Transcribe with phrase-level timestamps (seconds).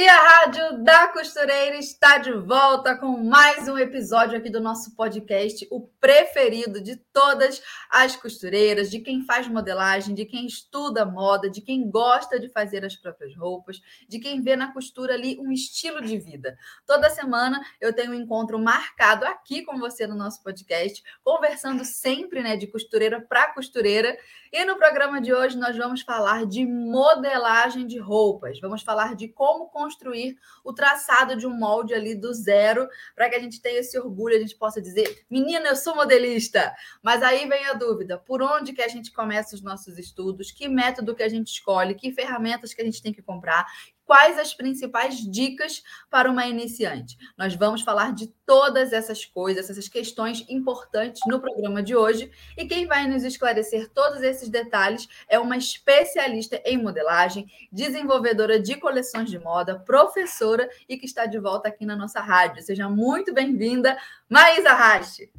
[0.00, 4.94] E a Rádio da Costureira está de volta com mais um episódio aqui do nosso
[4.94, 11.50] podcast, o preferido de todas as costureiras, de quem faz modelagem, de quem estuda moda,
[11.50, 15.50] de quem gosta de fazer as próprias roupas, de quem vê na costura ali um
[15.50, 16.56] estilo de vida.
[16.86, 22.40] Toda semana eu tenho um encontro marcado aqui com você no nosso podcast, conversando sempre,
[22.40, 24.16] né, de costureira para costureira.
[24.52, 28.58] E no programa de hoje nós vamos falar de modelagem de roupas.
[28.60, 33.36] Vamos falar de como construir o traçado de um molde ali do zero, para que
[33.36, 36.74] a gente tenha esse orgulho, a gente possa dizer, menina, eu sou modelista.
[37.02, 40.50] Mas aí vem a dúvida, por onde que a gente começa os nossos estudos?
[40.50, 41.94] Que método que a gente escolhe?
[41.94, 43.66] Que ferramentas que a gente tem que comprar?
[44.08, 47.18] Quais as principais dicas para uma iniciante.
[47.36, 52.30] Nós vamos falar de todas essas coisas, essas questões importantes no programa de hoje.
[52.56, 58.76] E quem vai nos esclarecer todos esses detalhes é uma especialista em modelagem, desenvolvedora de
[58.76, 62.62] coleções de moda, professora e que está de volta aqui na nossa rádio.
[62.62, 63.94] Seja muito bem-vinda,
[64.26, 65.30] Maísa Rache.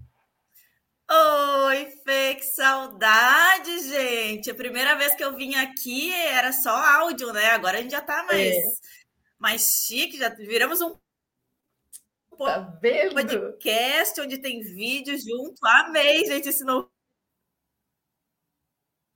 [1.11, 4.51] Oi, Fê, que saudade, gente.
[4.51, 7.47] A primeira vez que eu vim aqui era só áudio, né?
[7.47, 8.63] Agora a gente já tá mais, é.
[9.39, 10.95] mais chique, já viramos um
[12.37, 13.15] tá vendo?
[13.15, 15.65] podcast onde tem vídeo junto.
[15.65, 16.91] Amei, gente, esse novo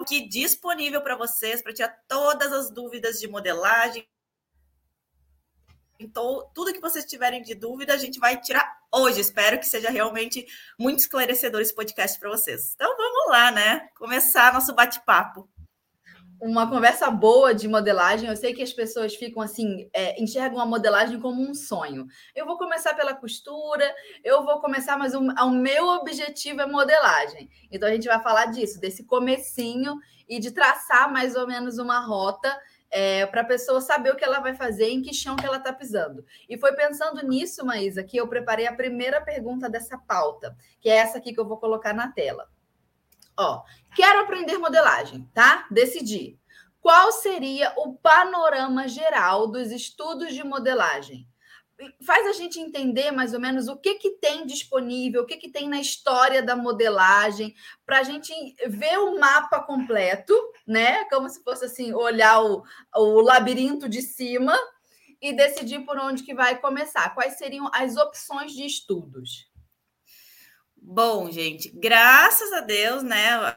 [0.02, 4.07] aqui disponível para vocês, para tirar todas as dúvidas de modelagem,
[6.03, 9.22] então, tudo que vocês tiverem de dúvida, a gente vai tirar hoje.
[9.22, 10.46] Espero que seja realmente
[10.78, 12.74] muito esclarecedor esse podcast para vocês.
[12.75, 13.88] Então, vamos lá, né?
[13.96, 15.50] Começar nosso bate-papo.
[16.41, 18.28] Uma conversa boa de modelagem.
[18.28, 22.06] Eu sei que as pessoas ficam assim, é, enxergam a modelagem como um sonho.
[22.35, 23.90] Eu vou começar pela costura,
[24.25, 27.50] eu vou começar, mas o, o meu objetivo é modelagem.
[27.72, 29.97] Então, a gente vai falar disso, desse comecinho
[30.28, 32.53] e de traçar mais ou menos uma rota
[32.95, 35.57] é, para a pessoa saber o que ela vai fazer, em que chão que ela
[35.57, 36.23] está pisando.
[36.47, 40.97] E foi pensando nisso, Maísa, que eu preparei a primeira pergunta dessa pauta, que é
[40.97, 42.47] essa aqui que eu vou colocar na tela.
[43.35, 43.63] Ó,
[43.95, 45.65] quero aprender modelagem, tá?
[45.71, 46.39] Decidi.
[46.79, 51.27] Qual seria o panorama geral dos estudos de modelagem?
[52.06, 55.50] Faz a gente entender mais ou menos o que, que tem disponível, o que, que
[55.50, 57.53] tem na história da modelagem,
[57.85, 58.34] para a gente
[58.67, 60.34] ver o mapa completo,
[60.66, 61.03] né?
[61.06, 62.63] Como se fosse assim, olhar o,
[62.95, 64.57] o labirinto de cima
[65.22, 67.13] e decidir por onde que vai começar.
[67.13, 69.50] Quais seriam as opções de estudos?
[70.75, 73.55] Bom, gente, graças a Deus, né?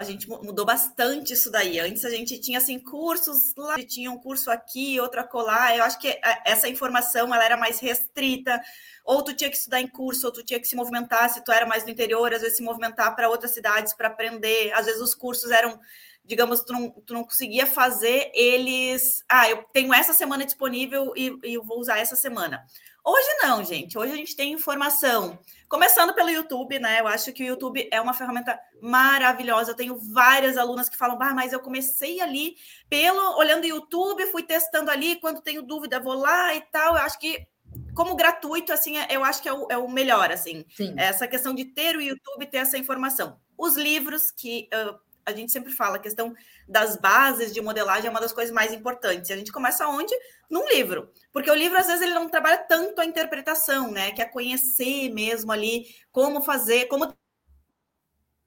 [0.00, 1.78] A gente mudou bastante isso daí.
[1.78, 5.76] Antes a gente tinha assim cursos lá, tinha um curso aqui, outro acolá.
[5.76, 8.58] Eu acho que essa informação ela era mais restrita.
[9.04, 11.52] Ou tu tinha que estudar em curso, ou tu tinha que se movimentar se tu
[11.52, 14.72] era mais do interior, às vezes se movimentar para outras cidades para aprender.
[14.72, 15.78] Às vezes os cursos eram,
[16.24, 19.24] digamos, tu não, tu não conseguia fazer eles.
[19.28, 22.64] Ah, eu tenho essa semana disponível e, e eu vou usar essa semana.
[23.04, 23.96] Hoje não, gente.
[23.96, 25.38] Hoje a gente tem informação.
[25.68, 27.00] Começando pelo YouTube, né?
[27.00, 29.70] Eu acho que o YouTube é uma ferramenta maravilhosa.
[29.70, 32.56] Eu tenho várias alunas que falam, ah, mas eu comecei ali
[32.88, 36.96] pelo olhando o YouTube, fui testando ali, quando tenho dúvida, vou lá e tal.
[36.96, 37.46] Eu acho que
[37.94, 40.64] como gratuito, assim, eu acho que é o, é o melhor, assim.
[40.76, 40.94] Sim.
[40.96, 43.38] Essa questão de ter o YouTube, ter essa informação.
[43.56, 46.34] Os livros que uh, a gente sempre fala, a questão
[46.68, 49.30] das bases de modelagem é uma das coisas mais importantes.
[49.30, 50.14] A gente começa onde?
[50.48, 51.10] Num livro.
[51.32, 54.12] Porque o livro, às vezes, ele não trabalha tanto a interpretação, né?
[54.12, 57.14] Que é conhecer mesmo ali como fazer, como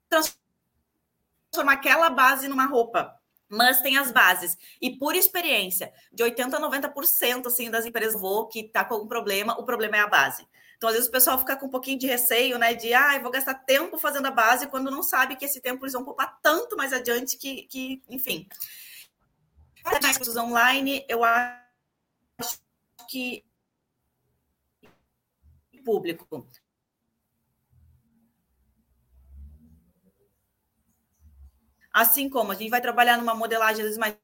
[0.10, 3.14] transformar aquela base numa roupa.
[3.48, 4.58] Mas tem as bases.
[4.82, 9.08] E por experiência, de 80% a 90% assim, das empresas vou que está com algum
[9.08, 10.48] problema, o problema é a base.
[10.84, 12.74] Então, às vezes, o pessoal fica com um pouquinho de receio, né?
[12.74, 15.86] De, ah, eu vou gastar tempo fazendo a base, quando não sabe que esse tempo
[15.86, 18.50] eles vão poupar tanto mais adiante que, que enfim.
[19.86, 22.60] Mais cursos online, eu acho
[23.08, 23.46] que
[25.86, 26.50] público.
[31.94, 34.18] Assim como a gente vai trabalhar numa modelagem, às vezes, mais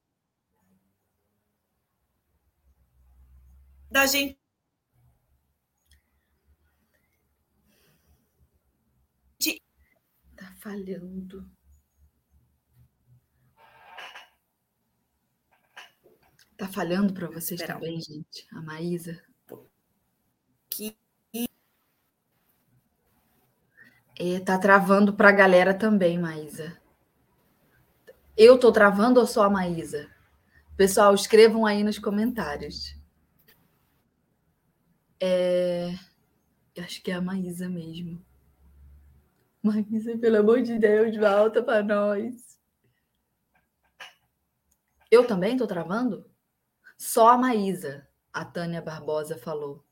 [3.90, 4.39] da gente
[10.60, 11.50] falhando.
[16.58, 18.02] Tá falhando para vocês Espera também, um...
[18.02, 18.48] gente?
[18.52, 19.22] A Maísa?
[20.70, 20.98] Que
[24.22, 26.78] É, tá travando para a galera também, Maísa.
[28.36, 30.14] Eu tô travando ou só a Maísa?
[30.76, 32.98] Pessoal, escrevam aí nos comentários.
[35.22, 35.94] É...
[36.78, 38.22] Acho que é a Maísa mesmo.
[39.62, 42.58] Maísa, pelo amor de Deus, volta para nós.
[45.12, 46.30] Eu também estou travando?
[46.98, 49.84] Só a Maísa, a Tânia Barbosa falou.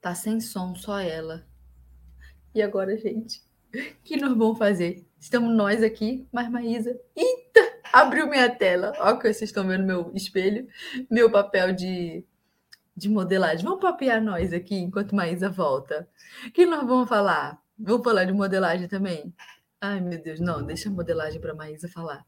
[0.00, 1.46] Tá sem som, só ela.
[2.54, 3.42] E agora, gente?
[3.74, 5.04] O que nós vamos fazer?
[5.18, 6.96] Estamos nós aqui, mas Maísa.
[7.16, 7.60] Eita!
[7.92, 8.92] Abriu minha tela.
[8.98, 10.68] Olha que vocês estão vendo meu espelho,
[11.10, 12.24] meu papel de,
[12.96, 13.64] de modelagem.
[13.64, 16.08] Vamos papear nós aqui enquanto Maísa volta.
[16.46, 17.63] O que nós vamos falar?
[17.78, 19.34] Vamos falar de modelagem também?
[19.80, 22.24] Ai, meu Deus, não, deixa a modelagem para Maísa falar.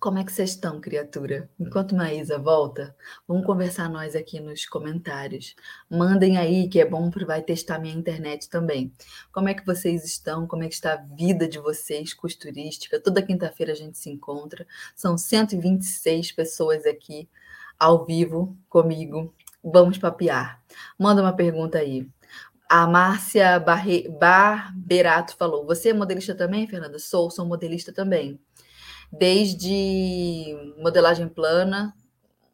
[0.00, 1.50] Como é que vocês estão, criatura?
[1.58, 2.94] Enquanto Maísa volta,
[3.26, 5.56] vamos conversar nós aqui nos comentários.
[5.90, 8.92] Mandem aí, que é bom, vai testar minha internet também.
[9.32, 10.46] Como é que vocês estão?
[10.46, 13.00] Como é que está a vida de vocês, costurística?
[13.00, 14.66] Toda quinta-feira a gente se encontra.
[14.94, 17.28] São 126 pessoas aqui
[17.78, 19.34] ao vivo comigo.
[19.64, 20.62] Vamos papear.
[20.96, 22.08] Manda uma pergunta aí.
[22.68, 24.08] A Márcia Barre...
[24.08, 26.98] Barberato falou: Você é modelista também, Fernanda?
[26.98, 28.38] Sou, sou modelista também.
[29.10, 31.94] Desde modelagem plana,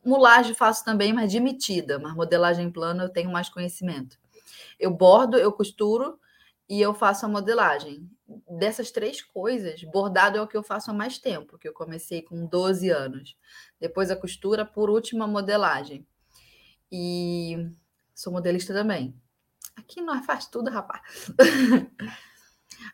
[0.05, 4.17] mulagem faço também, mas de metida, mas modelagem plana eu tenho mais conhecimento.
[4.79, 6.19] Eu bordo, eu costuro
[6.69, 8.09] e eu faço a modelagem.
[8.49, 12.23] Dessas três coisas, bordado é o que eu faço há mais tempo, que eu comecei
[12.23, 13.37] com 12 anos.
[13.81, 16.07] Depois a costura, por última, modelagem.
[16.91, 17.69] E
[18.15, 19.15] sou modelista também.
[19.77, 21.03] Aqui nós faz tudo, rapaz.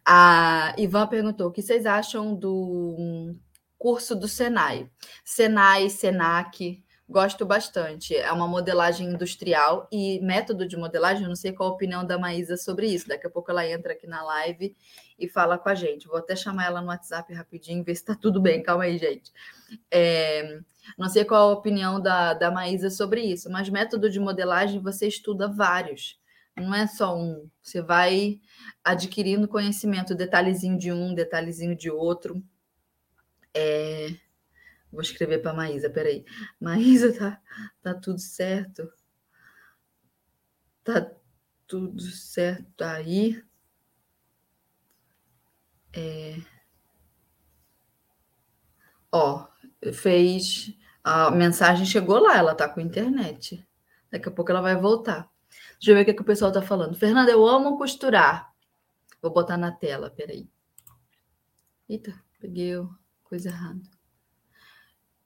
[0.05, 3.35] A Ivan perguntou: o que vocês acham do
[3.79, 4.91] curso do Senai?
[5.25, 8.15] Senai, Senac, gosto bastante.
[8.17, 11.27] É uma modelagem industrial e método de modelagem.
[11.27, 13.09] Não sei qual a opinião da Maísa sobre isso.
[13.09, 14.77] Daqui a pouco ela entra aqui na live
[15.19, 16.07] e fala com a gente.
[16.07, 18.63] Vou até chamar ela no WhatsApp rapidinho, ver se está tudo bem.
[18.63, 19.33] Calma aí, gente.
[19.91, 20.61] É,
[20.97, 25.09] não sei qual a opinião da, da Maísa sobre isso, mas método de modelagem você
[25.09, 26.20] estuda vários.
[26.61, 27.49] Não é só um.
[27.63, 28.41] Você vai
[28.85, 32.43] adquirindo conhecimento, detalhezinho de um, detalhezinho de outro.
[33.55, 34.17] É...
[34.93, 36.25] Vou escrever para Maísa, peraí.
[36.61, 37.41] Maísa, tá,
[37.83, 38.93] tá tudo certo?
[40.85, 41.11] Tá
[41.67, 43.43] tudo certo aí?
[45.93, 46.37] É...
[49.13, 49.47] Ó,
[49.93, 50.75] fez.
[51.03, 53.67] A mensagem chegou lá, ela tá com internet.
[54.11, 55.31] Daqui a pouco ela vai voltar.
[55.81, 56.95] Deixa eu ver o que, é que o pessoal está falando.
[56.95, 58.53] Fernanda, eu amo costurar.
[59.23, 60.47] Vou botar na tela, peraí.
[61.89, 62.75] Eita, peguei
[63.25, 63.81] coisa errada.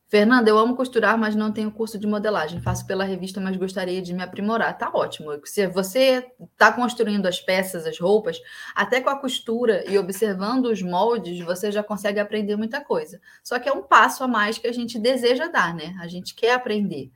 [0.06, 2.60] Fernanda, eu amo costurar, mas não tenho curso de modelagem.
[2.60, 4.78] Faço pela revista, mas gostaria de me aprimorar.
[4.78, 5.32] Tá ótimo.
[5.44, 8.40] Se você está construindo as peças, as roupas,
[8.76, 13.20] até com a costura e observando os moldes, você já consegue aprender muita coisa.
[13.42, 15.96] Só que é um passo a mais que a gente deseja dar, né?
[16.00, 17.10] A gente quer aprender.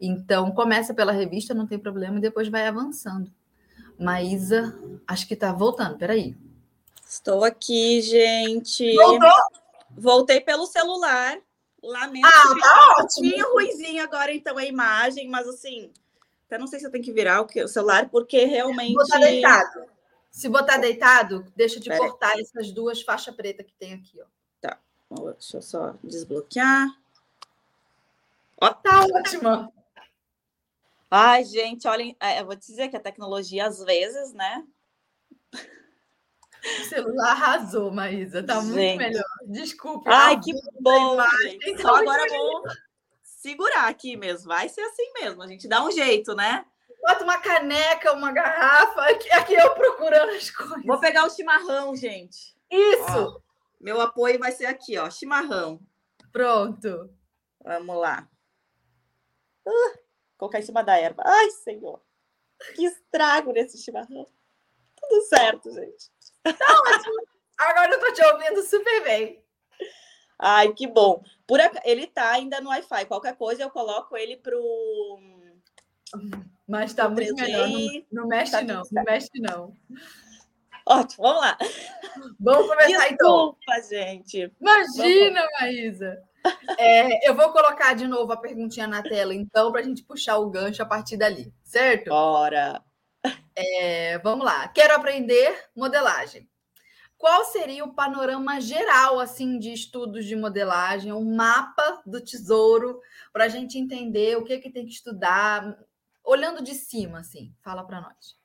[0.00, 3.32] Então, começa pela revista, não tem problema, e depois vai avançando.
[3.98, 6.36] Maísa, acho que está voltando, peraí.
[7.06, 8.94] Estou aqui, gente.
[8.94, 9.30] Voltou?
[9.90, 11.38] Voltei pelo celular.
[11.82, 12.26] Lamento.
[12.26, 13.30] Ah, tá ótimo.
[13.30, 15.90] Tinha ruizinho agora, então, a imagem, mas assim,
[16.46, 18.94] até não sei se eu tenho que virar o celular, porque realmente.
[18.94, 19.84] Botar deitado.
[20.30, 22.40] Se botar deitado, deixa de Pera cortar aí.
[22.40, 24.26] essas duas faixas pretas que tem aqui, ó.
[24.60, 24.78] Tá.
[25.10, 26.88] Deixa eu só desbloquear.
[28.60, 29.72] Ó, tá ótima.
[31.10, 34.64] Ai, gente, olhem, é, eu vou te dizer que a tecnologia, às vezes, né?
[35.52, 38.42] O celular arrasou, Maísa.
[38.42, 38.66] Tá gente.
[38.66, 39.24] muito melhor.
[39.46, 40.08] Desculpe.
[40.08, 41.16] Ai, que bom.
[41.42, 41.80] Gente.
[41.80, 42.62] Só agora vou
[43.22, 44.48] segurar aqui mesmo.
[44.48, 45.42] Vai ser assim mesmo.
[45.42, 46.64] A gente dá um jeito, né?
[47.00, 49.02] Bota uma caneca, uma garrafa.
[49.02, 50.84] Aqui, aqui eu procurando as coisas.
[50.84, 52.54] Vou pegar o chimarrão, gente.
[52.70, 53.36] Isso.
[53.36, 53.40] Ó,
[53.80, 55.08] meu apoio vai ser aqui, ó.
[55.08, 55.80] Chimarrão.
[56.32, 57.10] Pronto.
[57.64, 58.28] Vamos lá.
[60.38, 61.22] Colocar em cima da erva.
[61.26, 62.00] Ai, Senhor,
[62.74, 64.26] que estrago nesse chimarrão.
[64.96, 66.10] Tudo certo, gente.
[66.44, 67.14] Tá ótimo.
[67.58, 69.44] Agora eu tô te ouvindo super bem.
[70.38, 71.22] Ai, que bom.
[71.46, 71.80] Por ac...
[71.84, 73.06] Ele tá ainda no Wi-Fi.
[73.06, 75.18] Qualquer coisa eu coloco ele pro.
[76.66, 77.68] Mas tá muito melhor.
[77.68, 78.82] Não, não mexe, tá não.
[78.92, 79.76] Não mexe, não.
[80.86, 81.58] Ótimo, vamos lá.
[82.38, 83.56] Vamos começar então.
[83.58, 84.54] Desculpa, gente.
[84.60, 85.60] Imagina, vamos.
[85.60, 86.27] Maísa.
[86.78, 90.38] É, eu vou colocar de novo a perguntinha na tela, então, para a gente puxar
[90.38, 92.10] o gancho a partir dali, certo?
[92.10, 92.80] Bora!
[93.56, 94.68] É, vamos lá.
[94.68, 96.48] Quero aprender modelagem.
[97.16, 103.00] Qual seria o panorama geral assim de estudos de modelagem, um mapa do tesouro
[103.32, 105.76] para a gente entender o que, que tem que estudar,
[106.24, 107.52] olhando de cima, assim?
[107.60, 108.38] Fala para nós.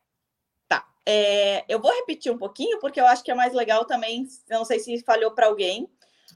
[0.67, 0.87] Tá.
[1.05, 4.27] é, eu vou repetir um pouquinho, porque eu acho que é mais legal também.
[4.49, 5.87] Não sei se falhou para alguém,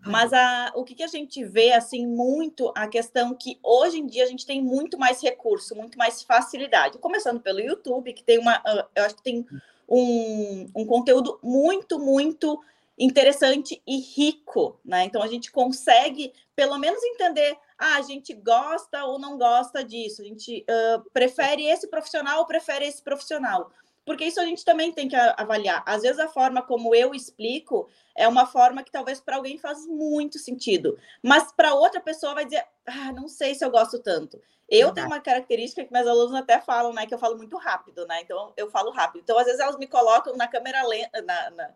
[0.05, 4.05] mas a, o que, que a gente vê, assim, muito a questão que hoje em
[4.05, 6.97] dia a gente tem muito mais recurso, muito mais facilidade.
[6.97, 8.61] Começando pelo YouTube, que tem uma.
[8.95, 9.45] Eu acho que tem
[9.87, 12.61] um, um conteúdo muito, muito
[12.97, 15.05] interessante e rico, né?
[15.05, 17.57] Então a gente consegue, pelo menos, entender.
[17.77, 22.47] Ah, a gente gosta ou não gosta disso, a gente uh, prefere esse profissional ou
[22.47, 23.71] prefere esse profissional
[24.07, 25.83] porque isso a gente também tem que avaliar.
[25.85, 29.85] Às vezes a forma como eu explico é uma forma que talvez para alguém faz
[29.85, 34.41] muito sentido, mas para outra pessoa vai dizer, ah, não sei se eu gosto tanto.
[34.69, 38.07] Eu tenho uma característica que meus alunos até falam, né, que eu falo muito rápido,
[38.07, 38.21] né?
[38.21, 39.23] Então eu falo rápido.
[39.23, 41.69] Então às vezes elas me colocam na câmera lenta, na, na,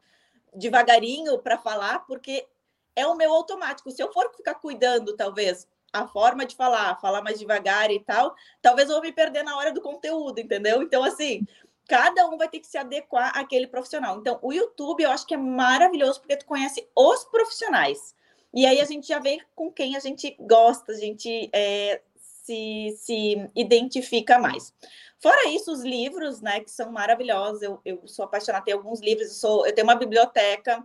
[0.56, 2.48] devagarinho para falar, porque
[2.96, 3.92] é o meu automático.
[3.92, 8.34] Se eu for ficar cuidando, talvez a forma de falar, falar mais devagar e tal,
[8.62, 10.82] talvez eu vou me perder na hora do conteúdo, entendeu?
[10.82, 11.46] Então assim,
[11.92, 14.18] cada um vai ter que se adequar àquele profissional.
[14.18, 18.16] Então, o YouTube eu acho que é maravilhoso porque tu conhece os profissionais.
[18.54, 22.96] E aí a gente já vê com quem a gente gosta, a gente é, se,
[22.98, 24.74] se identifica mais.
[25.20, 27.62] Fora isso, os livros, né, que são maravilhosos.
[27.62, 30.82] Eu, eu sou apaixonada, tenho alguns livros, eu, sou, eu tenho uma biblioteca,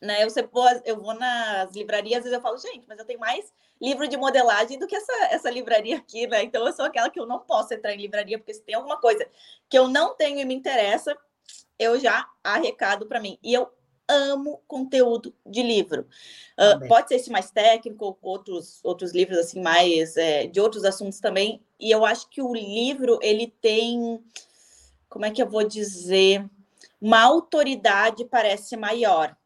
[0.00, 0.22] né?
[0.22, 3.52] Eu, vou, eu vou nas livrarias, às vezes eu falo, gente, mas eu tenho mais
[3.80, 6.42] livro de modelagem do que essa, essa livraria aqui, né?
[6.42, 8.98] Então eu sou aquela que eu não posso entrar em livraria, porque se tem alguma
[8.98, 9.26] coisa
[9.68, 11.16] que eu não tenho e me interessa,
[11.78, 13.38] eu já arrecado para mim.
[13.42, 13.70] E eu
[14.08, 16.06] amo conteúdo de livro.
[16.58, 21.20] Uh, pode ser esse mais técnico, outros, outros livros assim mais é, de outros assuntos
[21.20, 21.60] também.
[21.78, 24.22] E eu acho que o livro ele tem,
[25.08, 26.48] como é que eu vou dizer,
[27.00, 29.36] uma autoridade parece maior.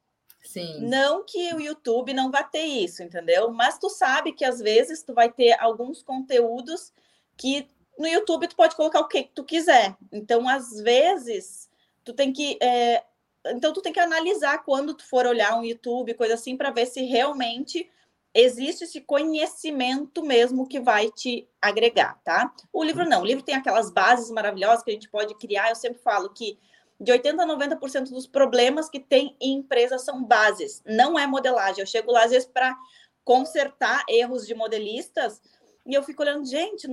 [0.43, 0.81] Sim.
[0.81, 3.51] Não que o YouTube não vá ter isso, entendeu?
[3.51, 6.93] Mas tu sabe que às vezes tu vai ter alguns conteúdos
[7.37, 7.69] que
[7.99, 9.95] no YouTube tu pode colocar o que tu quiser.
[10.11, 11.69] Então, às vezes,
[12.05, 12.59] tu tem que.
[12.63, 13.05] É...
[13.47, 16.87] Então, tu tem que analisar quando tu for olhar um YouTube, coisa assim, para ver
[16.87, 17.91] se realmente
[18.35, 22.53] existe esse conhecimento mesmo que vai te agregar, tá?
[22.73, 25.69] O livro não, o livro tem aquelas bases maravilhosas que a gente pode criar.
[25.69, 26.59] Eu sempre falo que
[27.01, 31.81] de 80% a 90% dos problemas que tem em empresa são bases, não é modelagem.
[31.81, 32.77] Eu chego lá, às vezes, para
[33.25, 35.41] consertar erros de modelistas,
[35.87, 36.87] e eu fico olhando, gente,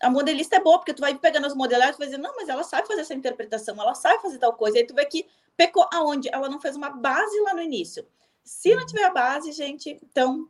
[0.00, 2.48] a modelista é boa, porque tu vai pegando as modelagens e vai dizer, não, mas
[2.48, 4.76] ela sabe fazer essa interpretação, ela sabe fazer tal coisa.
[4.76, 5.26] E aí tu vê que
[5.56, 6.28] pecou aonde?
[6.32, 8.06] Ela não fez uma base lá no início.
[8.42, 10.48] Se não tiver a base, gente, então.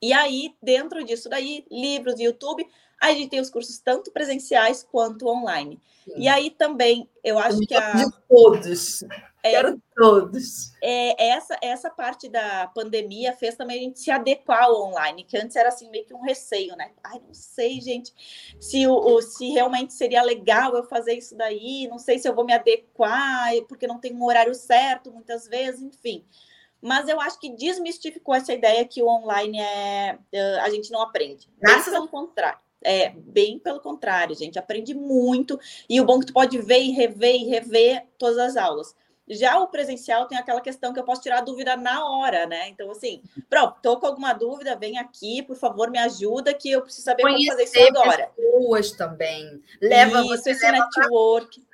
[0.00, 2.66] E aí, dentro disso daí, livros, YouTube,
[3.00, 5.80] a gente tem os cursos tanto presenciais quanto online.
[6.04, 6.14] Sim.
[6.16, 7.92] E aí também, eu acho eu que a.
[7.92, 9.02] De todos.
[9.42, 10.72] É, Quero todos.
[10.82, 15.36] É, essa, essa parte da pandemia fez também a gente se adequar ao online, que
[15.36, 16.90] antes era assim meio que um receio, né?
[17.02, 18.12] Ai, não sei, gente,
[18.60, 22.44] se, o, se realmente seria legal eu fazer isso daí, não sei se eu vou
[22.44, 26.24] me adequar, porque não tem um horário certo, muitas vezes, enfim
[26.86, 30.16] mas eu acho que desmistificou essa ideia que o online é
[30.62, 31.48] a gente não aprende.
[31.58, 32.60] Graças ao contrário.
[32.84, 35.58] É, bem pelo contrário, gente, aprende muito.
[35.88, 38.94] E o bom é que tu pode ver e rever e rever todas as aulas.
[39.28, 42.68] Já o presencial tem aquela questão que eu posso tirar dúvida na hora, né?
[42.68, 46.82] Então, assim, pronto, tô com alguma dúvida, vem aqui, por favor, me ajuda, que eu
[46.82, 48.30] preciso saber Conhecer como fazer isso agora.
[48.36, 49.62] pessoas também.
[49.82, 51.64] Leva isso, você esse leva network.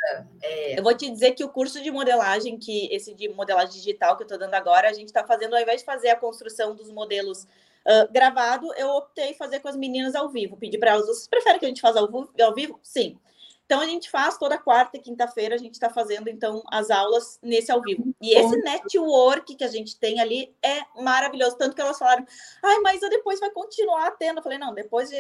[0.43, 0.79] É.
[0.79, 4.23] Eu vou te dizer que o curso de modelagem, que esse de modelagem digital que
[4.23, 6.91] eu tô dando agora, a gente está fazendo, ao invés de fazer a construção dos
[6.91, 7.47] modelos
[7.85, 10.57] Uh, gravado, eu optei fazer com as meninas ao vivo.
[10.57, 12.79] Pedi para elas, vocês preferem que a gente faça ao, ao vivo?
[12.81, 13.19] Sim.
[13.65, 17.39] Então a gente faz toda quarta e quinta-feira, a gente está fazendo então as aulas
[17.43, 18.15] nesse ao vivo.
[18.21, 21.57] E esse network que a gente tem ali é maravilhoso.
[21.57, 22.27] Tanto que elas falaram,
[22.63, 24.39] ai, mas depois vai continuar tendo.
[24.39, 25.11] Eu falei, não, depois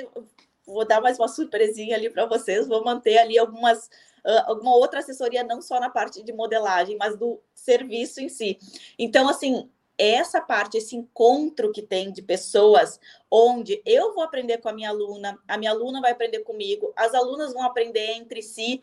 [0.66, 3.88] vou dar mais uma surpresinha ali para vocês, vou manter ali algumas.
[4.24, 8.56] Uh, alguma outra assessoria, não só na parte de modelagem, mas do serviço em si.
[8.96, 9.68] Então, assim,
[9.98, 12.98] essa parte, esse encontro que tem de pessoas,
[13.30, 17.14] onde eu vou aprender com a minha aluna, a minha aluna vai aprender comigo, as
[17.14, 18.82] alunas vão aprender entre si,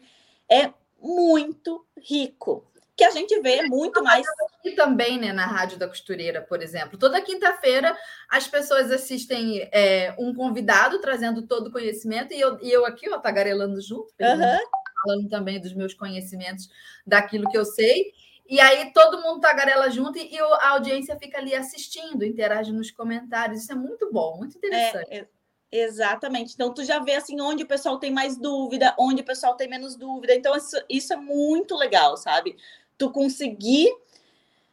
[0.49, 2.65] é muito rico.
[2.95, 4.25] Que a gente vê muito mais.
[4.65, 6.99] E também, né, na Rádio da Costureira, por exemplo.
[6.99, 7.97] Toda quinta-feira
[8.29, 13.09] as pessoas assistem é, um convidado trazendo todo o conhecimento, e eu, e eu aqui,
[13.09, 14.59] ó, tagarelando junto, uhum.
[15.01, 16.69] falando também dos meus conhecimentos,
[17.07, 18.11] daquilo que eu sei.
[18.49, 23.61] E aí todo mundo tagarela junto e, a audiência fica ali assistindo, interage nos comentários.
[23.61, 25.07] Isso é muito bom, muito interessante.
[25.11, 25.27] É, é,
[25.71, 26.55] exatamente.
[26.55, 29.69] Então tu já vê assim onde o pessoal tem mais dúvida, onde o pessoal tem
[29.69, 30.33] menos dúvida.
[30.33, 32.57] Então isso, isso é muito legal, sabe?
[32.97, 33.87] Tu conseguir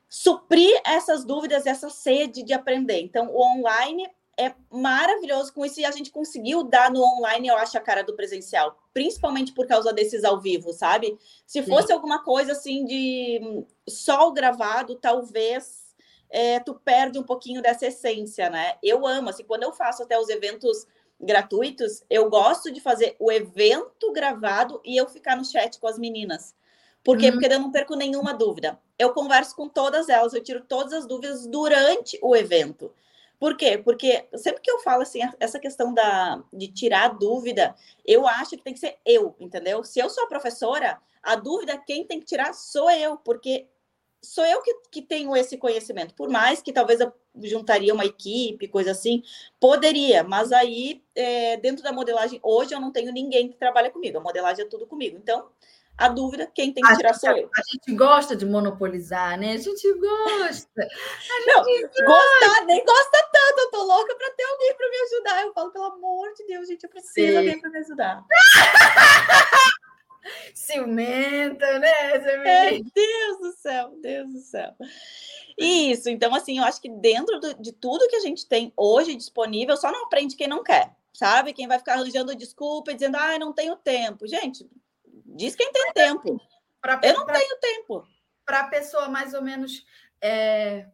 [0.08, 3.02] suprir essas dúvidas, essa sede de aprender.
[3.02, 7.56] Então o online é maravilhoso com isso e a gente conseguiu dar no online, eu
[7.56, 11.18] acho, a cara do presencial, principalmente por causa desses ao vivo, sabe?
[11.46, 11.92] Se fosse Sim.
[11.94, 15.86] alguma coisa assim de só o gravado, talvez
[16.28, 18.74] é, tu perde um pouquinho dessa essência, né?
[18.82, 20.86] Eu amo, assim, quando eu faço até os eventos
[21.18, 25.98] gratuitos, eu gosto de fazer o evento gravado e eu ficar no chat com as
[25.98, 26.54] meninas.
[27.02, 27.26] Por quê?
[27.26, 27.32] Uhum.
[27.32, 28.78] Porque eu não perco nenhuma dúvida.
[28.98, 32.92] Eu converso com todas elas, eu tiro todas as dúvidas durante o evento.
[33.38, 33.78] Por quê?
[33.78, 37.74] Porque sempre que eu falo assim, essa questão da, de tirar a dúvida,
[38.04, 39.84] eu acho que tem que ser eu, entendeu?
[39.84, 43.68] Se eu sou a professora, a dúvida quem tem que tirar sou eu, porque
[44.22, 46.14] sou eu que, que tenho esse conhecimento.
[46.14, 47.12] Por mais que talvez eu
[47.42, 49.22] juntaria uma equipe, coisa assim,
[49.60, 54.18] poderia, mas aí, é, dentro da modelagem, hoje eu não tenho ninguém que trabalha comigo,
[54.18, 55.16] a modelagem é tudo comigo.
[55.16, 55.48] Então,
[55.98, 57.50] a dúvida, quem tem que a tirar gente, sou eu.
[57.56, 59.52] A gente gosta de monopolizar, né?
[59.52, 60.82] A gente gosta.
[60.82, 62.04] A gente não, gosta.
[62.04, 63.58] gostar, nem gosta tanto.
[63.58, 65.42] Eu tô louca para ter alguém para me ajudar.
[65.42, 68.24] Eu falo, pelo amor de Deus, gente, eu preciso de alguém para me ajudar.
[70.54, 72.16] Ciumenta, né?
[72.16, 74.74] É, Deus do céu, Deus do céu.
[75.56, 79.14] Isso, então, assim, eu acho que dentro do, de tudo que a gente tem hoje
[79.14, 81.54] disponível, só não aprende quem não quer, sabe?
[81.54, 84.26] Quem vai ficar arranjando desculpa e dizendo, ah, não tenho tempo.
[84.26, 84.68] Gente,
[85.36, 86.40] diz quem tem tempo.
[86.80, 88.06] Pra, eu não pra, tenho tempo.
[88.44, 89.84] Para a pessoa mais ou menos.
[90.20, 90.86] É...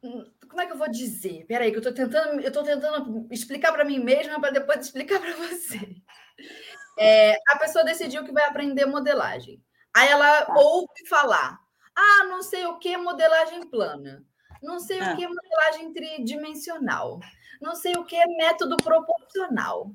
[0.00, 1.44] Como é que eu vou dizer?
[1.46, 5.20] Peraí, que eu estou tentando, eu tô tentando explicar para mim mesma para depois explicar
[5.20, 5.96] para você.
[6.98, 9.62] É, a pessoa decidiu que vai aprender modelagem.
[9.94, 10.54] Aí ela tá.
[10.56, 11.58] ouve falar:
[11.94, 14.24] ah, não sei o que modelagem plana,
[14.62, 17.20] não sei o que modelagem tridimensional,
[17.60, 19.90] não sei o que método proporcional,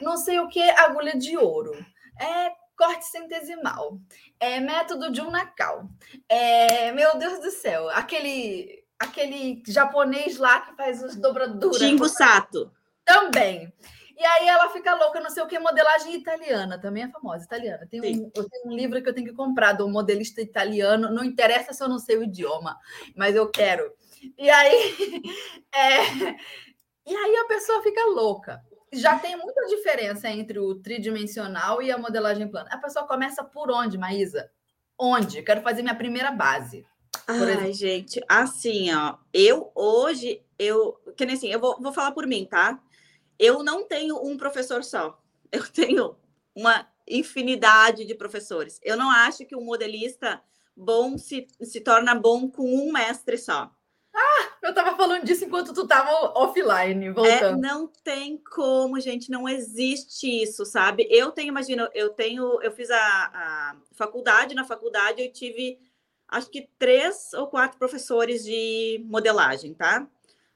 [0.00, 1.72] não sei o que agulha de ouro,
[2.20, 3.98] é corte centesimal,
[4.38, 5.90] é método de um nacal.
[6.28, 11.78] É, meu Deus do céu, aquele aquele japonês lá que faz os dobraduras.
[11.78, 12.72] Shingo Sato.
[13.04, 13.72] Também.
[14.16, 17.86] E aí ela fica louca, não sei o que, modelagem italiana, também é famosa, italiana.
[17.88, 21.22] Tem um, eu tenho um livro que eu tenho que comprar do modelista italiano, não
[21.22, 22.76] interessa se eu não sei o idioma,
[23.14, 23.92] mas eu quero.
[24.36, 25.22] E aí,
[25.72, 26.00] é,
[27.06, 28.60] e aí a pessoa fica louca.
[28.92, 32.68] Já tem muita diferença entre o tridimensional e a modelagem plana.
[32.72, 34.50] A pessoa começa por onde, Maísa?
[34.98, 35.42] Onde?
[35.42, 36.86] Quero fazer minha primeira base.
[37.26, 42.26] Ai, gente, assim, ó, eu hoje, eu, que nem assim, eu vou, vou falar por
[42.26, 42.80] mim, tá?
[43.38, 45.22] eu não tenho um professor só,
[45.52, 46.16] eu tenho
[46.54, 48.80] uma infinidade de professores.
[48.82, 50.42] Eu não acho que um modelista
[50.76, 53.70] bom se, se torna bom com um mestre só.
[54.20, 57.64] Ah, eu estava falando disso enquanto tu estava offline, é, voltando.
[57.64, 61.06] É, não tem como, gente, não existe isso, sabe?
[61.08, 65.78] Eu tenho, imagina, eu tenho, eu fiz a, a faculdade, na faculdade eu tive,
[66.26, 70.06] acho que três ou quatro professores de modelagem, tá?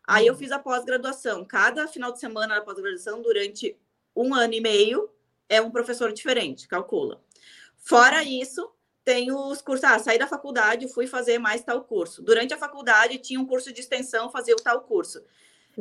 [0.07, 0.39] Aí eu uhum.
[0.39, 1.45] fiz a pós-graduação.
[1.45, 3.77] Cada final de semana da pós-graduação, durante
[4.15, 5.09] um ano e meio,
[5.49, 7.23] é um professor diferente, calcula.
[7.77, 8.73] Fora isso,
[9.05, 9.85] tem os cursos.
[9.85, 12.23] Ah, saí da faculdade, fui fazer mais tal curso.
[12.23, 15.23] Durante a faculdade, tinha um curso de extensão, fazia o tal curso.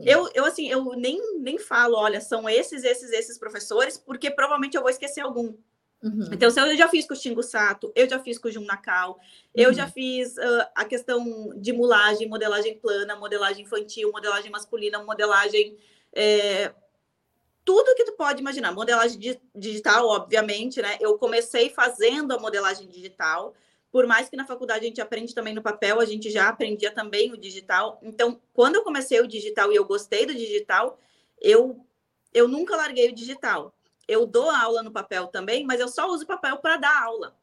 [0.06, 4.78] Eu, eu, assim, eu nem, nem falo, olha, são esses, esses, esses professores, porque provavelmente
[4.78, 5.54] eu vou esquecer algum.
[6.02, 6.30] Uhum.
[6.32, 8.66] Então, se eu já fiz com o Xingu Sato, eu já fiz com o Jun
[8.66, 9.20] Nakal,
[9.54, 9.76] eu uhum.
[9.76, 15.78] já fiz uh, a questão de mulagem, modelagem plana, modelagem infantil, modelagem masculina, modelagem.
[16.14, 16.74] É,
[17.64, 18.72] tudo que tu pode imaginar.
[18.72, 19.20] Modelagem
[19.56, 20.98] digital, obviamente, né?
[21.00, 23.54] Eu comecei fazendo a modelagem digital,
[23.92, 26.92] por mais que na faculdade a gente aprende também no papel, a gente já aprendia
[26.92, 28.00] também o digital.
[28.02, 30.98] Então, quando eu comecei o digital e eu gostei do digital,
[31.40, 31.86] eu,
[32.34, 33.74] eu nunca larguei o digital
[34.12, 37.34] eu dou aula no papel também, mas eu só uso papel para dar aula.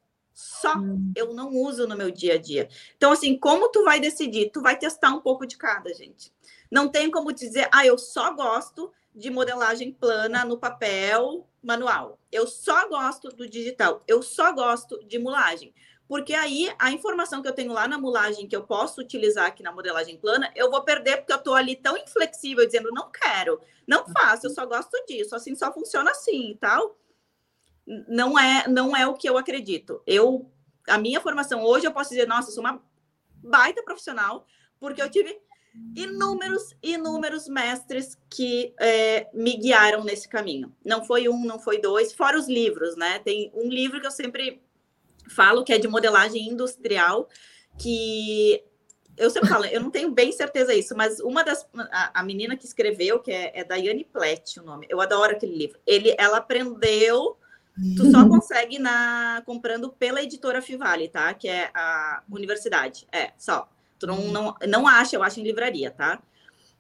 [0.41, 1.13] Só hum.
[1.17, 2.69] eu não uso no meu dia a dia.
[2.97, 4.51] Então, assim, como tu vai decidir?
[4.53, 6.33] Tu vai testar um pouco de cada, gente.
[6.71, 12.21] Não tem como dizer, ah, eu só gosto de modelagem plana no papel manual.
[12.31, 14.01] Eu só gosto do digital.
[14.07, 15.75] Eu só gosto de mulagem
[16.07, 19.63] porque aí a informação que eu tenho lá na mulagem que eu posso utilizar aqui
[19.63, 23.61] na modelagem plana, eu vou perder porque eu estou ali tão inflexível dizendo não quero,
[23.87, 26.97] não faço, eu só gosto disso, assim só funciona assim e tal.
[28.09, 30.03] Não é, não é o que eu acredito.
[30.07, 30.51] Eu
[30.89, 32.83] a minha formação hoje eu posso dizer, nossa, sou uma
[33.43, 34.47] baita profissional,
[34.81, 35.39] porque eu tive
[35.95, 40.75] inúmeros, inúmeros mestres que é, me guiaram nesse caminho.
[40.85, 43.19] Não foi um, não foi dois, fora os livros, né?
[43.21, 44.63] Tem um livro que eu sempre
[45.29, 47.29] falo que é de modelagem industrial,
[47.79, 48.65] que
[49.17, 52.57] eu sempre falo, eu não tenho bem certeza isso, mas uma das a, a menina
[52.57, 54.87] que escreveu, que é, é Daiane Plett, o nome.
[54.89, 55.79] Eu adoro aquele livro.
[55.87, 57.37] Ele, ela aprendeu,
[57.97, 61.33] tu só consegue na comprando pela editora Fivale, tá?
[61.35, 63.07] Que é a universidade.
[63.13, 63.69] É, só.
[63.99, 66.21] Tu não, não, não acha, eu acho em livraria, tá?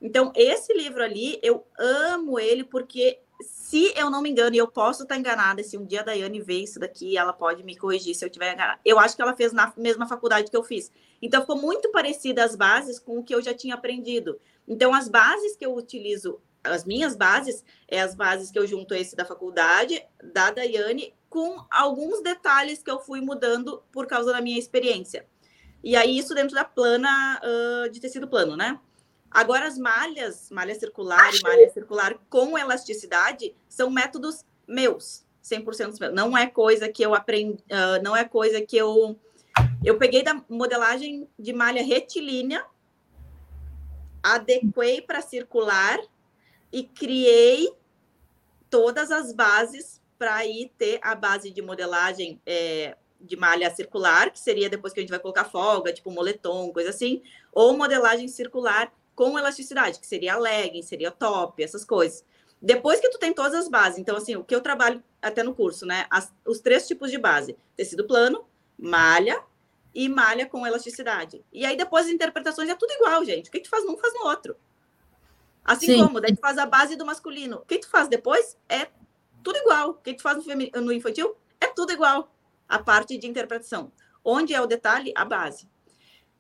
[0.01, 4.69] Então, esse livro ali, eu amo ele porque, se eu não me engano, e eu
[4.69, 8.15] posso estar enganada, se um dia a Daiane ver isso daqui, ela pode me corrigir
[8.15, 8.81] se eu estiver enganada.
[8.85, 10.93] Eu acho que ela fez na mesma faculdade que eu fiz.
[11.21, 14.39] Então, ficou muito parecida as bases com o que eu já tinha aprendido.
[14.67, 18.95] Então, as bases que eu utilizo, as minhas bases, é as bases que eu junto
[18.95, 24.41] esse da faculdade, da Daiane, com alguns detalhes que eu fui mudando por causa da
[24.41, 25.27] minha experiência.
[25.83, 28.79] E aí, isso dentro da plana uh, de tecido plano, né?
[29.31, 36.15] Agora, as malhas, malha circular e malha circular com elasticidade, são métodos meus, 100% meus.
[36.15, 39.19] Não é coisa que eu aprendi, uh, não é coisa que eu.
[39.85, 42.65] Eu peguei da modelagem de malha retilínea,
[44.23, 46.01] adequei para circular
[46.73, 47.73] e criei
[48.69, 54.39] todas as bases para aí ter a base de modelagem é, de malha circular, que
[54.39, 58.93] seria depois que a gente vai colocar folga, tipo moletom, coisa assim, ou modelagem circular
[59.15, 62.25] com elasticidade, que seria legging, seria top, essas coisas.
[62.61, 65.55] Depois que tu tem todas as bases, então assim, o que eu trabalho até no
[65.55, 66.07] curso, né?
[66.11, 68.45] As, os três tipos de base: tecido plano,
[68.77, 69.43] malha
[69.95, 71.45] e malha com elasticidade.
[71.53, 73.49] E aí depois as interpretações é tudo igual, gente.
[73.49, 74.57] O que tu faz num faz no outro.
[75.69, 75.99] Assim Sim.
[76.03, 77.57] como, daí tu faz a base do masculino.
[77.57, 78.89] O que tu faz depois é
[79.43, 79.91] tudo igual.
[79.91, 82.35] O que tu faz no, no infantil é tudo igual.
[82.67, 83.93] A parte de interpretação.
[84.25, 85.13] Onde é o detalhe?
[85.15, 85.69] A base.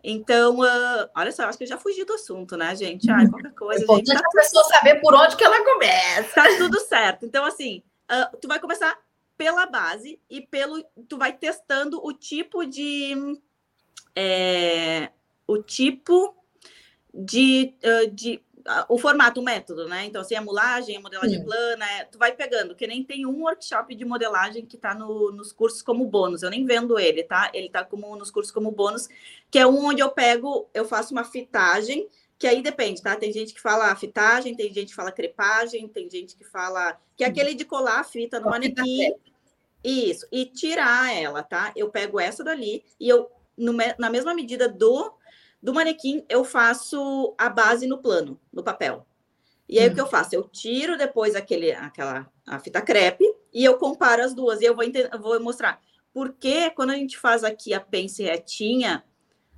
[0.02, 3.10] Então, uh, olha só, acho que eu já fugi do assunto, né, gente?
[3.10, 3.84] Ai, qualquer coisa.
[3.84, 6.34] É gente, tá a pessoa saber por onde que ela começa.
[6.34, 7.26] Tá tudo certo.
[7.26, 8.98] Então, assim, uh, tu vai começar
[9.36, 10.82] pela base e pelo.
[11.06, 13.38] Tu vai testando o tipo de.
[14.16, 15.10] É,
[15.46, 16.34] o tipo
[17.12, 18.42] de, uh, de
[18.88, 20.04] o formato, o método, né?
[20.04, 21.44] Então, assim, a mulagem, a modelagem Sim.
[21.44, 25.30] plana, é, tu vai pegando, que nem tem um workshop de modelagem que tá no,
[25.32, 26.42] nos cursos como bônus.
[26.42, 27.50] Eu nem vendo ele, tá?
[27.54, 29.08] Ele tá como nos cursos como bônus,
[29.50, 33.16] que é um onde eu pego, eu faço uma fitagem, que aí depende, tá?
[33.16, 37.24] Tem gente que fala fitagem, tem gente que fala crepagem, tem gente que fala que
[37.24, 39.14] é aquele de colar a fita no manequim.
[39.82, 41.72] Isso, e tirar ela, tá?
[41.74, 45.12] Eu pego essa dali e eu, no, na mesma medida do
[45.62, 49.06] do manequim, eu faço a base no plano, no papel.
[49.68, 49.92] E aí hum.
[49.92, 50.34] o que eu faço?
[50.34, 54.60] Eu tiro depois aquele, aquela a fita crepe e eu comparo as duas.
[54.60, 55.80] E eu vou, eu vou mostrar.
[56.12, 59.04] Porque quando a gente faz aqui a pence retinha,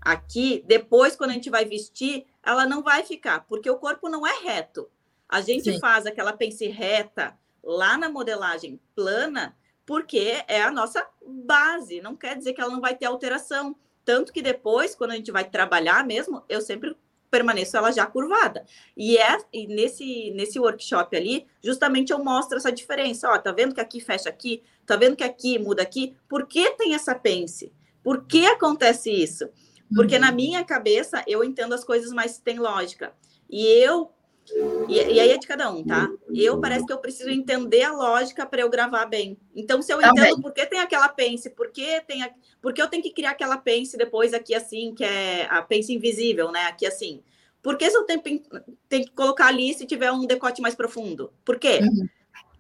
[0.01, 4.27] aqui, depois quando a gente vai vestir, ela não vai ficar, porque o corpo não
[4.27, 4.91] é reto.
[5.29, 5.79] A gente Sim.
[5.79, 12.01] faz aquela pence reta lá na modelagem plana, porque é a nossa base.
[12.01, 13.77] Não quer dizer que ela não vai ter alteração.
[14.05, 16.97] Tanto que depois, quando a gente vai trabalhar mesmo, eu sempre
[17.31, 18.65] permaneço ela já curvada.
[18.97, 23.31] E é e nesse, nesse workshop ali, justamente eu mostro essa diferença.
[23.31, 24.63] Ó, tá vendo que aqui fecha aqui?
[24.85, 26.17] Tá vendo que aqui muda aqui?
[26.29, 27.73] Por que tem essa pence?
[28.03, 29.49] Por que acontece isso?
[29.95, 30.21] Porque uhum.
[30.23, 33.13] na minha cabeça eu entendo as coisas, mas tem lógica.
[33.49, 34.11] E eu
[34.89, 36.09] e, e, aí é de cada um, tá?
[36.35, 39.39] Eu parece que eu preciso entender a lógica para eu gravar bem.
[39.55, 40.25] Então, se eu Também.
[40.25, 43.13] entendo por que tem aquela pence, por que tem a, por que eu tenho que
[43.13, 46.63] criar aquela pence depois aqui assim, que é a pence invisível, né?
[46.67, 47.23] Aqui assim.
[47.63, 48.23] Por que se eu tenho,
[48.89, 51.33] tenho que colocar ali se tiver um decote mais profundo?
[51.45, 51.81] Por quê?
[51.83, 52.09] Uhum.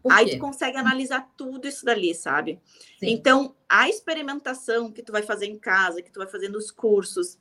[0.03, 2.59] Por aí tu consegue analisar tudo isso dali, sabe?
[2.99, 3.11] Sim.
[3.11, 7.39] Então, a experimentação que tu vai fazer em casa, que tu vai fazer nos cursos,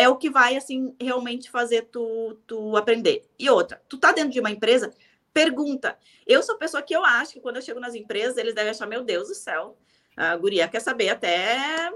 [0.00, 3.28] é o que vai, assim, realmente fazer tu, tu aprender.
[3.38, 4.90] E outra, tu tá dentro de uma empresa,
[5.30, 5.98] pergunta.
[6.26, 8.86] Eu sou pessoa que eu acho que quando eu chego nas empresas, eles devem achar,
[8.86, 9.76] meu Deus do céu,
[10.16, 11.92] a guria quer saber até,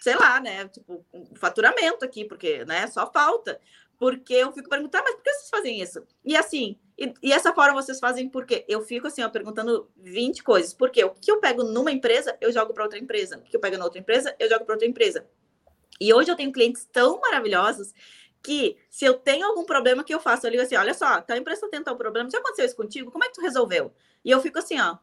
[0.00, 3.60] sei lá, né, tipo, faturamento aqui, porque, né, só falta.
[4.00, 6.04] Porque eu fico perguntando, mas por que vocês fazem isso?
[6.24, 8.64] E assim, e, e essa forma vocês fazem por quê?
[8.66, 10.74] Eu fico assim, ó, perguntando 20 coisas.
[10.74, 11.04] Por quê?
[11.04, 13.38] O que eu pego numa empresa, eu jogo para outra empresa.
[13.38, 15.24] O que eu pego na outra empresa, eu jogo para outra empresa.
[16.00, 17.92] E hoje eu tenho clientes tão maravilhosos
[18.42, 21.36] que se eu tenho algum problema que eu faço, eu ligo assim, olha só, tá
[21.36, 23.10] empresa tendo tal problema, já aconteceu isso contigo?
[23.10, 23.92] Como é que tu resolveu?
[24.22, 24.98] E eu fico assim, ó,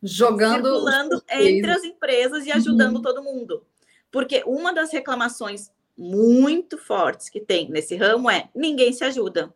[0.00, 3.02] jogando circulando entre as empresas e ajudando uhum.
[3.02, 3.66] todo mundo.
[4.10, 9.52] Porque uma das reclamações muito fortes que tem nesse ramo é ninguém se ajuda.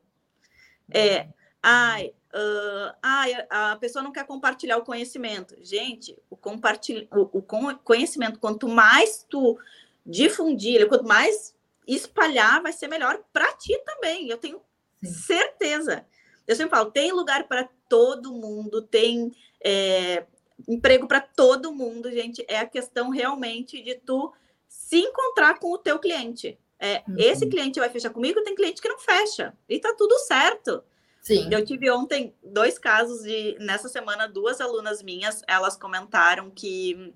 [0.93, 1.29] É,
[1.63, 5.55] ai, uh, ai, a pessoa não quer compartilhar o conhecimento.
[5.63, 7.43] Gente, o, compartilha, o, o
[7.85, 9.59] conhecimento, quanto mais tu
[10.09, 11.55] difundir, quanto mais
[11.87, 14.29] espalhar, vai ser melhor para ti também.
[14.29, 14.61] Eu tenho
[15.03, 15.13] Sim.
[15.13, 16.07] certeza.
[16.47, 20.25] Eu sempre falo, tem lugar para todo mundo, tem é,
[20.67, 22.45] emprego para todo mundo, gente.
[22.49, 24.33] É a questão realmente de tu
[24.67, 26.59] se encontrar com o teu cliente.
[26.79, 27.17] É, uhum.
[27.19, 29.53] Esse cliente vai fechar comigo, tem cliente que não fecha.
[29.69, 30.83] E tá tudo certo.
[31.21, 31.49] Sim.
[31.53, 37.13] Eu tive ontem dois casos de nessa semana duas alunas minhas, elas comentaram que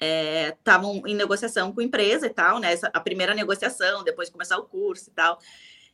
[0.00, 2.72] estavam é, em negociação com a empresa e tal, né?
[2.72, 5.38] Essa, a primeira negociação, depois de começar o curso e tal.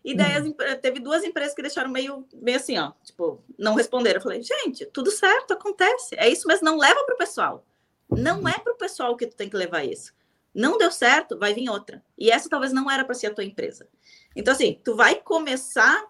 [0.05, 0.55] E daí uhum.
[0.61, 4.19] as, teve duas empresas que deixaram meio, meio assim, ó, tipo, não responderam.
[4.19, 6.15] Eu falei, gente, tudo certo, acontece.
[6.17, 7.67] É isso mesmo, não leva para o pessoal.
[8.09, 10.15] Não é para o pessoal que tu tem que levar isso.
[10.55, 12.03] Não deu certo, vai vir outra.
[12.17, 13.89] E essa talvez não era para ser a tua empresa.
[14.35, 16.07] Então, assim, tu vai começar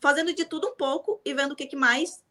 [0.00, 2.24] fazendo de tudo um pouco e vendo o que, que mais,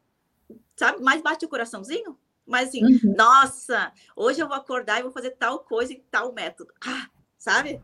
[0.75, 2.17] sabe, mais bate o coraçãozinho.
[2.45, 3.15] Mas assim, uhum.
[3.17, 6.73] nossa, hoje eu vou acordar e vou fazer tal coisa e tal método.
[6.85, 7.81] Ah, sabe?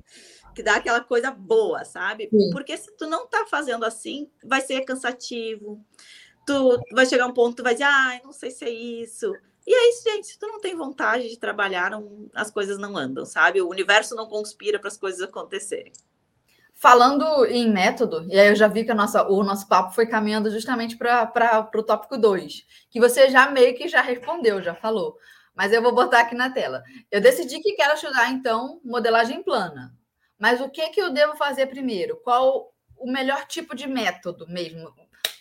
[0.53, 2.29] Que dá aquela coisa boa, sabe?
[2.29, 2.49] Sim.
[2.51, 5.83] Porque se tu não tá fazendo assim, vai ser cansativo.
[6.45, 9.33] Tu vai chegar um ponto, tu vai dizer, ah, não sei se é isso.
[9.65, 13.25] E aí, gente, se tu não tem vontade de trabalhar, não, as coisas não andam,
[13.25, 13.61] sabe?
[13.61, 15.91] O universo não conspira para as coisas acontecerem.
[16.79, 20.51] Falando em método, e aí eu já vi que nossa, o nosso papo foi caminhando
[20.51, 25.17] justamente para o tópico 2, que você já meio que já respondeu, já falou.
[25.55, 26.83] Mas eu vou botar aqui na tela.
[27.09, 29.91] Eu decidi que quero estudar, então, modelagem plana.
[30.37, 32.17] Mas o que, que eu devo fazer primeiro?
[32.17, 34.93] Qual o melhor tipo de método mesmo?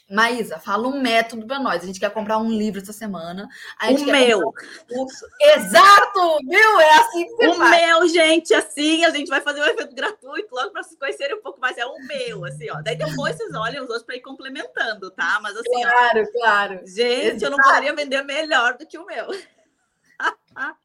[0.08, 1.82] Maísa, fala um método para nós.
[1.82, 3.48] A gente quer comprar um livro essa semana.
[3.90, 4.52] o meu.
[4.92, 5.06] Um.
[5.40, 6.80] Exato, viu?
[6.80, 7.70] É assim que você O faz.
[7.82, 11.42] meu, gente, assim, a gente vai fazer um evento gratuito logo para vocês conhecerem um
[11.42, 11.76] pouco mais.
[11.76, 12.80] É o meu, assim, ó.
[12.82, 15.40] Daí depois vocês olham os outros para ir complementando, tá?
[15.42, 16.80] Mas assim, claro, ó, claro.
[16.86, 17.44] Gente, Exato.
[17.44, 19.26] eu não poderia vender melhor do que o meu.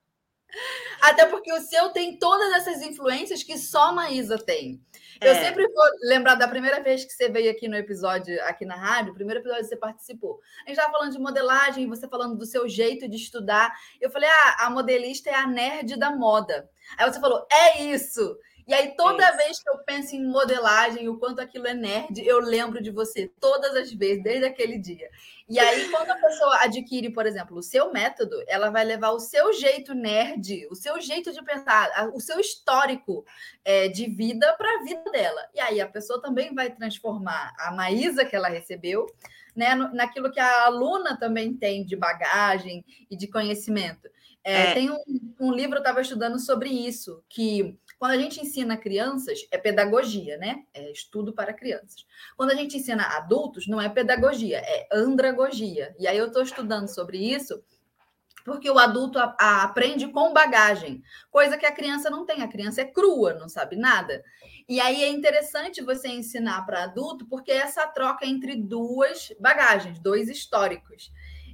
[1.01, 4.81] Até porque o seu tem todas essas influências que só a Maísa tem.
[5.21, 5.45] Eu é.
[5.45, 9.11] sempre vou lembrar da primeira vez que você veio aqui no episódio, aqui na rádio,
[9.11, 10.39] o primeiro episódio que você participou.
[10.65, 13.71] A gente estava falando de modelagem, você falando do seu jeito de estudar.
[14.01, 16.67] Eu falei, ah, a modelista é a nerd da moda.
[16.97, 18.35] Aí você falou, é isso.
[18.71, 22.25] E aí, toda é vez que eu penso em modelagem, o quanto aquilo é nerd,
[22.25, 25.09] eu lembro de você todas as vezes, desde aquele dia.
[25.49, 29.19] E aí, quando a pessoa adquire, por exemplo, o seu método, ela vai levar o
[29.19, 33.25] seu jeito nerd, o seu jeito de pensar, o seu histórico
[33.65, 35.41] é, de vida para a vida dela.
[35.53, 39.05] E aí, a pessoa também vai transformar a Maísa que ela recebeu
[39.53, 44.09] né, naquilo que a aluna também tem de bagagem e de conhecimento.
[44.43, 44.73] É, é.
[44.73, 44.97] Tem um,
[45.39, 50.35] um livro, eu estava estudando sobre isso, que quando a gente ensina crianças, é pedagogia,
[50.35, 50.63] né?
[50.73, 52.03] É estudo para crianças.
[52.35, 55.95] Quando a gente ensina adultos, não é pedagogia, é andragogia.
[55.99, 57.63] E aí eu estou estudando sobre isso
[58.43, 62.41] porque o adulto a, a, aprende com bagagem, coisa que a criança não tem.
[62.41, 64.23] A criança é crua, não sabe nada.
[64.67, 70.27] E aí é interessante você ensinar para adulto, porque essa troca entre duas bagagens, dois
[70.27, 71.11] históricos.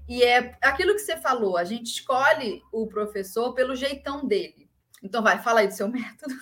[0.07, 4.66] E é aquilo que você falou, a gente escolhe o professor pelo jeitão dele.
[5.01, 6.35] Então, vai, fala aí do seu método.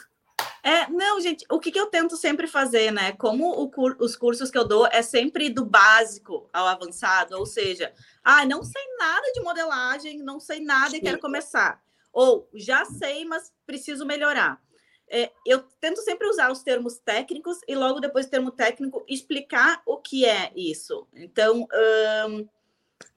[0.65, 3.11] É, não, gente, o que, que eu tento sempre fazer, né?
[3.11, 7.93] Como cur os cursos que eu dou é sempre do básico ao avançado, ou seja,
[8.23, 10.97] ah, não sei nada de modelagem, não sei nada Sim.
[10.97, 11.83] e quero começar.
[12.11, 14.59] Ou já sei, mas preciso melhorar.
[15.07, 19.83] É, eu tento sempre usar os termos técnicos e logo depois do termo técnico explicar
[19.85, 21.07] o que é isso.
[21.13, 21.67] Então,
[22.27, 22.49] hum,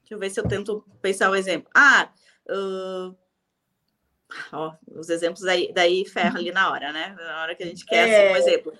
[0.00, 1.70] deixa eu ver se eu tento pensar o um exemplo.
[1.74, 2.12] Ah,
[2.50, 3.16] uh,
[4.52, 7.16] Ó, os exemplos daí, daí ferra ali na hora, né?
[7.18, 8.28] Na hora que a gente quer é...
[8.28, 8.72] assim, um exemplo.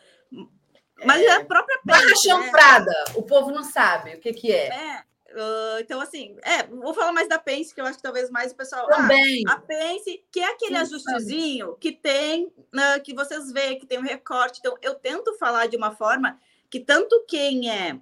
[1.05, 2.17] Mas é a própria Barra né?
[2.17, 3.15] chanfrada, né?
[3.15, 4.69] o povo não sabe o que, que é.
[4.69, 5.09] é.
[5.31, 8.51] Uh, então, assim, é, vou falar mais da Pense, que eu acho que talvez mais
[8.51, 8.89] o pessoal.
[8.89, 9.45] Também.
[9.47, 11.79] Ah, a Pense, que é aquele Sim, ajustezinho sabe.
[11.81, 14.59] que tem, uh, que vocês veem, que tem um recorte.
[14.59, 16.39] Então, eu tento falar de uma forma
[16.71, 18.01] que tanto quem é,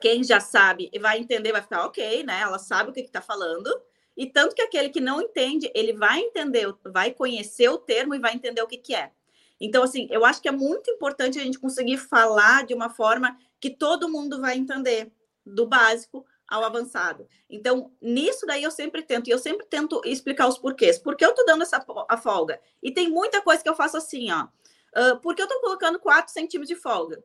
[0.00, 2.40] quem já sabe vai entender, vai ficar ok, né?
[2.40, 3.68] Ela sabe o que está falando
[4.16, 8.18] e tanto que aquele que não entende, ele vai entender, vai conhecer o termo e
[8.18, 9.12] vai entender o que, que é.
[9.60, 13.38] Então, assim, eu acho que é muito importante a gente conseguir falar de uma forma
[13.60, 15.12] que todo mundo vai entender,
[15.46, 17.26] do básico ao avançado.
[17.48, 20.98] Então, nisso daí eu sempre tento, e eu sempre tento explicar os porquês.
[20.98, 22.60] Por que eu tô dando essa a folga?
[22.82, 24.48] E tem muita coisa que eu faço assim, ó.
[24.94, 27.22] Uh, por que eu tô colocando 4 centímetros de folga?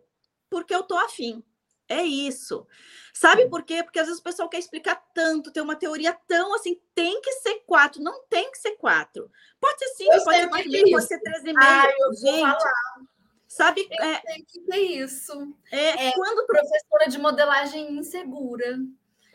[0.49, 1.43] Porque eu tô afim.
[1.89, 2.67] É isso.
[3.13, 3.83] Sabe por quê?
[3.83, 7.31] Porque às vezes o pessoal quer explicar tanto, tem uma teoria tão assim, tem que
[7.33, 9.31] ser quatro, não tem que ser quatro.
[9.59, 11.57] Pode ser cinco, pode ser três, pode ser três e meio.
[11.57, 11.87] Ah,
[12.21, 12.63] Gente,
[13.47, 13.87] sabe?
[13.99, 15.33] É, tem que ter isso.
[15.71, 18.77] É, é quando professora de modelagem insegura.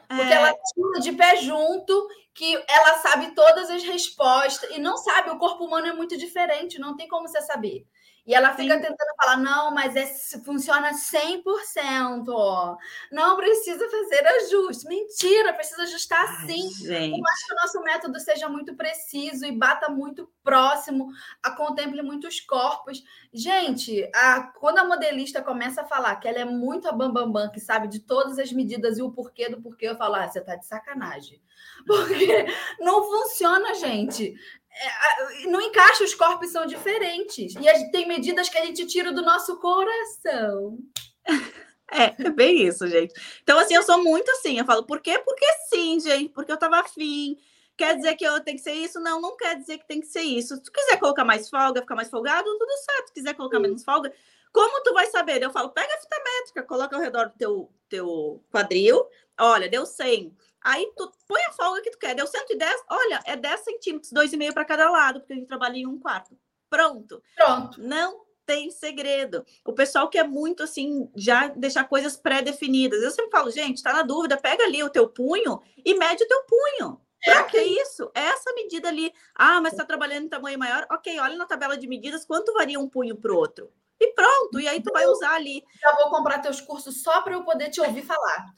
[0.06, 0.36] Porque é...
[0.36, 5.38] ela tira de pé junto que ela sabe todas as respostas e não sabe, o
[5.38, 7.86] corpo humano é muito diferente, não tem como você saber.
[8.24, 8.82] E ela fica Sim.
[8.82, 10.06] tentando falar, não, mas é,
[10.44, 12.28] funciona 100%.
[12.28, 12.76] Ó.
[13.10, 14.86] Não precisa fazer ajuste.
[14.86, 16.70] Mentira, precisa ajustar Ai, sim.
[16.86, 17.18] Gente.
[17.18, 21.08] Eu acho que o nosso método seja muito preciso e bata muito próximo,
[21.42, 23.02] a contemple muitos corpos.
[23.32, 27.46] Gente, a, quando a modelista começa a falar que ela é muito a bambambam, bam,
[27.46, 30.28] bam, que sabe de todas as medidas e o porquê do porquê, eu falo, ah,
[30.28, 31.42] você tá de sacanagem.
[31.86, 32.46] Porque
[32.78, 34.34] não funciona, gente.
[34.74, 37.54] É, não encaixa, os corpos são diferentes.
[37.54, 40.78] E tem medidas que a gente tira do nosso coração.
[41.94, 43.12] É, é bem isso, gente.
[43.42, 44.58] Então, assim, eu sou muito assim.
[44.58, 45.18] Eu falo, por quê?
[45.18, 46.30] Porque sim, gente.
[46.30, 47.36] Porque eu tava afim.
[47.76, 48.98] Quer dizer que eu tenho que ser isso?
[48.98, 50.56] Não, não quer dizer que tem que ser isso.
[50.56, 53.08] Se tu quiser colocar mais folga, ficar mais folgado, tudo certo.
[53.08, 54.10] Se quiser colocar menos folga,
[54.52, 55.42] como tu vai saber?
[55.42, 59.04] Eu falo, pega a fita métrica, coloca ao redor do teu, teu quadril.
[59.38, 60.34] Olha, deu 100.
[60.64, 62.14] Aí tu põe a folga que tu quer.
[62.14, 65.86] Deu 110, olha, é 10 centímetros, 2,5 para cada lado, porque a gente trabalha em
[65.86, 66.36] um quarto.
[66.68, 67.22] Pronto.
[67.36, 67.80] Pronto.
[67.80, 69.44] Não tem segredo.
[69.64, 73.02] O pessoal quer muito assim já deixar coisas pré-definidas.
[73.02, 76.28] Eu sempre falo, gente, tá na dúvida, pega ali o teu punho e mede o
[76.28, 77.00] teu punho.
[77.24, 77.30] É.
[77.30, 78.10] Pra que isso?
[78.14, 79.12] É essa medida ali.
[79.34, 80.86] Ah, mas está trabalhando em tamanho maior?
[80.90, 83.70] Ok, olha na tabela de medidas quanto varia um punho para o outro.
[84.00, 85.62] E pronto, e aí tu vai usar ali.
[85.80, 88.52] Já vou comprar teus cursos só para eu poder te ouvir falar.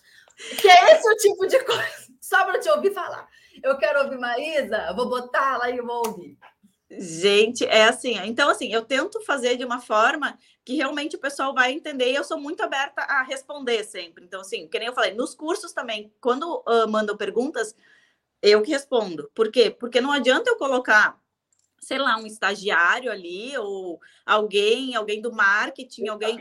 [0.60, 3.28] Que é esse o tipo de coisa, só para te ouvir falar.
[3.62, 6.36] Eu quero ouvir Maísa, vou botar lá e vou ouvir.
[6.90, 8.16] Gente, é assim.
[8.24, 12.14] Então, assim, eu tento fazer de uma forma que realmente o pessoal vai entender e
[12.14, 14.24] eu sou muito aberta a responder sempre.
[14.24, 17.74] Então, assim, que nem eu falei, nos cursos também, quando uh, mandam perguntas,
[18.40, 19.30] eu que respondo.
[19.34, 19.70] Por quê?
[19.70, 21.18] Porque não adianta eu colocar,
[21.80, 26.38] sei lá, um estagiário ali, ou alguém, alguém do marketing, alguém.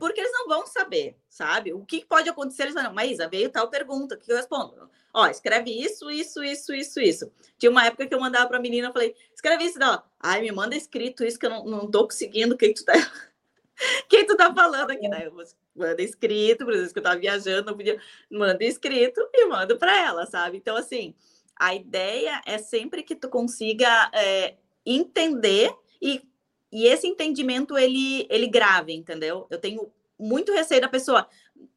[0.00, 1.74] Porque eles não vão saber, sabe?
[1.74, 2.62] O que pode acontecer?
[2.62, 4.90] Eles falam, Maísa, veio tal pergunta, o que eu respondo?
[5.12, 7.32] Ó, escreve isso, isso, isso, isso, isso.
[7.58, 10.02] Tinha uma época que eu mandava para a menina, eu falei, escreve isso, não.
[10.18, 12.94] Ai, me manda escrito isso que eu não, não tô conseguindo, quem tu tá.
[14.08, 15.26] quem tu tá falando aqui, né?
[15.26, 15.34] Eu
[15.76, 19.98] manda escrito, por exemplo, que eu tava viajando, não podia, manda escrito e mando para
[19.98, 20.56] ela, sabe?
[20.56, 21.14] Então, assim,
[21.56, 24.54] a ideia é sempre que tu consiga é,
[24.86, 26.22] entender e,
[26.72, 29.46] e esse entendimento ele, ele grave, entendeu?
[29.50, 31.26] Eu tenho muito receio da pessoa.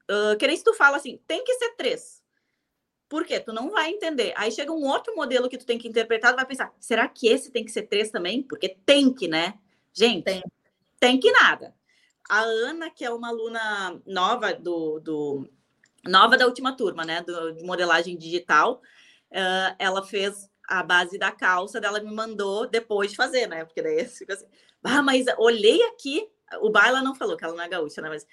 [0.10, 2.22] Uh, que nem se tu fala assim, tem que ser três.
[3.10, 3.40] Por quê?
[3.40, 4.34] Tu não vai entender.
[4.36, 7.28] Aí chega um outro modelo que tu tem que interpretar, tu vai pensar, será que
[7.28, 8.44] esse tem que ser três também?
[8.44, 9.56] Porque tem que, né?
[9.94, 10.44] Gente, tem,
[11.00, 11.76] tem que nada.
[12.30, 15.50] A Ana, que é uma aluna nova do, do
[16.06, 17.22] nova da última turma, né?
[17.22, 18.82] Do, de modelagem digital,
[19.32, 23.66] uh, ela fez a base da calça dela me mandou depois de fazer, né?
[23.66, 24.48] Porque daí fica assim,
[24.84, 26.28] ah, mas olhei aqui,
[26.62, 28.10] o Baila não falou que ela não é gaúcha, né?
[28.10, 28.28] Mas,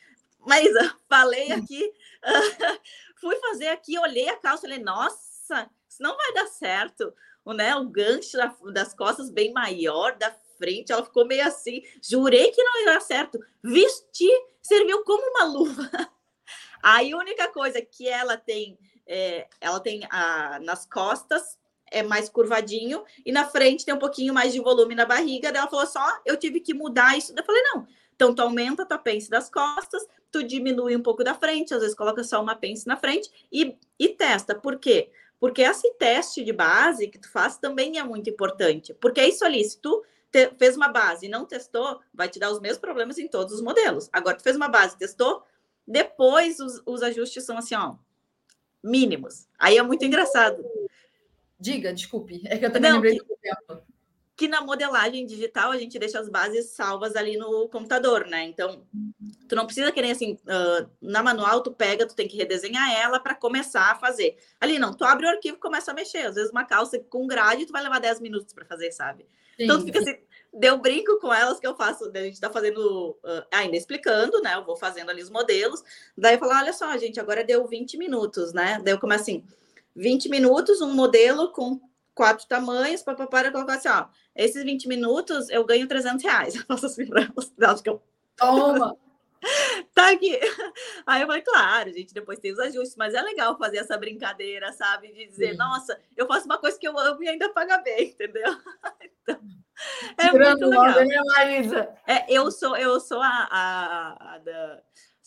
[0.46, 0.68] mas
[1.08, 2.80] falei aqui, uh,
[3.20, 7.12] fui fazer aqui, olhei a calça, falei, nossa, isso não vai dar certo.
[7.44, 8.36] O, né, o gancho
[8.72, 11.82] das costas bem maior, da frente, ela ficou meio assim.
[12.02, 13.38] Jurei que não ia dar certo.
[13.62, 14.28] Vesti,
[14.60, 15.90] serviu como uma luva.
[16.82, 21.58] Aí a única coisa que ela tem, é, ela tem a, nas costas
[21.90, 25.48] é mais curvadinho e na frente tem um pouquinho mais de volume na barriga.
[25.48, 27.32] ela falou só, eu tive que mudar isso.
[27.36, 27.86] Eu falei, não.
[28.14, 31.80] Então tu aumenta a tua pence das costas, tu diminui um pouco da frente, às
[31.80, 34.54] vezes coloca só uma pence na frente e, e testa.
[34.54, 35.10] Por quê?
[35.40, 38.92] Porque esse teste de base que tu faz também é muito importante.
[38.94, 42.38] Porque é isso ali, se tu te, fez uma base e não testou, vai te
[42.38, 44.08] dar os mesmos problemas em todos os modelos.
[44.12, 45.42] Agora, tu fez uma base testou,
[45.86, 47.96] depois os, os ajustes são assim, ó,
[48.82, 49.48] mínimos.
[49.58, 50.62] Aí é muito engraçado.
[51.60, 53.24] Diga, desculpe, é que eu também não, lembrei que...
[53.24, 53.82] do tempo
[54.40, 58.44] que na modelagem digital a gente deixa as bases salvas ali no computador, né?
[58.44, 58.86] Então,
[59.46, 63.20] tu não precisa querer assim, uh, na manual tu pega, tu tem que redesenhar ela
[63.20, 64.38] para começar a fazer.
[64.58, 66.24] Ali não, tu abre o arquivo e começa a mexer.
[66.24, 69.26] Às vezes uma calça com grade tu vai levar 10 minutos para fazer, sabe?
[69.58, 69.64] Sim.
[69.64, 70.16] Então tu fica assim,
[70.54, 74.54] deu brinco com elas que eu faço, a gente tá fazendo, uh, ainda explicando, né?
[74.54, 75.84] Eu vou fazendo ali os modelos.
[76.16, 78.80] Daí eu falo, olha só, gente, agora deu 20 minutos, né?
[78.82, 79.44] Daí eu começo assim,
[79.94, 81.80] 20 minutos, um modelo com
[82.14, 83.16] quatro tamanhos, para
[83.50, 86.54] colocar assim, ó, esses 20 minutos eu ganho 300 reais.
[86.56, 88.02] Eu faço assim para elas, que eu...
[88.36, 88.96] Toma!
[89.94, 90.38] tá aqui.
[91.06, 94.72] Aí eu falei, claro, gente, depois tem os ajustes, mas é legal fazer essa brincadeira,
[94.72, 95.12] sabe?
[95.12, 95.56] De dizer, Sim.
[95.56, 98.56] nossa, eu faço uma coisa que eu amo e ainda paga bem, entendeu?
[99.22, 99.40] então,
[100.18, 101.04] é Tirando muito legal.
[101.06, 101.88] Né, Marisa?
[102.06, 104.82] É, eu sou, eu sou a, a, a da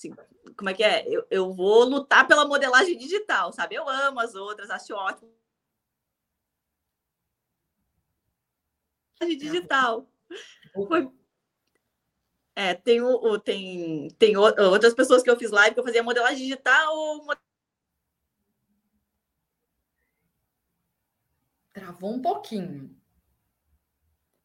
[0.07, 1.07] assim, como é que é?
[1.07, 3.75] Eu, eu vou lutar pela modelagem digital, sabe?
[3.75, 5.31] Eu amo as outras, acho ótimo
[9.37, 10.05] digital.
[10.73, 11.09] Foi...
[12.55, 16.43] É, tem, o, tem, tem outras pessoas que eu fiz live que eu fazia modelagem
[16.43, 17.25] digital.
[21.71, 22.95] Travou um pouquinho.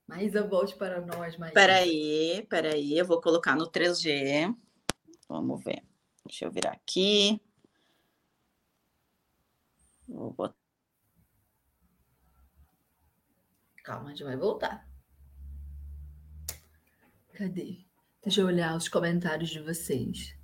[0.07, 1.53] Mas eu volte para nós, Maria.
[1.53, 4.57] Peraí, peraí, eu vou colocar no 3G.
[5.29, 5.83] Vamos ver.
[6.25, 7.41] Deixa eu virar aqui.
[10.09, 10.57] Vou botar.
[13.85, 14.87] Calma, a gente vai voltar.
[17.35, 17.79] Cadê?
[18.23, 20.37] Deixa eu olhar os comentários de vocês.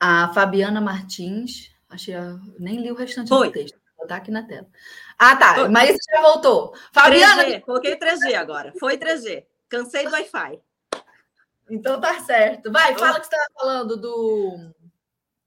[0.00, 2.14] A Fabiana Martins, achei,
[2.58, 3.48] nem li o restante Foi.
[3.48, 3.78] do texto.
[3.96, 4.68] Vou botar aqui na tela.
[5.18, 5.68] Ah, tá.
[5.68, 6.74] Mas já voltou.
[6.92, 7.42] Fabiana.
[7.44, 7.60] 3G.
[7.62, 8.72] Coloquei 3G agora.
[8.78, 9.44] Foi 3G.
[9.68, 10.60] Cansei do Wi-Fi.
[11.70, 12.70] Então tá certo.
[12.72, 14.72] Vai, fala o que você estava falando do.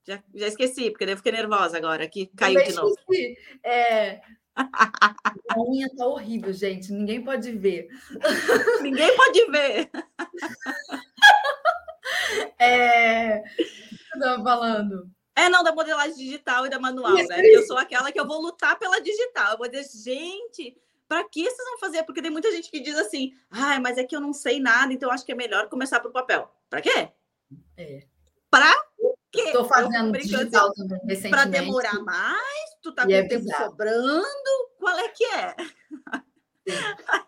[0.06, 2.96] Já, já esqueci, porque eu fiquei nervosa agora, que caiu de novo.
[3.64, 4.22] É...
[4.56, 6.92] A unha tá horrível, gente.
[6.92, 7.88] Ninguém pode ver.
[8.82, 9.90] Ninguém pode ver.
[12.58, 13.40] É...
[13.40, 15.10] O que eu estava falando?
[15.36, 17.42] É, não, da modelagem digital e da manual, né?
[17.46, 19.54] Eu sou aquela que eu vou lutar pela digital.
[19.54, 20.78] Eu vou dizer, gente,
[21.12, 22.04] para que vocês vão fazer?
[22.04, 24.94] Porque tem muita gente que diz assim, ah, mas é que eu não sei nada,
[24.94, 26.50] então acho que é melhor começar pelo papel.
[26.70, 27.10] Para quê?
[27.76, 28.08] É.
[28.50, 28.74] Para
[29.30, 29.42] quê?
[29.42, 31.30] Estou fazendo digital também recentemente.
[31.30, 32.78] Para demorar mais?
[32.82, 33.72] Tu tá com é tempo bizarro.
[33.72, 34.24] sobrando?
[34.80, 35.54] Qual é que é?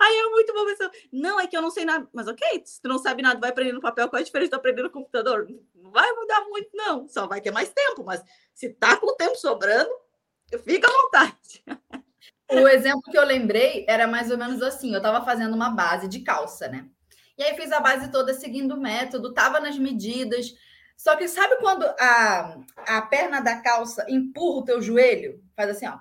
[0.00, 0.92] Aí é muito bom pessoa.
[1.12, 2.08] Não, é que eu não sei nada.
[2.12, 4.50] Mas ok, se tu não sabe nada, vai aprender no papel, qual é a diferença
[4.50, 5.48] de aprender no computador?
[5.74, 7.08] Não vai mudar muito, não.
[7.08, 8.04] Só vai ter mais tempo.
[8.04, 8.22] Mas
[8.54, 9.90] se tá com o tempo sobrando,
[10.62, 11.64] fica à vontade.
[12.50, 16.08] O exemplo que eu lembrei era mais ou menos assim: eu estava fazendo uma base
[16.08, 16.86] de calça, né?
[17.36, 20.54] E aí fiz a base toda seguindo o método, tava nas medidas.
[20.96, 25.42] Só que sabe quando a, a perna da calça empurra o teu joelho?
[25.54, 25.98] Faz assim, ó.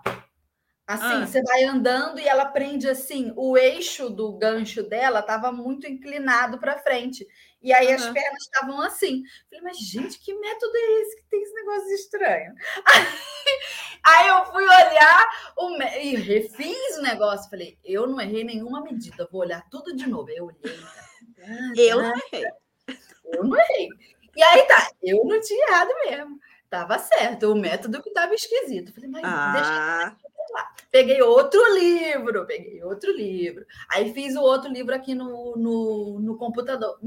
[0.87, 1.25] Assim, ah.
[1.25, 6.59] você vai andando e ela prende assim, o eixo do gancho dela estava muito inclinado
[6.59, 7.27] para frente.
[7.65, 7.95] E aí uhum.
[7.95, 9.23] as pernas estavam assim.
[9.49, 12.53] Falei, mas gente, que método é esse que tem esse negócio estranho?
[12.85, 13.05] Aí,
[14.05, 17.49] aí eu fui olhar o, e refiz o negócio.
[17.49, 20.29] Falei, eu não errei nenhuma medida, vou olhar tudo de novo.
[20.29, 20.79] Eu olhei.
[21.41, 22.45] Ah, eu não errei.
[23.33, 23.89] Eu não errei.
[24.35, 26.39] E aí tá, eu não tinha errado mesmo.
[26.69, 28.93] Tava certo, o método que tava esquisito.
[28.93, 29.51] Falei, mas ah.
[29.53, 29.71] deixa
[30.51, 30.71] lá.
[30.91, 33.65] Peguei outro livro, peguei outro livro.
[33.89, 36.99] Aí fiz o outro livro aqui no, no, no computador.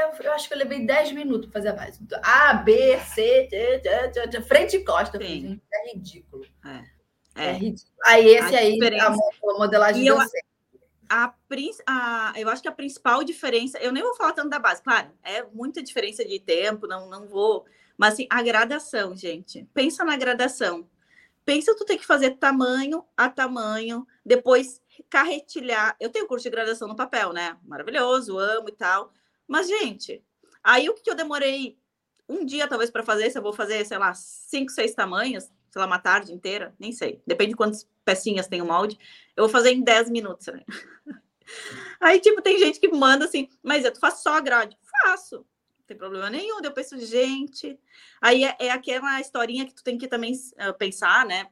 [0.00, 2.00] Eu, eu, acho que eu levei 10 minutos para fazer a base.
[2.22, 5.18] A, B, C, tê, tê, tê, frente e costa.
[5.18, 6.44] Falei, é ridículo.
[6.64, 7.42] É.
[7.42, 7.46] é.
[7.46, 7.92] é ridículo.
[8.06, 9.06] Aí esse a aí, diferença...
[9.06, 10.18] a modelagem eu,
[11.08, 11.34] a,
[11.86, 15.10] a, eu acho que a principal diferença, eu nem vou falar tanto da base, claro,
[15.22, 17.64] é muita diferença de tempo, não, não vou,
[17.96, 19.68] mas assim, a gradação, gente.
[19.74, 20.88] Pensa na gradação.
[21.44, 25.96] Pensa tu ter que fazer tamanho a tamanho, depois carretilhar.
[25.98, 27.56] Eu tenho curso de graduação no papel, né?
[27.64, 29.12] Maravilhoso, amo e tal.
[29.48, 30.22] Mas, gente,
[30.62, 31.76] aí o que eu demorei
[32.28, 35.80] um dia, talvez, para fazer, se eu vou fazer, sei lá, cinco, seis tamanhos, sei
[35.80, 37.22] lá, uma tarde inteira, nem sei.
[37.26, 38.98] Depende de quantas pecinhas tem o molde.
[39.34, 40.46] Eu vou fazer em dez minutos.
[40.48, 40.62] Né?
[41.98, 44.76] Aí, tipo, tem gente que manda assim, mas eu faço só a grade.
[45.02, 45.44] Faço
[45.88, 46.60] tem problema nenhum.
[46.62, 47.80] Eu penso, gente.
[48.20, 51.48] Aí é, é, aquela historinha que tu tem que também uh, pensar, né?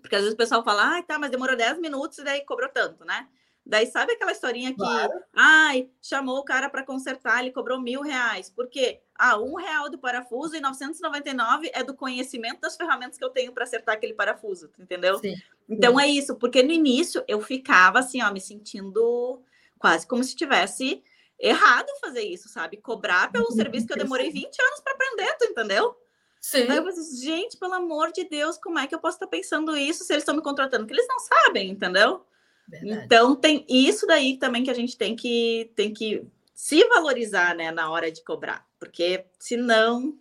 [0.00, 2.70] Porque às vezes o pessoal fala, ah, tá, mas demorou 10 minutos e daí cobrou
[2.70, 3.28] tanto, né?
[3.68, 5.12] Daí sabe aquela historinha que, claro.
[5.36, 8.48] ai, chamou o cara para consertar, ele cobrou mil reais.
[8.48, 9.02] Por quê?
[9.14, 13.52] Ah, um real do parafuso e 999 é do conhecimento das ferramentas que eu tenho
[13.52, 15.18] para acertar aquele parafuso, entendeu?
[15.18, 15.34] Sim.
[15.68, 16.02] Então Sim.
[16.02, 19.42] é isso, porque no início eu ficava assim, ó, me sentindo
[19.78, 21.02] quase como se tivesse
[21.38, 22.78] errado fazer isso, sabe?
[22.78, 25.94] Cobrar pelo serviço que eu demorei 20 anos para aprender, tu entendeu?
[26.40, 26.70] Sim.
[26.70, 29.76] Aí eu pensei, gente, pelo amor de Deus, como é que eu posso estar pensando
[29.76, 30.86] isso se eles estão me contratando?
[30.86, 32.24] Que eles não sabem, entendeu?
[32.68, 33.04] Verdade.
[33.06, 37.70] Então tem isso daí também que a gente tem que tem que se valorizar, né,
[37.70, 40.18] na hora de cobrar, porque senão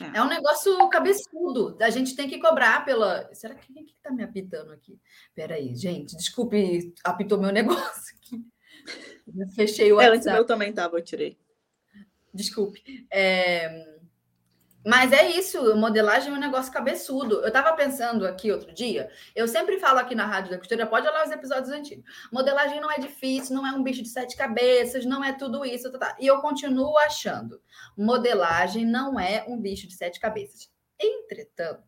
[0.00, 0.18] é.
[0.18, 1.76] é um negócio cabeçudo.
[1.80, 3.28] A gente tem que cobrar pela.
[3.34, 4.98] Será que quem que está me apitando aqui?
[5.34, 8.44] Peraí, gente, desculpe, apitou meu negócio aqui.
[9.54, 10.14] Fechei o WhatsApp.
[10.14, 11.36] É, antes meu também estava, eu tirei.
[12.32, 13.06] Desculpe.
[13.10, 13.97] É...
[14.88, 17.42] Mas é isso, modelagem é um negócio cabeçudo.
[17.42, 21.06] Eu estava pensando aqui outro dia, eu sempre falo aqui na Rádio da Costura, pode
[21.06, 22.06] olhar os episódios antigos.
[22.32, 25.92] Modelagem não é difícil, não é um bicho de sete cabeças, não é tudo isso.
[25.92, 26.16] Tá, tá.
[26.18, 27.60] E eu continuo achando,
[27.98, 30.70] modelagem não é um bicho de sete cabeças.
[30.98, 31.84] Entretanto,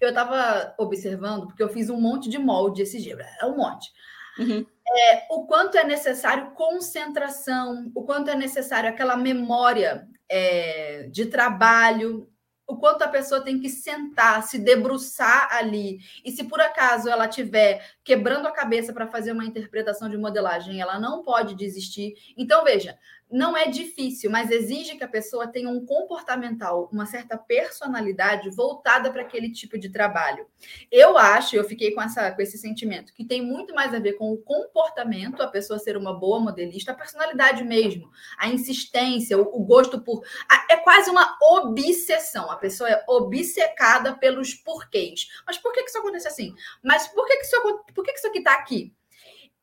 [0.00, 3.90] eu estava observando, porque eu fiz um monte de molde esse dia, é um monte.
[4.38, 4.64] Uhum
[4.96, 12.28] é, o quanto é necessário concentração, o quanto é necessário aquela memória é, de trabalho,
[12.68, 15.98] o quanto a pessoa tem que sentar, se debruçar ali.
[16.22, 20.78] E se por acaso ela estiver quebrando a cabeça para fazer uma interpretação de modelagem,
[20.78, 22.14] ela não pode desistir.
[22.36, 22.98] Então, veja,
[23.30, 29.10] não é difícil, mas exige que a pessoa tenha um comportamental, uma certa personalidade voltada
[29.10, 30.46] para aquele tipo de trabalho.
[30.90, 34.14] Eu acho, eu fiquei com, essa, com esse sentimento, que tem muito mais a ver
[34.14, 39.42] com o comportamento, a pessoa ser uma boa modelista, a personalidade mesmo, a insistência, o,
[39.42, 40.24] o gosto por.
[40.50, 42.50] A, é quase uma obsessão.
[42.50, 45.28] A pessoa é obcecada pelos porquês.
[45.46, 46.54] Mas por que, que isso acontece assim?
[46.82, 48.94] Mas por que, que, isso, por que, que isso aqui está aqui?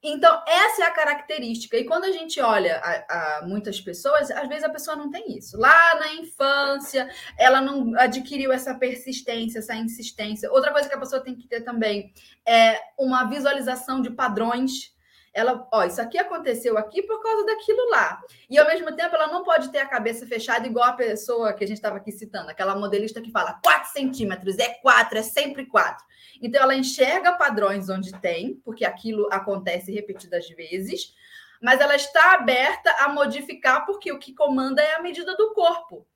[0.08, 1.76] Então, essa é a característica.
[1.76, 5.36] E quando a gente olha a, a, muitas pessoas, às vezes a pessoa não tem
[5.36, 5.58] isso.
[5.58, 10.52] Lá na infância, ela não adquiriu essa persistência, essa insistência.
[10.52, 12.14] Outra coisa que a pessoa tem que ter também
[12.46, 14.95] é uma visualização de padrões.
[15.36, 18.22] Ela, ó, isso aqui aconteceu aqui por causa daquilo lá.
[18.50, 21.62] E ao mesmo tempo, ela não pode ter a cabeça fechada igual a pessoa que
[21.62, 25.66] a gente estava aqui citando, aquela modelista que fala 4 centímetros, é 4, é sempre
[25.66, 26.06] 4.
[26.42, 31.14] Então, ela enxerga padrões onde tem, porque aquilo acontece repetidas vezes,
[31.62, 36.08] mas ela está aberta a modificar, porque o que comanda é a medida do corpo.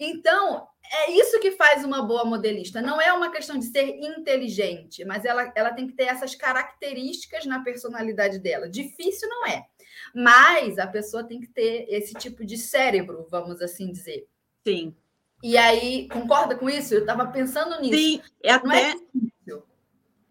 [0.00, 2.80] Então, é isso que faz uma boa modelista.
[2.80, 7.44] Não é uma questão de ser inteligente, mas ela, ela tem que ter essas características
[7.44, 8.66] na personalidade dela.
[8.66, 9.66] Difícil não é,
[10.14, 14.26] mas a pessoa tem que ter esse tipo de cérebro, vamos assim dizer.
[14.66, 14.96] Sim.
[15.42, 16.94] E aí, concorda com isso?
[16.94, 17.96] Eu estava pensando nisso.
[17.96, 18.94] Sim, é até.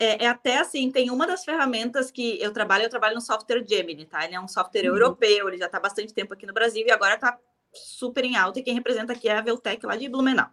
[0.01, 3.65] É, é, até assim, tem uma das ferramentas que eu trabalho, eu trabalho no software
[3.67, 4.23] Gemini, tá?
[4.23, 4.95] Ele é um software uhum.
[4.95, 7.37] europeu, ele já está bastante tempo aqui no Brasil e agora está
[7.73, 10.49] super em alta, e quem representa aqui é a Veltec lá de Blumenau.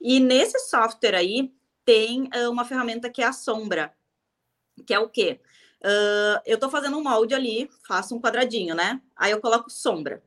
[0.00, 1.52] E nesse software aí
[1.84, 3.94] tem uh, uma ferramenta que é a sombra,
[4.86, 5.40] que é o quê?
[5.82, 9.00] Uh, eu estou fazendo um molde ali, faço um quadradinho, né?
[9.16, 10.22] Aí eu coloco sombra.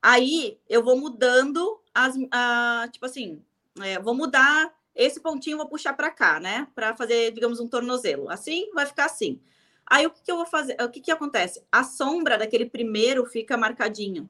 [0.00, 3.42] Aí eu vou mudando as, uh, tipo assim,
[3.80, 6.68] é, vou mudar esse pontinho, vou puxar para cá, né?
[6.74, 8.28] Para fazer, digamos, um tornozelo.
[8.30, 9.40] Assim, vai ficar assim.
[9.86, 10.76] Aí o que, que eu vou fazer?
[10.82, 11.64] O que, que acontece?
[11.70, 14.28] A sombra daquele primeiro fica marcadinho.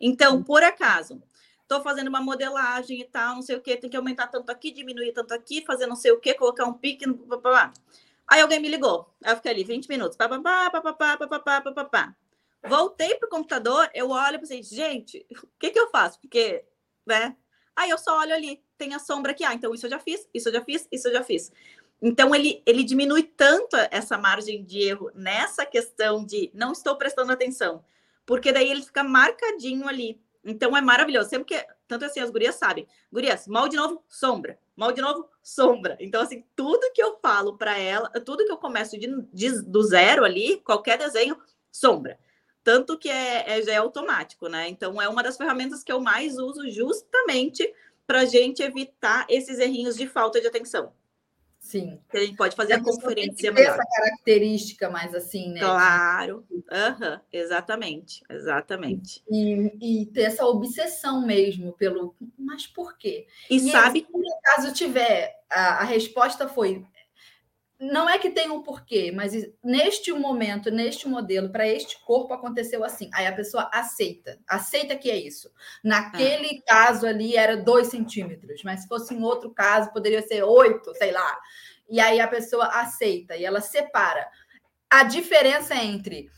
[0.00, 0.42] Então, hum.
[0.42, 1.22] por acaso,
[1.62, 4.72] estou fazendo uma modelagem e tal, não sei o que, tem que aumentar tanto aqui,
[4.72, 7.06] diminuir tanto aqui, fazer não sei o que, colocar um pique.
[7.12, 7.72] Papapá.
[8.26, 9.12] Aí alguém me ligou.
[9.22, 10.16] Aí eu fiquei ali 20 minutos.
[10.16, 12.16] Papapá, papapá, papapá, papapá.
[12.62, 16.20] Voltei pro computador, eu olho e pensei, gente, o que, que eu faço?
[16.20, 16.64] Porque,
[17.06, 17.36] né?
[17.74, 19.44] Aí eu só olho ali, tem a sombra aqui.
[19.44, 21.50] Ah, então isso eu já fiz, isso eu já fiz, isso eu já fiz.
[22.02, 27.32] Então, ele, ele diminui tanto essa margem de erro nessa questão de não estou prestando
[27.32, 27.84] atenção
[28.30, 30.22] porque daí ele fica marcadinho ali.
[30.44, 31.28] Então é maravilhoso.
[31.28, 31.66] Sempre que.
[31.88, 32.86] Tanto assim, as gurias sabem.
[33.12, 34.56] Gurias, mal de novo, sombra.
[34.76, 35.96] Mal de novo, sombra.
[35.98, 39.82] Então, assim, tudo que eu falo para ela, tudo que eu começo de, de, do
[39.82, 41.36] zero ali, qualquer desenho,
[41.72, 42.20] sombra.
[42.62, 44.68] Tanto que é, é, já é automático, né?
[44.68, 47.68] Então, é uma das ferramentas que eu mais uso justamente
[48.06, 50.92] para gente evitar esses errinhos de falta de atenção.
[51.60, 52.00] Sim.
[52.10, 53.74] Que a gente pode fazer a, a conferência melhor.
[53.74, 55.60] essa característica mais assim, né?
[55.60, 56.44] Claro.
[56.50, 57.20] Uhum.
[57.30, 58.22] Exatamente.
[58.28, 59.22] Exatamente.
[59.30, 62.16] E, e, ter essa obsessão mesmo pelo.
[62.38, 63.26] Mas por quê?
[63.48, 64.00] E, e sabe.
[64.00, 66.84] Se caso tiver, a, a resposta foi
[67.80, 69.32] não é que tem um porquê, mas
[69.64, 73.08] neste momento, neste modelo, para este corpo aconteceu assim.
[73.14, 75.50] Aí a pessoa aceita, aceita que é isso.
[75.82, 76.60] Naquele é.
[76.60, 81.10] caso ali era dois centímetros, mas se fosse em outro caso, poderia ser oito, sei
[81.10, 81.38] lá.
[81.88, 84.28] E aí a pessoa aceita e ela separa.
[84.90, 86.28] A diferença entre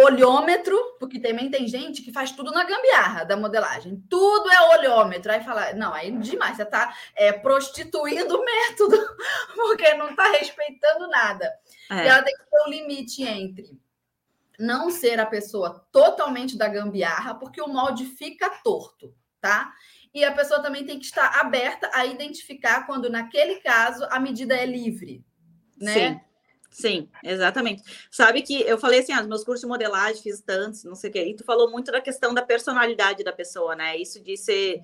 [0.00, 4.00] olhômetro, porque também tem gente que faz tudo na gambiarra da modelagem.
[4.08, 5.32] Tudo é olhômetro.
[5.32, 8.96] Aí fala, não, aí demais, você está é, prostituindo o método,
[9.56, 11.52] porque não está respeitando nada.
[11.90, 12.04] É.
[12.04, 13.78] E ela tem que ter um limite entre
[14.58, 19.72] não ser a pessoa totalmente da gambiarra, porque o molde fica torto, tá?
[20.14, 24.56] E a pessoa também tem que estar aberta a identificar quando, naquele caso, a medida
[24.56, 25.24] é livre,
[25.76, 25.92] né?
[25.92, 26.27] Sim.
[26.78, 27.82] Sim, exatamente.
[28.08, 31.12] Sabe que eu falei assim, ah, meus cursos de modelagem fiz tantos, não sei o
[31.12, 33.96] quê, e tu falou muito da questão da personalidade da pessoa, né?
[33.96, 34.80] Isso de ser.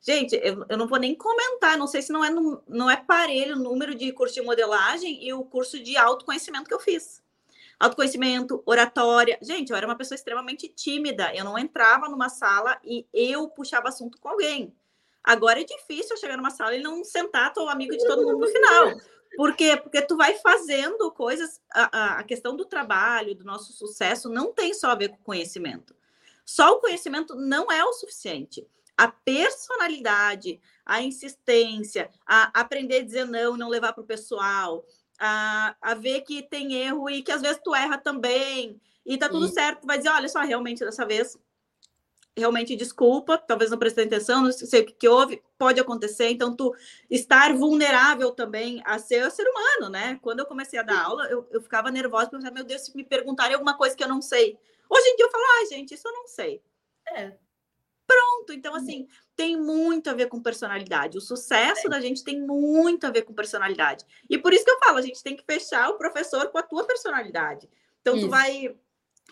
[0.00, 2.30] Gente, eu, eu não vou nem comentar, não sei se não é,
[2.68, 6.74] não é parelho o número de curso de modelagem e o curso de autoconhecimento que
[6.74, 7.20] eu fiz.
[7.80, 9.36] Autoconhecimento, oratória.
[9.42, 13.88] Gente, eu era uma pessoa extremamente tímida, eu não entrava numa sala e eu puxava
[13.88, 14.72] assunto com alguém.
[15.24, 18.38] Agora é difícil eu chegar numa sala e não sentar, tô amigo de todo mundo
[18.38, 18.92] no final.
[19.36, 19.76] Por quê?
[19.76, 21.60] Porque tu vai fazendo coisas.
[21.72, 25.94] A, a, questão do trabalho, do nosso sucesso, não tem só a ver com conhecimento.
[26.44, 28.66] Só o conhecimento não é o suficiente.
[28.96, 34.84] A personalidade, a insistência, a aprender a dizer não, não levar para o pessoal,
[35.18, 39.28] a, a ver que tem erro e que às vezes tu erra também, e tá
[39.28, 41.36] tudo certo, tu vai dizer, olha só, realmente dessa vez
[42.36, 46.30] realmente desculpa, talvez não prestei atenção, não sei o que, que houve, pode acontecer.
[46.30, 46.74] Então, tu
[47.10, 50.18] estar vulnerável também a ser ser humano, né?
[50.22, 53.04] Quando eu comecei a dar aula, eu, eu ficava nervosa, porque meu Deus, se me
[53.04, 54.58] perguntarem alguma coisa que eu não sei.
[54.88, 56.62] Hoje em dia eu falo, ai, ah, gente, isso eu não sei.
[57.08, 57.32] É.
[58.06, 59.06] Pronto, então assim,
[59.36, 61.18] tem muito a ver com personalidade.
[61.18, 61.90] O sucesso é.
[61.90, 64.04] da gente tem muito a ver com personalidade.
[64.28, 66.62] E por isso que eu falo, a gente tem que fechar o professor com a
[66.62, 67.68] tua personalidade.
[68.00, 68.26] Então, isso.
[68.26, 68.74] tu vai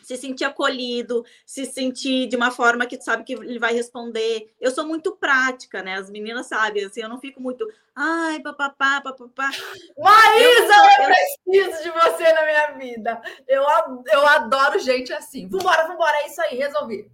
[0.02, 4.52] se sentir acolhido, se sentir de uma forma que tu sabe que ele vai responder.
[4.60, 5.94] Eu sou muito prática, né?
[5.96, 9.50] As meninas sabem, assim, eu não fico muito, ai, papapá, papapá.
[9.96, 11.14] Maísa, eu, eu,
[11.46, 13.22] preciso de você na minha vida.
[13.46, 13.62] Eu,
[14.12, 15.46] eu adoro gente assim.
[15.48, 17.10] Vambora, vambora, é isso aí, resolvi.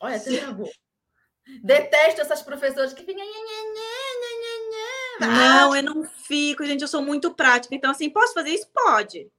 [0.00, 0.68] Olha, você travou.
[1.62, 3.24] Detesto essas professoras que ficam.
[5.20, 6.82] Não, eu não fico, gente.
[6.82, 7.74] Eu sou muito prática.
[7.74, 8.68] Então, assim, posso fazer isso?
[8.72, 9.30] Pode.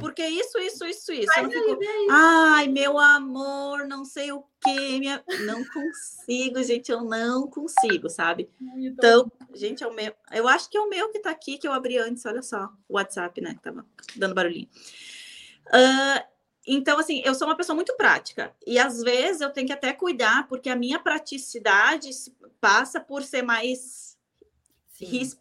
[0.00, 1.32] Porque isso, isso, isso, isso.
[1.36, 1.78] Ai, fico,
[2.10, 4.98] Ai, meu amor, não sei o quê.
[4.98, 5.22] Minha...
[5.44, 8.50] Não consigo, gente, eu não consigo, sabe?
[8.76, 10.12] Então, gente, é o meu.
[10.32, 12.70] Eu acho que é o meu que tá aqui, que eu abri antes, olha só,
[12.88, 13.54] o WhatsApp, né?
[13.54, 13.86] Que tava
[14.16, 14.68] dando barulhinho.
[15.68, 16.38] Uh,
[16.70, 18.54] então, assim, eu sou uma pessoa muito prática.
[18.66, 22.10] E às vezes eu tenho que até cuidar, porque a minha praticidade
[22.60, 24.18] passa por ser mais.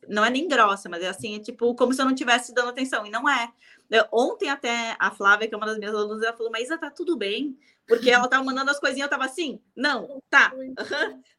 [0.08, 2.70] Não é nem grossa, mas é assim, é tipo, como se eu não estivesse dando
[2.70, 3.06] atenção.
[3.06, 3.52] E não é.
[4.12, 6.90] Ontem até a Flávia, que é uma das minhas alunas, ela falou, mas Isa, tá
[6.90, 7.58] tudo bem?
[7.88, 10.54] Porque ela tava mandando as coisinhas, eu tava assim, não, tá.
[10.54, 10.76] Uhum.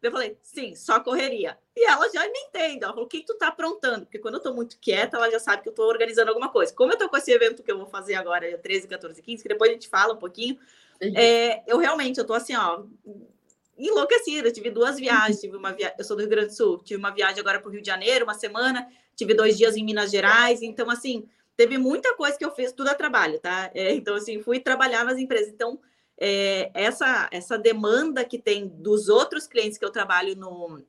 [0.03, 1.59] Eu falei, sim, só correria.
[1.77, 4.07] E ela já me entende, ela falou, o que tu tá aprontando?
[4.07, 6.73] Porque quando eu tô muito quieta, ela já sabe que eu tô organizando alguma coisa.
[6.73, 9.49] Como eu tô com esse evento que eu vou fazer agora, 13, 14, 15, que
[9.49, 10.59] depois a gente fala um pouquinho,
[11.01, 12.83] é, eu realmente, eu tô assim, ó,
[13.79, 14.49] enlouquecida.
[14.49, 15.95] Eu tive duas viagens, tive uma via...
[15.97, 17.87] eu sou do Rio Grande do Sul, tive uma viagem agora para o Rio de
[17.87, 21.29] Janeiro, uma semana, tive dois dias em Minas Gerais, então assim,
[21.59, 23.69] teve muita coisa que eu fiz tudo a trabalho, tá?
[23.75, 25.49] É, então, assim, fui trabalhar nas empresas.
[25.49, 25.81] Então,
[26.17, 30.81] é, essa, essa demanda que tem dos outros clientes que eu trabalho no,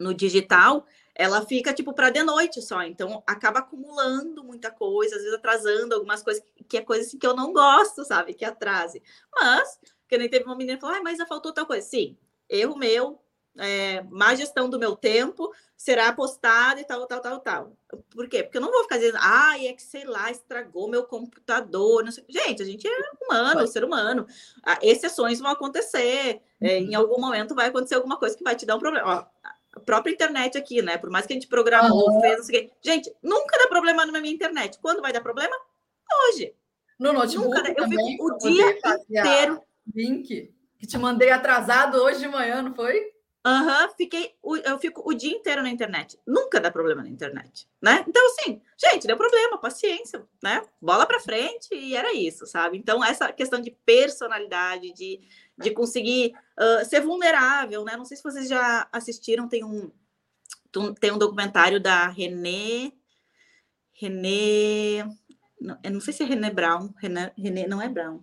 [0.00, 2.82] no digital, ela fica tipo para de noite só.
[2.84, 7.26] Então, acaba acumulando muita coisa, às vezes atrasando algumas coisas, que é coisa assim, que
[7.26, 8.32] eu não gosto, sabe?
[8.32, 9.02] Que atrase.
[9.30, 9.78] Mas,
[10.08, 11.86] que nem teve uma menina que falou, ah, mas faltou tal coisa.
[11.86, 12.16] Sim,
[12.48, 13.20] erro meu,
[13.56, 17.72] é, má gestão do meu tempo, será postado e tal, tal, tal, tal.
[18.10, 18.42] Por quê?
[18.42, 22.04] Porque eu não vou ficar dizendo, ah, é que sei lá, estragou meu computador.
[22.04, 22.24] Não sei.
[22.28, 22.90] Gente, a gente é
[23.24, 24.26] humano, ser humano.
[24.64, 26.40] Ah, exceções vão acontecer.
[26.60, 27.02] É, em uhum.
[27.02, 29.06] algum momento vai acontecer alguma coisa que vai te dar um problema.
[29.06, 30.98] Ó, a própria internet aqui, né?
[30.98, 32.20] Por mais que a gente programou, uhum.
[32.20, 32.72] fez, não sei o quê.
[32.82, 34.78] Gente, nunca dá problema na minha internet.
[34.80, 35.56] Quando vai dar problema?
[36.28, 36.54] Hoje.
[36.98, 38.78] No notebook nunca, Eu fico o dia
[39.08, 39.62] inteiro.
[39.94, 43.12] Link que te mandei atrasado hoje de manhã, não foi?
[43.44, 44.34] Aham, uhum, fiquei,
[44.64, 46.18] eu fico o dia inteiro na internet.
[46.26, 48.04] Nunca dá problema na internet, né?
[48.06, 50.62] Então, assim, gente, deu problema, paciência, né?
[50.80, 52.76] Bola para frente e era isso, sabe?
[52.76, 55.20] Então, essa questão de personalidade, de,
[55.56, 57.96] de conseguir uh, ser vulnerável, né?
[57.96, 59.90] Não sei se vocês já assistiram, tem um,
[61.00, 62.92] tem um documentário da René.
[63.92, 65.08] René.
[65.60, 66.92] Não, eu não sei se é René Brown.
[66.98, 68.22] René, René não é Brown.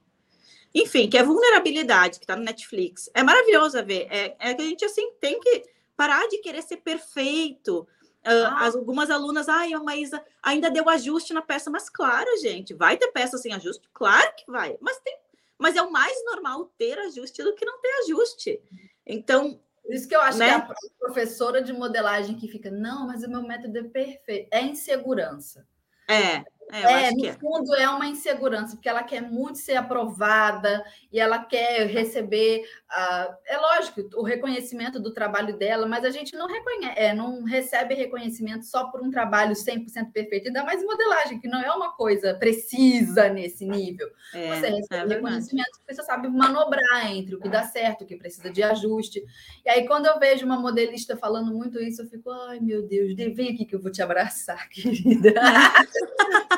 [0.75, 3.09] Enfim, que é vulnerabilidade, que está no Netflix.
[3.13, 4.07] É maravilhoso a ver.
[4.11, 5.63] É, é, que a gente, assim, tem que
[5.95, 7.87] parar de querer ser perfeito.
[8.25, 8.65] Uh, ah.
[8.65, 11.69] as, algumas alunas, ai, a Maísa ainda deu ajuste na peça.
[11.69, 13.87] Mas claro, gente, vai ter peça sem ajuste?
[13.93, 14.77] Claro que vai.
[14.81, 15.17] Mas, tem,
[15.57, 18.61] mas é o mais normal ter ajuste do que não ter ajuste.
[19.07, 19.57] Então,
[19.87, 20.59] isso que eu acho né?
[20.59, 24.49] que a professora de modelagem que fica, não, mas o meu método é perfeito.
[24.51, 25.65] É insegurança.
[26.09, 26.43] É.
[26.71, 27.33] É, é no é.
[27.33, 32.65] fundo é uma insegurança, porque ela quer muito ser aprovada e ela quer receber.
[32.89, 37.43] Uh, é lógico, o reconhecimento do trabalho dela, mas a gente não, reconhece, é, não
[37.43, 41.91] recebe reconhecimento só por um trabalho 100% perfeito, ainda mais modelagem, que não é uma
[41.93, 44.07] coisa precisa nesse nível.
[44.33, 48.07] É, você recebe é reconhecimento porque você sabe manobrar entre o que dá certo, o
[48.07, 49.23] que precisa de ajuste.
[49.65, 53.13] E aí, quando eu vejo uma modelista falando muito isso, eu fico, ai meu Deus,
[53.15, 55.33] vem aqui que eu vou te abraçar, querida.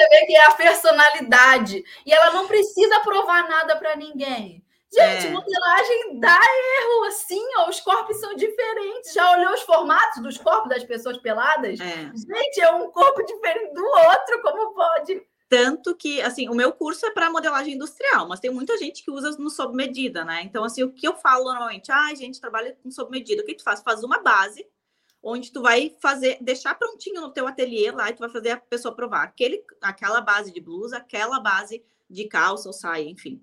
[0.00, 1.84] Você vê que é a personalidade.
[2.06, 4.64] E ela não precisa provar nada para ninguém.
[4.92, 5.30] Gente, é.
[5.30, 9.12] modelagem dá erro, assim, ó, os corpos são diferentes.
[9.12, 11.78] Já olhou os formatos dos corpos das pessoas peladas?
[11.78, 12.10] É.
[12.16, 15.22] Gente, é um corpo diferente do outro, como pode?
[15.48, 19.10] Tanto que, assim, o meu curso é para modelagem industrial, mas tem muita gente que
[19.10, 20.42] usa no sob medida, né?
[20.42, 23.42] Então, assim, o que eu falo normalmente, ah, gente, trabalha com sob medida.
[23.42, 23.82] O que tu faz?
[23.82, 24.66] Faz uma base,
[25.22, 28.56] onde tu vai fazer, deixar prontinho no teu ateliê lá e tu vai fazer a
[28.56, 33.42] pessoa provar aquele, aquela base de blusa, aquela base de calça ou saia, enfim.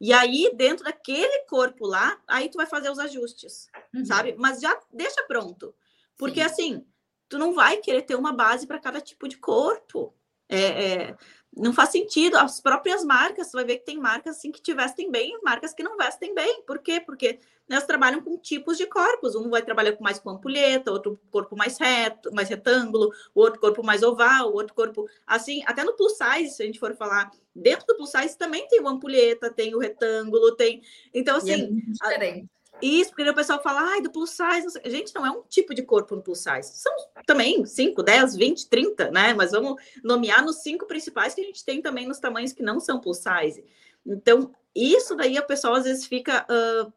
[0.00, 4.04] E aí, dentro daquele corpo lá, aí tu vai fazer os ajustes, uhum.
[4.04, 4.34] sabe?
[4.38, 5.74] Mas já deixa pronto.
[6.16, 6.46] Porque Sim.
[6.46, 6.86] assim,
[7.28, 10.14] tu não vai querer ter uma base para cada tipo de corpo.
[10.48, 11.16] É, é,
[11.56, 12.36] não faz sentido.
[12.36, 15.74] As próprias marcas, você vai ver que tem marcas assim que te vestem bem, marcas
[15.74, 16.62] que não vestem bem.
[16.62, 17.00] Por quê?
[17.00, 17.38] Porque
[17.68, 19.34] elas trabalham com tipos de corpos.
[19.34, 23.60] Um vai trabalhar com mais com ampulheta, outro corpo mais reto, mais retângulo, o outro
[23.60, 26.94] corpo mais oval, o outro corpo assim, até no plus size, se a gente for
[26.96, 30.82] falar, dentro do plus size também tem o ampulheta, tem o retângulo, tem.
[31.12, 32.48] Então assim, e é assim, diferente.
[32.80, 34.80] Isso, porque o pessoal fala, ai, do plus size.
[34.84, 36.78] Gente, não é um tipo de corpo no plus size.
[36.78, 36.92] São
[37.26, 39.34] também 5, 10, 20, 30, né?
[39.34, 42.78] Mas vamos nomear nos cinco principais que a gente tem também nos tamanhos que não
[42.80, 43.64] são plus size.
[44.06, 46.92] Então, isso daí o pessoal às vezes fica uh,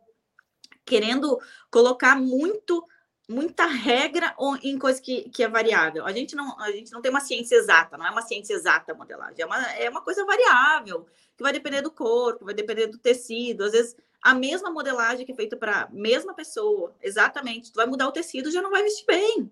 [0.85, 2.85] querendo colocar muito
[3.29, 6.05] muita regra em coisa que, que é variável.
[6.05, 8.91] A gente, não, a gente não tem uma ciência exata, não é uma ciência exata
[8.91, 11.05] a modelagem, é uma, é uma coisa variável,
[11.37, 13.63] que vai depender do corpo, vai depender do tecido.
[13.63, 17.71] Às vezes a mesma modelagem que é feita para a mesma pessoa, exatamente.
[17.71, 19.51] Tu vai mudar o tecido, já não vai vestir bem.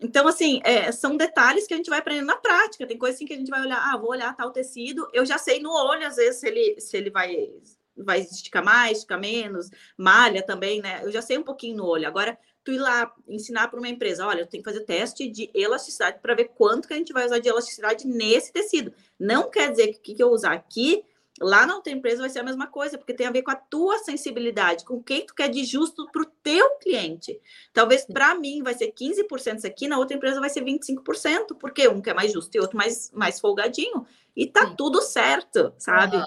[0.00, 2.86] Então, assim, é, são detalhes que a gente vai aprendendo na prática.
[2.86, 5.08] Tem coisa assim que a gente vai olhar, ah, vou olhar tal tecido.
[5.12, 7.50] Eu já sei no olho, às vezes, se ele, se ele vai,
[7.96, 11.00] vai esticar mais, esticar menos, malha também, né?
[11.04, 12.08] Eu já sei um pouquinho no olho.
[12.08, 15.50] Agora, tu ir lá ensinar para uma empresa, olha, eu tenho que fazer teste de
[15.54, 18.92] elasticidade para ver quanto que a gente vai usar de elasticidade nesse tecido.
[19.18, 21.04] Não quer dizer que o que eu usar aqui
[21.40, 23.56] Lá na outra empresa vai ser a mesma coisa, porque tem a ver com a
[23.56, 27.40] tua sensibilidade, com quem tu quer de justo para o teu cliente.
[27.72, 31.88] Talvez para mim vai ser 15% isso aqui, na outra empresa vai ser 25%, porque
[31.88, 34.06] um quer mais justo e outro mais, mais folgadinho.
[34.36, 34.76] E tá Sim.
[34.76, 36.16] tudo certo, sabe?
[36.16, 36.24] Uhum.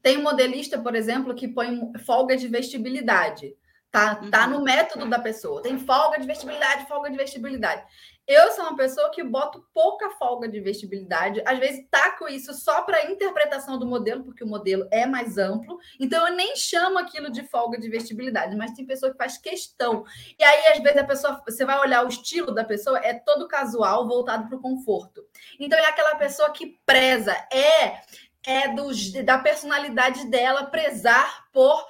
[0.00, 3.56] Tem um modelista, por exemplo, que põe folga de vestibilidade.
[3.90, 4.52] Tá, tá uhum.
[4.52, 5.60] no método da pessoa.
[5.60, 7.84] Tem folga de vestibilidade, folga de vestibilidade.
[8.26, 12.82] Eu sou uma pessoa que boto pouca folga de vestibilidade, às vezes taco isso só
[12.82, 17.30] para interpretação do modelo, porque o modelo é mais amplo, então eu nem chamo aquilo
[17.30, 20.04] de folga de vestibilidade, mas tem pessoa que faz questão.
[20.38, 23.48] E aí, às vezes, a pessoa, você vai olhar o estilo da pessoa, é todo
[23.48, 25.24] casual, voltado para o conforto.
[25.58, 28.00] Então, é aquela pessoa que preza, é,
[28.46, 28.88] é do,
[29.24, 31.84] da personalidade dela prezar por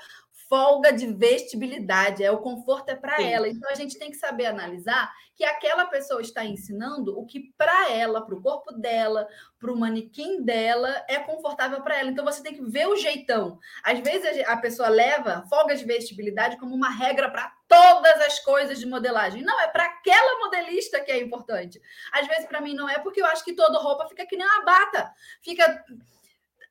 [0.53, 3.49] folga de vestibilidade, é o conforto é para ela.
[3.49, 5.11] Então a gente tem que saber analisar
[5.43, 9.27] que aquela pessoa está ensinando o que para ela, para o corpo dela,
[9.59, 12.11] para o manequim dela é confortável para ela.
[12.11, 13.59] Então você tem que ver o jeitão.
[13.83, 18.79] Às vezes a pessoa leva folga de vestibilidade como uma regra para todas as coisas
[18.79, 19.43] de modelagem.
[19.43, 21.83] Não, é para aquela modelista que é importante.
[22.13, 24.47] Às vezes para mim não é porque eu acho que toda roupa fica que nem
[24.47, 25.13] uma bata.
[25.43, 25.85] Fica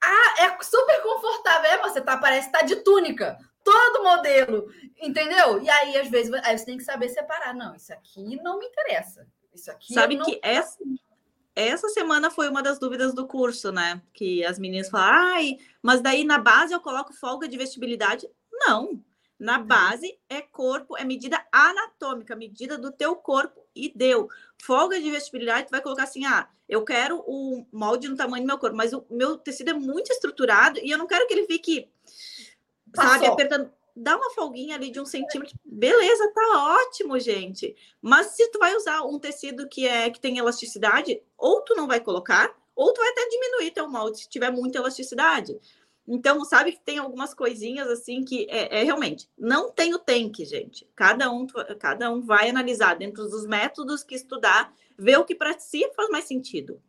[0.01, 1.71] ah, é super confortável.
[1.71, 5.61] É, você tá, parece estar tá de túnica todo modelo, entendeu?
[5.61, 7.53] E aí, às vezes, aí você tem que saber separar.
[7.53, 9.27] Não, isso aqui não me interessa.
[9.53, 9.93] Isso aqui.
[9.93, 10.25] Sabe não...
[10.25, 10.77] que essa,
[11.55, 14.01] essa semana foi uma das dúvidas do curso, né?
[14.13, 18.29] Que as meninas falaram, ai, mas daí na base eu coloco folga de vestibilidade.
[18.51, 19.03] Não.
[19.41, 19.65] Na uhum.
[19.65, 24.29] base é corpo, é medida anatômica, medida do teu corpo e deu.
[24.61, 28.47] Folga de vestibilidade, tu vai colocar assim: ah, eu quero o molde no tamanho do
[28.47, 31.47] meu corpo, mas o meu tecido é muito estruturado e eu não quero que ele
[31.47, 31.89] fique
[32.93, 33.11] Passou.
[33.11, 33.71] sabe, apertando.
[33.93, 37.75] Dá uma folguinha ali de um centímetro, beleza, tá ótimo, gente.
[38.01, 41.87] Mas se tu vai usar um tecido que é que tem elasticidade, ou tu não
[41.87, 45.59] vai colocar, ou tu vai até diminuir teu molde se tiver muita elasticidade.
[46.07, 50.43] Então, sabe que tem algumas coisinhas assim que é, é, realmente não tem o tank,
[50.45, 50.87] gente.
[50.95, 51.45] Cada um,
[51.79, 56.09] cada um vai analisar dentro dos métodos que estudar, ver o que para si faz
[56.09, 56.81] mais sentido.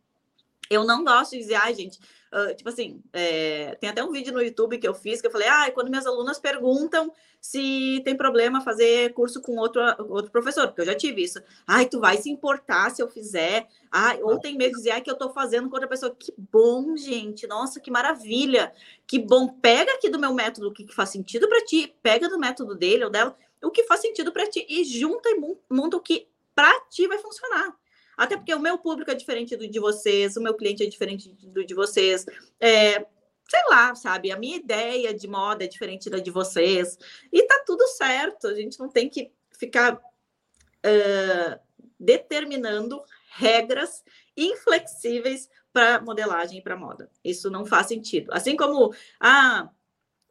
[0.69, 1.99] Eu não gosto de dizer, ai, gente,
[2.31, 5.31] uh, tipo assim, é, tem até um vídeo no YouTube que eu fiz que eu
[5.31, 10.67] falei, ah, quando minhas alunas perguntam se tem problema fazer curso com outro, outro professor,
[10.67, 11.41] porque eu já tive isso.
[11.67, 13.67] Ai, tu vai se importar se eu fizer?
[13.91, 16.15] Ai, ou tem medo de dizer, ai, que eu tô fazendo com outra pessoa.
[16.17, 18.73] Que bom, gente, nossa, que maravilha,
[19.05, 19.49] que bom.
[19.49, 22.75] Pega aqui do meu método o que, que faz sentido para ti, pega do método
[22.75, 25.39] dele ou dela o que faz sentido para ti e junta e
[25.69, 27.75] monta o que para ti vai funcionar.
[28.17, 31.29] Até porque o meu público é diferente do de vocês, o meu cliente é diferente
[31.47, 32.25] do de vocês.
[32.59, 33.05] É,
[33.49, 34.31] sei lá, sabe?
[34.31, 36.97] A minha ideia de moda é diferente da de vocês.
[37.31, 38.47] E tá tudo certo.
[38.47, 41.59] A gente não tem que ficar uh,
[41.99, 44.03] determinando regras
[44.35, 47.09] inflexíveis para modelagem e para moda.
[47.23, 48.31] Isso não faz sentido.
[48.31, 49.69] Assim como, ah,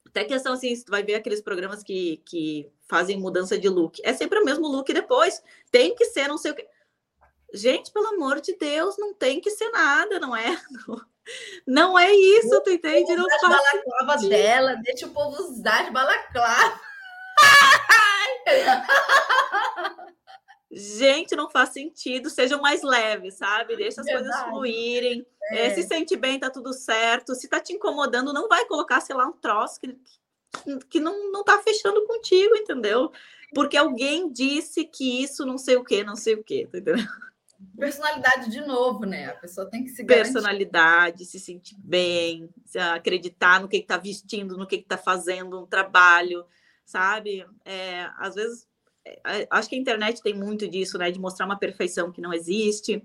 [0.07, 4.01] até questão assim, você vai ver aqueles programas que, que fazem mudança de look.
[4.05, 5.43] É sempre o mesmo look depois.
[5.70, 6.66] Tem que ser não sei o que.
[7.53, 10.59] Gente, pelo amor de Deus, não tem que ser nada, não é?
[11.64, 13.14] Não, é isso, tu entende?
[13.14, 16.80] Não faz balaclava dela, deixa o povo usar de balaclava.
[20.74, 23.76] Gente, não faz sentido, sejam mais leves, sabe?
[23.76, 24.30] Deixa as Verdade.
[24.30, 25.26] coisas fluírem.
[25.50, 25.66] É.
[25.66, 27.34] É, se sente bem, tá tudo certo.
[27.34, 29.94] Se tá te incomodando, não vai colocar, sei lá, um troço que,
[30.88, 33.12] que não, não tá fechando contigo, entendeu?
[33.55, 36.96] Porque alguém disse que isso não sei o que, não sei o que, entendeu?
[37.76, 39.26] Personalidade de novo, né?
[39.26, 40.32] A pessoa tem que se garantir.
[40.32, 45.66] Personalidade, se sentir bem, se acreditar no que está vestindo, no que está fazendo, um
[45.66, 46.44] trabalho,
[46.84, 47.46] sabe?
[47.64, 48.68] É, às vezes,
[49.04, 51.10] é, acho que a internet tem muito disso, né?
[51.10, 53.02] De mostrar uma perfeição que não existe.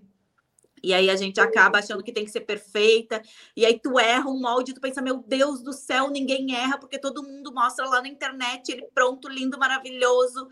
[0.84, 3.22] E aí a gente acaba achando que tem que ser perfeita,
[3.56, 7.00] e aí tu erra um molde, tu pensa, meu Deus do céu, ninguém erra, porque
[7.00, 10.48] todo mundo mostra lá na internet ele pronto, lindo, maravilhoso.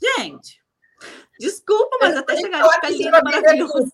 [0.00, 0.62] Gente,
[1.38, 3.72] Desculpa, mas até chegar a ficar lindo, maravilhoso.
[3.72, 3.92] Curso,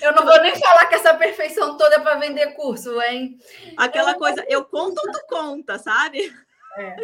[0.00, 3.38] eu não vou nem falar que essa perfeição toda é para vender curso, hein?
[3.76, 6.32] Aquela eu coisa, eu conto, tu conta, sabe?
[6.76, 6.96] É.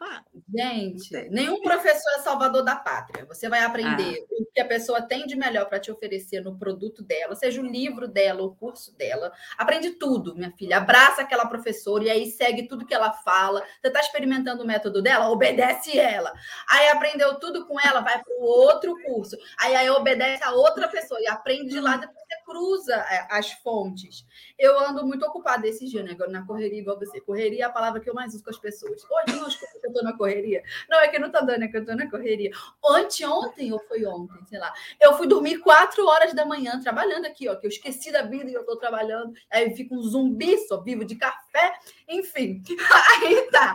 [0.00, 0.22] Ah,
[0.54, 3.26] Gente, nenhum professor é salvador da pátria.
[3.26, 4.34] Você vai aprender ah.
[4.40, 7.66] o que a pessoa tem de melhor para te oferecer no produto dela, seja o
[7.66, 9.32] livro dela, o curso dela.
[9.58, 10.78] Aprende tudo, minha filha.
[10.78, 13.60] Abraça aquela professora e aí segue tudo que ela fala.
[13.80, 15.28] Você está experimentando o método dela?
[15.28, 16.32] Obedece ela.
[16.68, 19.36] Aí aprendeu tudo com ela, vai para o outro curso.
[19.60, 23.52] Aí, aí obedece a outra pessoa e aprende de lá, depois você cruza é, as
[23.52, 24.24] fontes.
[24.58, 26.16] Eu ando muito ocupada esses dias, né?
[26.30, 27.20] Na correria, igual você.
[27.20, 29.02] Correria é a palavra que eu mais uso com as pessoas.
[29.04, 30.62] Hoje não escuto eu tô na correria.
[30.88, 32.50] Não, é que não tá dando, é que eu tô na correria.
[32.88, 34.72] Anteontem ou foi ontem, sei lá.
[34.98, 38.50] Eu fui dormir quatro horas da manhã, trabalhando aqui, ó, que eu esqueci da vida
[38.50, 39.32] e eu tô trabalhando.
[39.50, 41.78] Aí fica um zumbi, só vivo de café,
[42.08, 42.62] enfim.
[43.22, 43.74] Aí tá.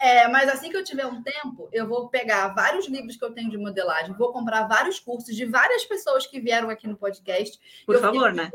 [0.00, 3.32] É, mas assim que eu tiver um tempo, eu vou pegar vários livros que eu
[3.32, 7.58] tenho de modelagem, vou comprar vários cursos de várias pessoas que vieram aqui no podcast.
[7.84, 8.50] Por favor, né?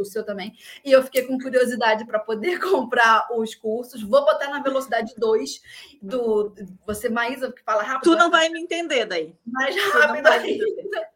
[0.00, 0.52] O seu também.
[0.84, 4.02] E eu fiquei com curiosidade para poder comprar os cursos.
[4.02, 5.62] Vou botar na velocidade 2
[6.02, 6.52] do.
[6.86, 8.10] Você, Maísa, que fala rápido.
[8.10, 9.34] Tu não vai me entender daí.
[9.46, 10.64] Mais rápido ainda.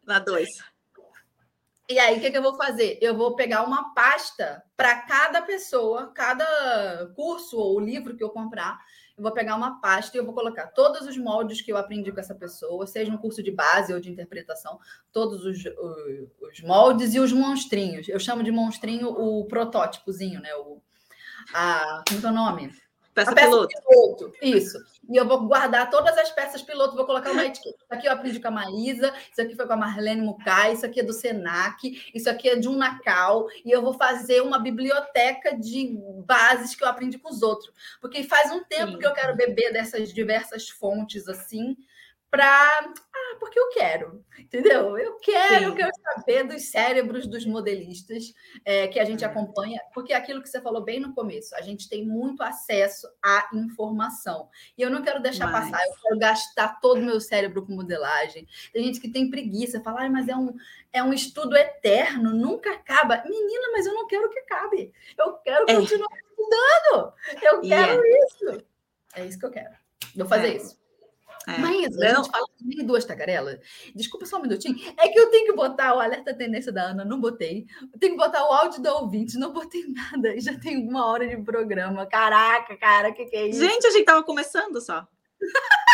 [0.07, 0.49] Na 2.
[1.89, 2.99] E aí, o que, que, eu vou fazer?
[3.03, 8.79] Eu vou pegar uma pasta para cada pessoa, cada curso ou livro que eu comprar
[9.17, 12.11] eu vou pegar uma pasta e eu vou colocar todos os moldes que eu aprendi
[12.11, 14.79] com essa pessoa, seja um curso de base ou de interpretação,
[15.13, 18.09] todos os, os, os moldes e os monstrinhos.
[18.09, 20.55] Eu chamo de monstrinho o protótipozinho, né?
[20.57, 20.83] O,
[21.53, 22.82] a, como é o nome?
[23.15, 23.75] Peça, peça piloto.
[23.89, 24.33] piloto.
[24.41, 24.79] Isso.
[25.11, 27.77] E eu vou guardar todas as peças piloto, vou colocar uma etiqueta.
[27.77, 30.87] Isso aqui eu aprendi com a Maísa, isso aqui foi com a Marlene Mucay, isso
[30.87, 34.59] aqui é do Senac, isso aqui é de um Nacal, e eu vou fazer uma
[34.59, 37.73] biblioteca de bases que eu aprendi com os outros.
[38.01, 38.99] Porque faz um tempo Sim.
[38.99, 41.77] que eu quero beber dessas diversas fontes assim,
[42.33, 42.81] para.
[43.15, 44.97] Ah, porque eu quero, entendeu?
[44.97, 45.77] Eu quero, Sim.
[45.77, 48.33] quero saber dos cérebros dos modelistas
[48.65, 49.27] é, que a gente é.
[49.27, 53.07] acompanha, porque é aquilo que você falou bem no começo, a gente tem muito acesso
[53.23, 54.49] à informação.
[54.79, 55.71] E eu não quero deixar mas...
[55.71, 58.49] passar, eu quero gastar todo o meu cérebro com modelagem.
[58.73, 60.55] Tem gente que tem preguiça, fala, ah, mas é um,
[60.91, 63.23] é um estudo eterno, nunca acaba.
[63.25, 64.91] Menina, mas eu não quero que acabe.
[65.19, 65.75] Eu quero é.
[65.75, 67.13] continuar estudando.
[67.43, 68.03] Eu quero yeah.
[68.25, 68.65] isso.
[69.15, 69.75] É isso que eu quero.
[70.17, 70.57] Vou fazer é.
[70.57, 70.82] isso.
[71.49, 71.59] É.
[71.59, 73.59] Mas a gente fala de duas tagarelas.
[73.95, 74.77] Desculpa só um minutinho.
[74.99, 77.67] É que eu tenho que botar o alerta tendência da Ana, não botei.
[77.93, 80.39] Eu tenho que botar o áudio da ouvinte, não botei nada.
[80.41, 82.07] Já tem uma hora de programa.
[82.07, 83.61] Caraca, cara, o que, que é isso?
[83.61, 85.07] Gente, a gente tava começando só.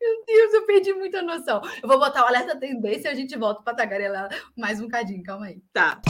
[0.00, 1.60] Meu Deus, eu perdi muita noção.
[1.80, 5.22] Eu vou botar o alerta tendência e a gente volta para tagarelar mais um cadinho.
[5.22, 5.62] Calma aí.
[5.72, 6.00] Tá.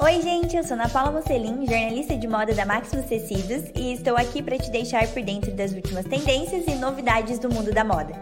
[0.00, 4.16] Oi, gente, eu sou Ana Paula Mocelin, jornalista de moda da Maximus Tecidos e estou
[4.16, 8.12] aqui para te deixar por dentro das últimas tendências e novidades do mundo da moda.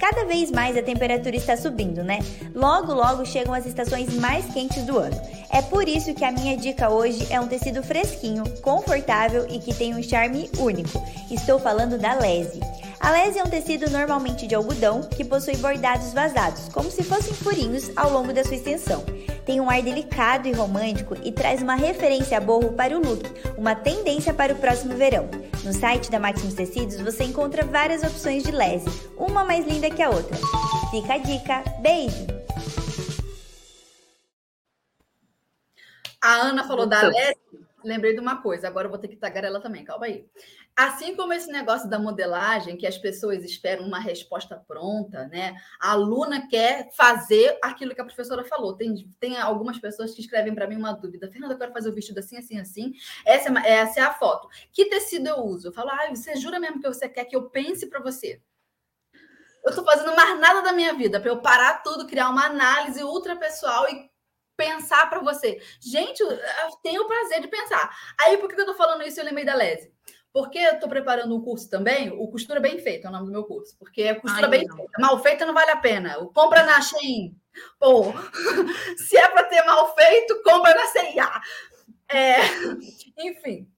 [0.00, 2.18] Cada vez mais a temperatura está subindo, né?
[2.52, 5.16] Logo, logo chegam as estações mais quentes do ano.
[5.50, 9.72] É por isso que a minha dica hoje é um tecido fresquinho, confortável e que
[9.72, 11.00] tem um charme único.
[11.30, 12.60] Estou falando da Lese.
[13.00, 17.32] A lese é um tecido normalmente de algodão que possui bordados vazados, como se fossem
[17.32, 19.02] furinhos ao longo da sua extensão.
[19.46, 23.24] Tem um ar delicado e romântico e traz uma referência a borro para o look,
[23.56, 25.30] uma tendência para o próximo verão.
[25.64, 28.84] No site da Maximus Tecidos você encontra várias opções de lese,
[29.16, 30.36] uma mais linda que a outra.
[30.90, 32.26] Fica a dica, beijo!
[36.22, 37.40] A Ana falou da lese,
[37.82, 40.26] lembrei de uma coisa, agora eu vou ter que tagar ela também, calma aí.
[40.82, 45.54] Assim como esse negócio da modelagem, que as pessoas esperam uma resposta pronta, né?
[45.78, 48.74] A aluna quer fazer aquilo que a professora falou.
[48.74, 51.30] Tem, tem algumas pessoas que escrevem para mim uma dúvida.
[51.30, 52.94] Fernanda, eu quero fazer o vestido assim, assim, assim.
[53.26, 54.48] Essa, é essa é a foto.
[54.72, 55.68] Que tecido eu uso?
[55.68, 58.40] Eu falo, ah, você jura mesmo que você quer que eu pense para você?
[59.62, 63.04] Eu estou fazendo mais nada da minha vida para eu parar tudo, criar uma análise
[63.04, 64.10] ultra pessoal e
[64.60, 65.58] pensar para você.
[65.80, 66.38] Gente, eu
[66.82, 67.90] tenho o prazer de pensar.
[68.20, 69.18] Aí, por que eu estou falando isso?
[69.18, 69.90] Eu lembrei da Lese.
[70.32, 73.32] Porque eu estou preparando um curso também, o Costura Bem Feito é o nome do
[73.32, 73.76] meu curso.
[73.78, 74.76] Porque é costura Ai, bem não.
[74.76, 74.92] feita.
[74.98, 76.18] Mal feita não vale a pena.
[76.18, 77.36] O compra na Shein.
[77.78, 78.04] Pô,
[78.96, 81.40] se é para ter mal feito, compra na CIA.
[82.08, 82.36] É,
[83.18, 83.68] enfim.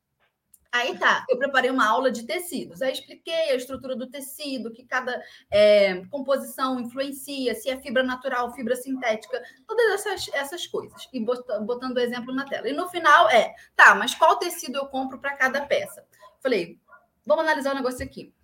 [0.72, 2.80] Aí tá, eu preparei uma aula de tecidos.
[2.80, 8.55] Aí expliquei a estrutura do tecido, que cada é, composição influencia, se é fibra natural,
[8.55, 11.07] fibra sintética, todas essas, essas coisas.
[11.12, 12.70] E botando o exemplo na tela.
[12.70, 16.03] E no final é, tá, mas qual tecido eu compro para cada peça?
[16.43, 16.78] Falei,
[17.24, 18.34] vamos analisar o negócio aqui.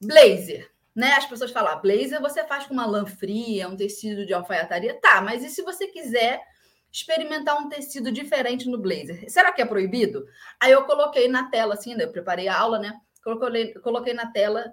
[0.00, 1.12] Blazer, né?
[1.12, 5.00] As pessoas falam, ah, blazer você faz com uma lã fria, um tecido de alfaiataria.
[5.00, 6.40] Tá, mas e se você quiser
[6.92, 9.30] experimentar um tecido diferente no blazer?
[9.30, 10.26] Será que é proibido?
[10.60, 12.04] Aí eu coloquei na tela, assim, né?
[12.04, 12.92] eu preparei a aula, né?
[13.22, 14.70] Coloquei, coloquei na tela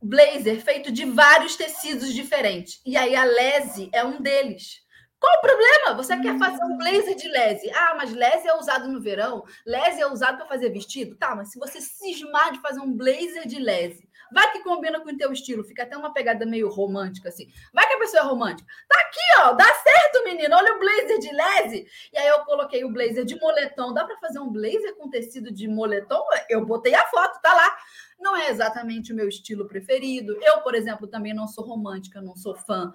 [0.00, 2.80] blazer feito de vários tecidos diferentes.
[2.84, 4.85] E aí a lese é um deles.
[5.18, 5.94] Qual o problema?
[5.96, 7.70] Você quer fazer um blazer de lese?
[7.70, 11.16] Ah, mas lese é usado no verão, lese é usado para fazer vestido?
[11.16, 15.10] Tá, mas se você cismar de fazer um blazer de lese, vai que combina com
[15.10, 17.48] o teu estilo, fica até uma pegada meio romântica assim.
[17.72, 18.68] Vai que a pessoa é romântica.
[18.86, 20.54] Tá aqui, ó, dá certo, menino.
[20.54, 21.86] Olha o blazer de lese.
[22.12, 23.94] E aí eu coloquei o blazer de moletom.
[23.94, 26.22] Dá para fazer um blazer com tecido de moletom?
[26.50, 27.76] Eu botei a foto, tá lá.
[28.18, 30.38] Não é exatamente o meu estilo preferido.
[30.42, 32.92] Eu, por exemplo, também não sou romântica, não sou fã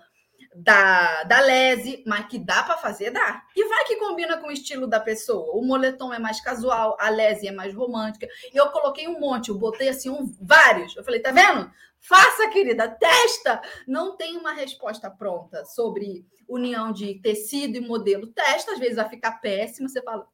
[0.53, 3.43] da, da lese, mas que dá para fazer, dá.
[3.55, 5.55] E vai que combina com o estilo da pessoa.
[5.55, 8.27] O moletom é mais casual, a lese é mais romântica.
[8.53, 10.95] E eu coloquei um monte, eu botei assim um, vários.
[10.95, 11.71] Eu falei, tá vendo?
[11.99, 13.61] Faça, querida, testa.
[13.87, 18.27] Não tem uma resposta pronta sobre união de tecido e modelo.
[18.27, 19.87] Testa, às vezes vai ficar péssimo.
[19.87, 20.27] Você fala,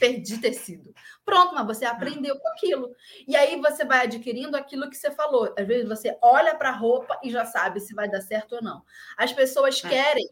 [0.00, 0.92] perdi tecido.
[1.24, 2.96] Pronto, mas você aprendeu com aquilo.
[3.28, 5.54] E aí você vai adquirindo aquilo que você falou.
[5.56, 8.62] Às vezes você olha para a roupa e já sabe se vai dar certo ou
[8.62, 8.82] não.
[9.16, 9.88] As pessoas é.
[9.88, 10.26] querem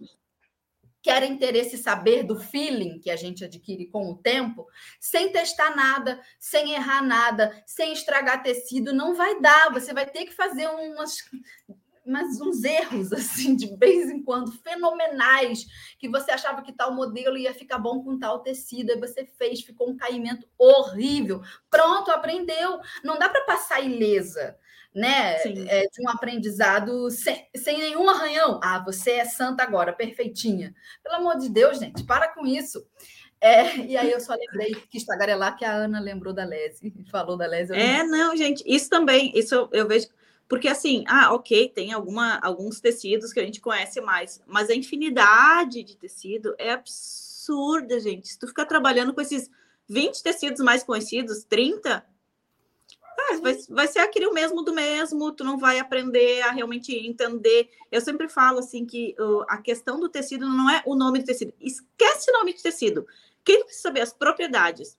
[1.00, 4.66] querem ter esse saber do feeling que a gente adquire com o tempo,
[4.98, 9.72] sem testar nada, sem errar nada, sem estragar tecido, não vai dar.
[9.72, 11.18] Você vai ter que fazer umas
[12.08, 15.66] mas uns erros, assim, de vez em quando, fenomenais,
[15.98, 19.60] que você achava que tal modelo ia ficar bom com tal tecido, aí você fez,
[19.60, 21.42] ficou um caimento horrível.
[21.70, 22.80] Pronto, aprendeu.
[23.04, 24.56] Não dá para passar ilesa,
[24.94, 25.36] né?
[25.68, 28.58] É, de um aprendizado sem, sem nenhum arranhão.
[28.62, 30.74] Ah, você é santa agora, perfeitinha.
[31.02, 32.86] Pelo amor de Deus, gente, para com isso.
[33.40, 37.36] É, e aí eu só lembrei que estagarelar que a Ana lembrou da Lese, falou
[37.36, 37.72] da Lese.
[37.72, 40.08] É, não, gente, isso também, isso eu, eu vejo
[40.48, 44.74] porque assim, ah, ok, tem alguma, alguns tecidos que a gente conhece mais, mas a
[44.74, 48.28] infinidade de tecido é absurda, gente.
[48.28, 49.50] Se tu ficar trabalhando com esses
[49.88, 52.04] 20 tecidos mais conhecidos, 30,
[53.20, 56.94] ah, vai, vai ser aquele o mesmo do mesmo, tu não vai aprender a realmente
[56.94, 57.68] entender.
[57.92, 61.26] Eu sempre falo assim que uh, a questão do tecido não é o nome do
[61.26, 61.52] tecido.
[61.60, 63.06] Esquece o nome de tecido.
[63.44, 64.96] Quem precisa saber as propriedades,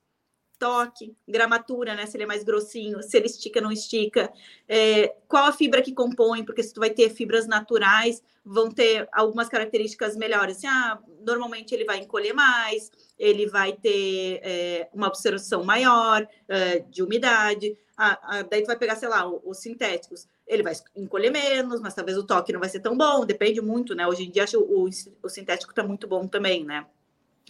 [0.60, 2.04] toque, gramatura, né?
[2.04, 4.30] Se ele é mais grossinho, se ele estica, não estica,
[4.68, 9.08] é, qual a fibra que compõe, porque se tu vai ter fibras naturais, vão ter
[9.10, 10.58] algumas características melhores.
[10.58, 16.80] Assim, ah, normalmente ele vai encolher mais, ele vai ter é, uma absorção maior é,
[16.80, 17.76] de umidade.
[17.96, 20.28] Ah, ah, daí tu vai pegar, sei lá, os, os sintéticos.
[20.46, 23.94] Ele vai encolher menos, mas talvez o toque não vai ser tão bom, depende muito,
[23.94, 24.06] né?
[24.06, 24.88] Hoje em dia acho o,
[25.22, 26.86] o sintético tá muito bom também, né?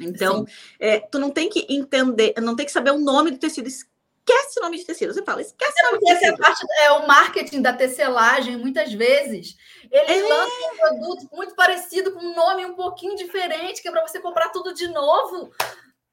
[0.01, 0.47] Então,
[0.79, 3.69] é, tu não tem que entender, não tem que saber o nome do tecido.
[3.69, 5.13] Esquece o nome de tecido.
[5.13, 6.39] Você fala, esquece o nome de tecido.
[6.39, 9.57] Parte, é o marketing da tecelagem, muitas vezes.
[9.91, 10.29] Ele é...
[10.29, 14.21] lança um produto muito parecido, com um nome um pouquinho diferente, que é para você
[14.21, 15.53] comprar tudo de novo.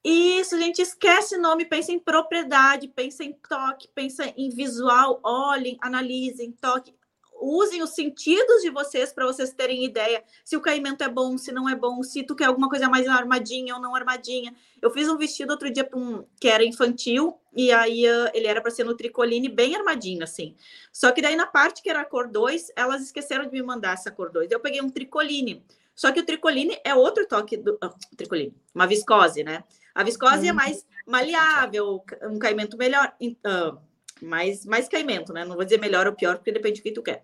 [0.04, 6.52] Isso, gente, esquece nome, pensa em propriedade, pensa em toque, pensa em visual, olhem, analisem,
[6.52, 6.94] toque
[7.40, 11.52] usem os sentidos de vocês para vocês terem ideia se o caimento é bom, se
[11.52, 14.54] não é bom, se tu quer alguma coisa mais armadinha ou não armadinha.
[14.80, 18.60] Eu fiz um vestido outro dia um, que era infantil e aí uh, ele era
[18.60, 20.54] para ser no tricoline bem armadinho assim.
[20.92, 23.94] Só que daí na parte que era a cor 2, elas esqueceram de me mandar
[23.94, 24.50] essa cor 2.
[24.50, 25.64] Eu peguei um tricoline.
[25.94, 29.64] Só que o tricoline é outro toque do uh, tricoline, uma viscose, né?
[29.92, 30.56] A viscose é uhum.
[30.56, 33.76] mais maleável, um caimento melhor, uh,
[34.22, 35.44] mais, mais caimento, né?
[35.44, 37.22] Não vou dizer melhor ou pior, porque depende do que tu quer.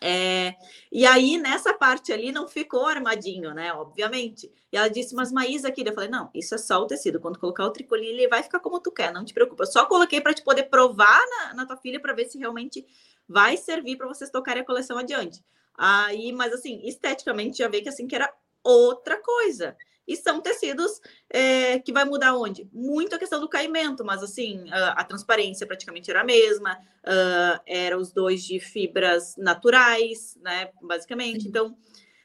[0.00, 0.54] É,
[0.90, 3.72] e aí, nessa parte ali, não ficou armadinho, né?
[3.72, 4.52] Obviamente.
[4.72, 7.20] E ela disse, mas Maísa aqui, eu falei, não, isso é só o tecido.
[7.20, 9.62] Quando colocar o tricoline, ele vai ficar como tu quer, não te preocupa.
[9.62, 12.84] Eu só coloquei para te poder provar na, na tua filha para ver se realmente
[13.28, 15.44] vai servir para vocês tocarem a coleção adiante.
[15.76, 19.76] Aí, mas assim, esteticamente já vê que assim que era outra coisa.
[20.06, 21.00] E são tecidos
[21.30, 22.68] é, que vai mudar onde?
[22.72, 27.60] Muito a questão do caimento, mas assim, a, a transparência praticamente era a mesma, uh,
[27.66, 30.70] era os dois de fibras naturais, né?
[30.82, 31.48] Basicamente.
[31.48, 31.76] Então,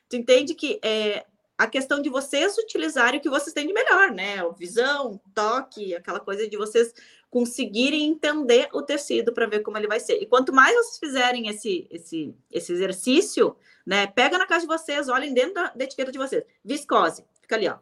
[0.10, 1.26] tu entende que é,
[1.58, 4.38] a questão de vocês utilizarem o que vocês têm de melhor, né?
[4.58, 6.94] Visão, toque, aquela coisa de vocês
[7.30, 10.22] conseguirem entender o tecido para ver como ele vai ser.
[10.22, 13.56] E quanto mais vocês fizerem esse, esse, esse exercício,
[13.86, 14.08] né?
[14.08, 16.44] Pega na casa de vocês, olhem dentro da, da etiqueta de vocês.
[16.64, 17.80] Viscose, Fica ali, ó.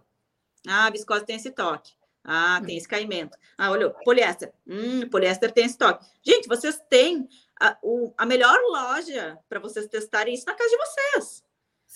[0.66, 1.92] Ah, a viscose tem esse toque.
[2.24, 3.38] Ah, tem esse caimento.
[3.58, 4.54] Ah, olha, poliéster.
[4.66, 6.06] Hum, poliéster tem esse toque.
[6.24, 7.28] Gente, vocês têm
[7.60, 11.44] a, o, a melhor loja para vocês testarem isso na casa de vocês.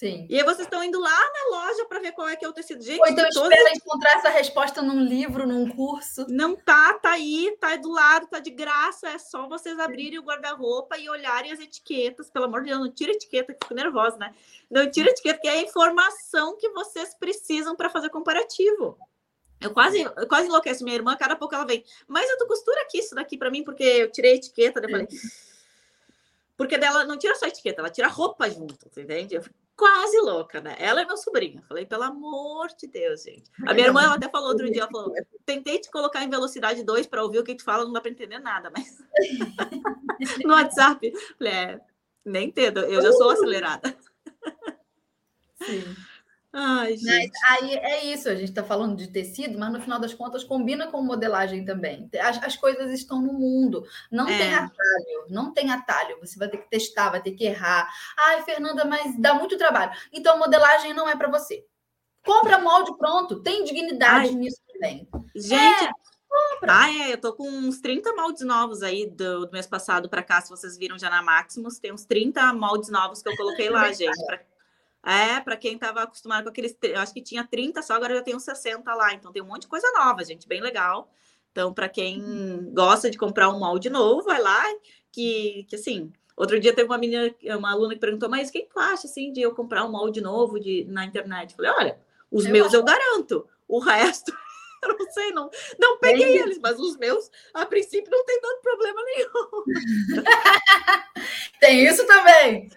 [0.01, 0.25] Sim.
[0.27, 2.51] E aí vocês estão indo lá na loja para ver qual é que é o
[2.51, 2.83] tecido.
[2.83, 3.51] Gente, Ou então todos...
[3.51, 6.25] espera encontrar essa resposta num livro, num curso.
[6.27, 9.09] Não tá, tá aí, tá aí do lado, tá de graça.
[9.09, 12.31] É só vocês abrirem o guarda-roupa e olharem as etiquetas.
[12.31, 14.33] Pelo amor de Deus, não tira etiqueta, que fico nervosa, né?
[14.71, 18.97] Não tira etiqueta, que é a informação que vocês precisam para fazer comparativo.
[19.59, 21.85] Eu quase, eu quase enlouqueço minha irmã, cada pouco ela vem.
[22.07, 24.89] Mas eu tô costura aqui isso daqui para mim, porque eu tirei a etiqueta, eu
[24.89, 25.07] falei
[26.61, 29.33] Porque dela não tira só etiqueta, ela tira roupa junto, entende?
[29.33, 30.75] Eu fico quase louca, né?
[30.77, 31.59] Ela é meu sobrinho.
[31.63, 33.49] Falei, pelo amor de Deus, gente.
[33.65, 35.11] A minha irmã ela até falou outro dia, ela falou,
[35.43, 38.11] tentei te colocar em velocidade 2 para ouvir o que tu fala, não dá para
[38.11, 39.03] entender nada, mas
[40.45, 41.81] no WhatsApp, falei, é,
[42.23, 43.97] nem entendo, eu já sou acelerada.
[45.65, 45.95] Sim.
[46.53, 47.31] Ai, Mas gente.
[47.47, 50.87] aí é isso, a gente está falando de tecido, mas no final das contas combina
[50.91, 52.09] com modelagem também.
[52.21, 54.37] As, as coisas estão no mundo, não É.
[54.37, 56.19] tem atalho, não tem atalho.
[56.19, 57.89] Você vai ter que testar, vai ter que errar.
[58.17, 59.91] Ai, Fernanda, mas dá muito trabalho.
[60.11, 61.65] Então, modelagem não é para você.
[62.25, 64.35] Compra molde pronto, tem dignidade Ai.
[64.35, 65.07] nisso também.
[65.33, 65.89] Gente,
[66.67, 70.21] ah, é, eu tô com uns 30 moldes novos aí do, do mês passado para
[70.21, 73.69] cá, se vocês viram já na Maximus, tem uns 30 moldes novos que eu coloquei
[73.69, 74.25] lá, gente.
[74.25, 74.50] Pra-
[75.05, 78.17] é, para quem tava acostumado com aqueles, eu acho que tinha 30 só, agora eu
[78.17, 81.11] já tenho uns 60 lá, então tem um monte de coisa nova, gente, bem legal.
[81.51, 84.63] Então, para quem gosta de comprar um molde novo, vai lá,
[85.11, 88.61] que, que assim, outro dia teve uma menina, uma aluna que perguntou, mas o que
[88.71, 91.51] tu acha, assim, de eu comprar um molde novo de, na internet?
[91.51, 91.99] Eu falei, olha,
[92.31, 94.31] os Eu meus acho- eu garanto, o resto,
[94.89, 98.61] eu não sei, não, não peguei eles, mas os meus, a princípio, não tem dado
[98.61, 99.63] problema nenhum.
[101.59, 102.69] Tem isso também.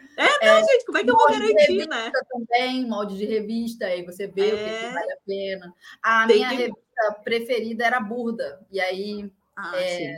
[0.42, 2.12] Não, gente, como é que eu vou garantir, revista né?
[2.28, 4.78] também, molde de revista, aí você vê o que, É.
[4.88, 5.74] que vale a pena.
[6.02, 10.16] A Tem minha que- revista preferida era Burda, e aí Ah, É,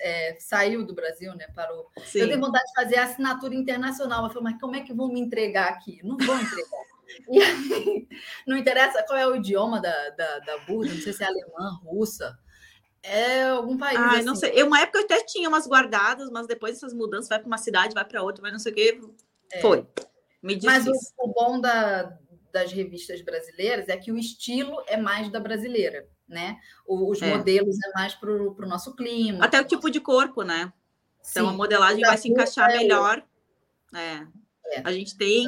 [0.00, 1.46] é, saiu do Brasil, né?
[1.54, 1.86] Parou.
[2.04, 4.24] sim, Eu tenho vontade de fazer a assinatura internacional.
[4.24, 6.00] Eu falei, mas como é que vão me entregar aqui?
[6.02, 6.87] Não vão entregar.
[7.30, 8.08] E aí,
[8.46, 11.78] não interessa qual é o idioma da, da, da Burda, não sei se é alemã,
[11.82, 12.38] russa.
[13.02, 13.98] É algum país.
[13.98, 14.24] Ai, assim.
[14.24, 14.52] não sei.
[14.54, 17.58] Eu, uma época eu até tinha umas guardadas, mas depois dessas mudanças, vai para uma
[17.58, 19.00] cidade, vai para outra, vai não sei o quê.
[19.62, 19.86] Foi.
[20.42, 22.16] Me Mas o, o bom da,
[22.52, 26.58] das revistas brasileiras é que o estilo é mais da brasileira, né?
[26.86, 27.28] O- Os É.
[27.36, 29.44] modelos é mais para o nosso clima.
[29.44, 30.72] Até o tipo de corpo, né?
[31.30, 31.56] Então a Sim.
[31.56, 33.24] modelagem Da vai se encaixar é melhor.
[33.94, 34.26] É.
[34.70, 34.82] É.
[34.84, 35.46] A gente tem,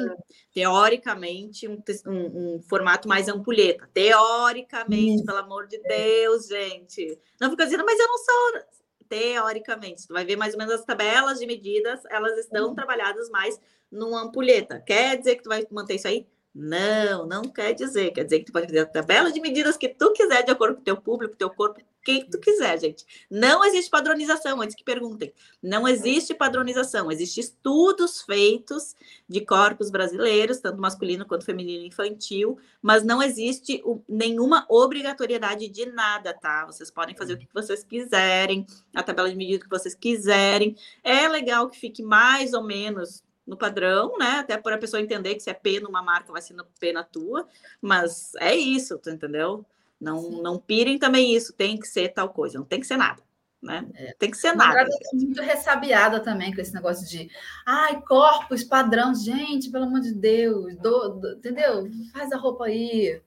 [0.53, 3.89] teoricamente, um, um- um formato mais ampulheta.
[3.93, 5.25] Teoricamente, Isso.
[5.25, 7.19] pelo amor de Deus, gente.
[7.39, 8.61] Não fica dizendo, mas eu não sou.
[9.07, 12.75] Teoricamente, tu vai ver mais ou menos as tabelas de medidas, elas estão Uhum.
[12.75, 13.59] trabalhadas mais
[13.91, 14.79] numa ampulheta.
[14.79, 16.25] Quer dizer que tu vai manter isso aí?
[16.53, 18.11] Não, não quer dizer.
[18.11, 20.75] Quer dizer que tu pode fazer a tabela de medidas que tu quiser, de acordo
[20.75, 23.05] com o teu público, teu corpo, quem tu quiser, gente.
[23.29, 25.31] Não existe padronização, antes que perguntem.
[25.61, 28.95] Não existe padronização, existem estudos feitos
[29.29, 35.85] de corpos brasileiros, tanto masculino quanto feminino e infantil, mas não existe nenhuma obrigatoriedade de
[35.85, 36.65] nada, tá?
[36.65, 40.75] Vocês podem fazer o que vocês quiserem, a tabela de medida que vocês quiserem.
[41.03, 44.39] É legal que fique mais ou menos no padrão, né?
[44.39, 46.93] Até para a pessoa entender que se é P numa marca, vai ser no P
[46.93, 47.47] na tua,
[47.81, 49.65] mas é isso, tu entendeu?
[49.99, 50.41] Não, Sim.
[50.41, 53.21] não pirem também isso, tem que ser tal coisa, não tem que ser nada,
[53.61, 53.85] né?
[53.93, 54.13] É.
[54.17, 54.89] Tem que ser Mas nada.
[54.89, 57.29] eu muito ressabiada também com esse negócio de
[57.65, 59.13] ai, corpos, padrão.
[59.13, 61.87] Gente, pelo amor de Deus, do- do- entendeu?
[62.13, 63.21] Faz a roupa aí.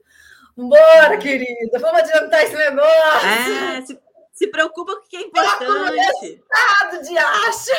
[0.57, 3.29] Vambora, querida, vamos adiantar esse negócio.
[3.29, 4.01] É, se,
[4.33, 6.43] se preocupa com o que é importante.
[6.53, 7.71] Ah, de acho.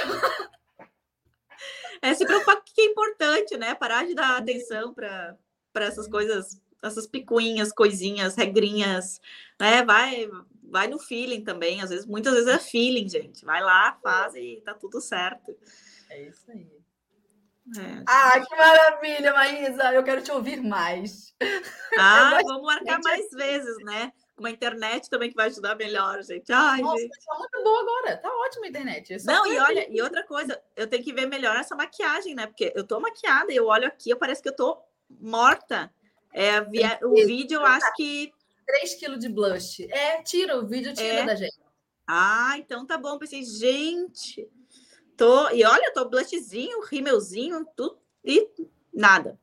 [2.06, 3.74] É se preocupar com o que é importante, né?
[3.74, 5.38] Parar de dar atenção para
[5.76, 9.20] essas coisas, essas picuinhas, coisinhas, regrinhas,
[9.60, 9.84] né?
[9.84, 10.30] Vai,
[10.64, 11.82] vai no feeling também.
[11.82, 13.44] Às vezes, muitas vezes é feeling, gente.
[13.44, 15.56] Vai lá, faz e tá tudo certo.
[16.10, 16.68] É isso aí.
[17.78, 18.04] É.
[18.08, 19.94] Ah, que maravilha, Maísa.
[19.94, 21.34] Eu quero te ouvir mais.
[21.98, 24.12] Ah, gosto vamos marcar mais vezes, né?
[24.38, 26.52] Uma internet também que vai ajudar melhor, gente.
[26.52, 27.26] Ai, Nossa, gente.
[27.26, 28.18] tá muito boa agora.
[28.18, 29.20] Tá ótima a internet.
[29.20, 29.72] Só Não, e aqui.
[29.72, 32.46] olha, e outra coisa, eu tenho que ver melhor essa maquiagem, né?
[32.46, 34.78] Porque eu tô maquiada e eu olho aqui, eu parece que eu tô
[35.10, 35.90] morta.
[36.34, 38.34] É, via- o vídeo, eu acho que.
[38.68, 39.88] 3 quilos de blush.
[39.90, 41.26] É, tira, o vídeo tira É.
[41.26, 41.56] da gente.
[42.06, 43.18] Ah, então tá bom.
[43.18, 44.50] Pensei, gente.
[45.16, 45.50] Tô...
[45.52, 47.98] E olha, tô blushzinho, rímelzinho, tudo.
[48.24, 48.50] E
[48.94, 49.40] nada.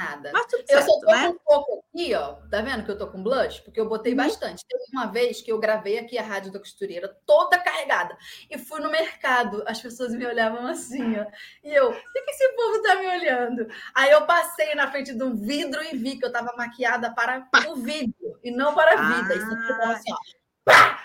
[0.00, 0.30] Nada.
[0.32, 1.26] Mas tudo Eu certo, só tô né?
[1.26, 2.32] com um pouco aqui, ó.
[2.50, 3.60] Tá vendo que eu tô com blush?
[3.60, 4.64] Porque eu botei bastante.
[4.66, 8.16] Teve uma vez que eu gravei aqui a rádio da costureira toda carregada.
[8.48, 9.62] E fui no mercado.
[9.66, 11.26] As pessoas me olhavam assim, ó.
[11.62, 13.66] E eu, o que, que esse povo tá me olhando?
[13.94, 17.46] Aí eu passei na frente de um vidro e vi que eu tava maquiada para
[17.68, 19.34] o vídeo e não para a vida.
[19.34, 20.16] Isso aqui tava assim, ó.
[20.64, 21.04] Pá!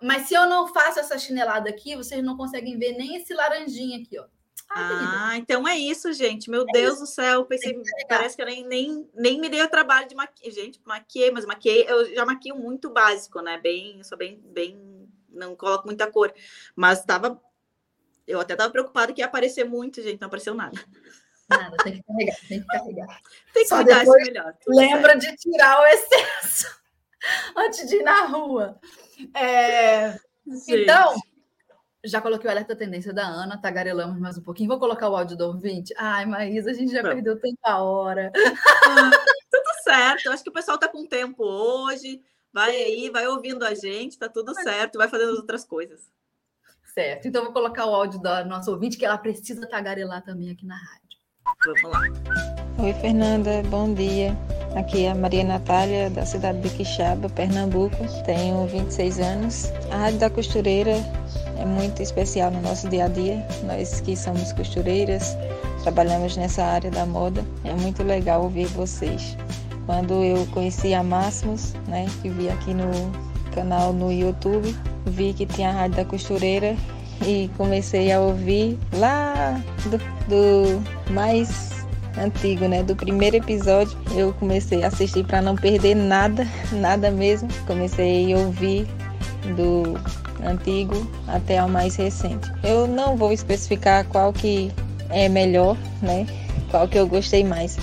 [0.00, 3.98] Mas se eu não faço essa chinelada aqui, vocês não conseguem ver nem esse laranjinha
[3.98, 4.24] aqui, ó.
[4.74, 6.50] Ah, então é isso, gente.
[6.50, 7.78] Meu Deus do céu, pensei,
[8.08, 10.52] parece que eu nem, nem, nem me dei o trabalho de maquiar.
[10.52, 13.58] Gente, maquiei, mas maquiei, eu já maquio muito básico, né?
[13.58, 16.32] Bem, eu sou bem, bem, não coloco muita cor.
[16.74, 17.40] Mas tava,
[18.26, 20.82] eu até tava preocupada que ia aparecer muito, gente, não apareceu nada.
[21.48, 23.20] Nada, tem que carregar, tem que carregar.
[23.52, 24.56] Tem que Só cuidar depois isso melhor.
[24.68, 26.80] Lembra de tirar o excesso
[27.56, 28.80] antes de ir na rua.
[29.34, 30.22] É, certo.
[30.68, 31.14] Então,
[32.04, 34.68] Já coloquei o alerta tendência da Ana, tagarelamos mais um pouquinho.
[34.68, 35.94] Vou colocar o áudio do ouvinte.
[35.96, 37.14] Ai, Maísa, a gente já Pronto.
[37.14, 38.32] perdeu tanta hora.
[38.34, 39.10] Ah,
[39.50, 40.30] tudo certo.
[40.30, 42.20] Acho que o pessoal está com tempo hoje.
[42.52, 46.10] Vai aí, vai ouvindo a gente, tá tudo certo, vai fazendo outras coisas.
[46.92, 47.26] Certo.
[47.26, 50.76] Então, vou colocar o áudio da nossa ouvinte, que ela precisa tagarelar também aqui na
[50.76, 51.18] rádio.
[51.64, 52.82] Vamos lá.
[52.82, 54.36] Oi, Fernanda, bom dia.
[54.76, 57.96] Aqui é a Maria Natália, da cidade de Quixaba, Pernambuco.
[58.26, 59.64] Tenho 26 anos.
[59.90, 60.96] A Rádio da Costureira
[61.58, 63.46] é muito especial no nosso dia a dia.
[63.64, 65.36] Nós que somos costureiras,
[65.82, 67.44] trabalhamos nessa área da moda.
[67.64, 69.36] É muito legal ouvir vocês.
[69.86, 72.90] Quando eu conheci a Máximos, né, que vi aqui no
[73.54, 74.74] canal no YouTube,
[75.06, 76.76] vi que tinha a Rádio da Costureira
[77.26, 79.98] e comecei a ouvir lá do,
[80.28, 81.72] do mais
[82.18, 82.82] antigo, né?
[82.82, 87.48] Do primeiro episódio eu comecei a assistir para não perder nada, nada mesmo.
[87.66, 88.86] Comecei a ouvir
[89.56, 89.94] do
[90.44, 92.50] antigo até o mais recente.
[92.62, 94.70] Eu não vou especificar qual que
[95.10, 96.26] é melhor, né?
[96.70, 97.78] Qual que eu gostei mais.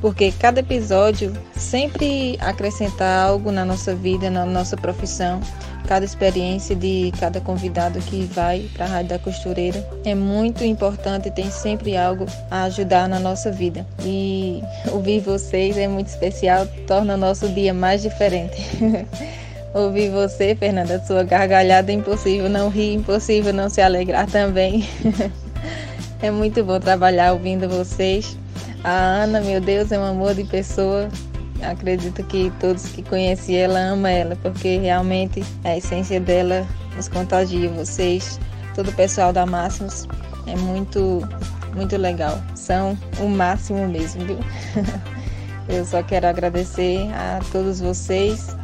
[0.00, 5.40] Porque cada episódio sempre acrescenta algo na nossa vida, na nossa profissão
[5.86, 11.30] cada experiência de cada convidado que vai para a Rádio da Costureira é muito importante,
[11.30, 13.86] tem sempre algo a ajudar na nossa vida.
[14.04, 18.56] E ouvir vocês é muito especial, torna o nosso dia mais diferente.
[19.76, 24.88] ouvir você, Fernanda, sua gargalhada impossível não rir, impossível não se alegrar também.
[26.22, 28.36] é muito bom trabalhar ouvindo vocês.
[28.82, 31.08] A Ana, meu Deus, é um amor de pessoa
[31.62, 37.68] acredito que todos que conhecem ela amam ela, porque realmente a essência dela nos contagia.
[37.70, 38.40] Vocês,
[38.74, 40.06] todo o pessoal da Máximos,
[40.46, 41.26] é muito,
[41.74, 42.40] muito legal.
[42.54, 44.38] São o máximo mesmo, viu?
[45.68, 48.56] Eu só quero agradecer a todos vocês,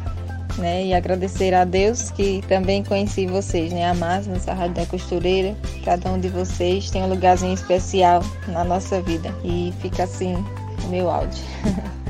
[0.57, 0.85] né?
[0.85, 3.85] E agradecer a Deus que também conheci vocês, né?
[3.89, 8.63] A Máximos, a Rádio da Costureira, cada um de vocês tem um lugarzinho especial na
[8.63, 9.29] nossa vida.
[9.43, 10.35] E fica assim
[10.85, 11.43] o meu áudio.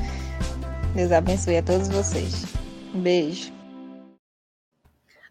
[0.94, 2.44] Deus abençoe a todos vocês.
[2.94, 3.52] Um beijo.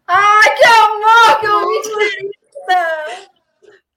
[0.06, 1.40] Ai, que amor!
[1.40, 3.30] Que ouvinte linda!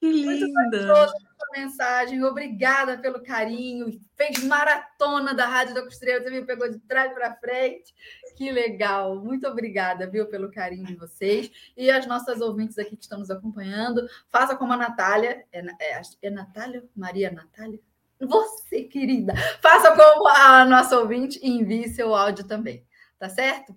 [0.00, 1.12] Que linda!
[1.58, 4.00] mensagem, obrigada pelo carinho.
[4.16, 7.94] Fez maratona da Rádio da Costureira, você me pegou de trás para frente.
[8.38, 11.50] Que legal, muito obrigada, viu, pelo carinho de vocês.
[11.76, 15.44] E as nossas ouvintes aqui que estão nos acompanhando, faça como a Natália.
[15.50, 16.84] É, é, é Natália?
[16.94, 17.80] Maria Natália?
[18.20, 22.86] Você, querida, faça como a nossa ouvinte e envie seu áudio também,
[23.18, 23.74] tá certo?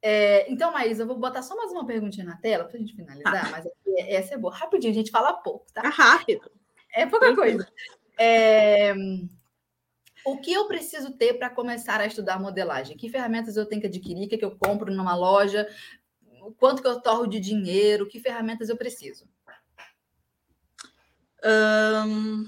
[0.00, 2.96] É, então, Maísa, eu vou botar só mais uma perguntinha na tela para a gente
[2.96, 3.50] finalizar, ah.
[3.50, 3.66] mas
[4.08, 4.54] essa é boa.
[4.54, 5.82] Rapidinho, a gente fala pouco, tá?
[5.84, 6.50] É rápido.
[6.94, 7.68] É pouca coisa.
[8.16, 8.94] É,
[10.32, 12.96] o que eu preciso ter para começar a estudar modelagem?
[12.96, 14.26] Que ferramentas eu tenho que adquirir?
[14.26, 15.68] O que, é que eu compro numa loja?
[16.58, 18.06] Quanto que eu torro de dinheiro?
[18.06, 19.28] Que ferramentas eu preciso?
[21.44, 22.46] Um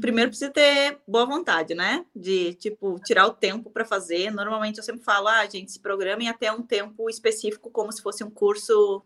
[0.00, 2.04] Primeiro precisa ter boa vontade, né?
[2.14, 4.30] De tipo tirar o tempo para fazer.
[4.30, 8.24] Normalmente eu sempre falo, ah, gente, se programem até um tempo específico, como se fosse
[8.24, 9.02] um curso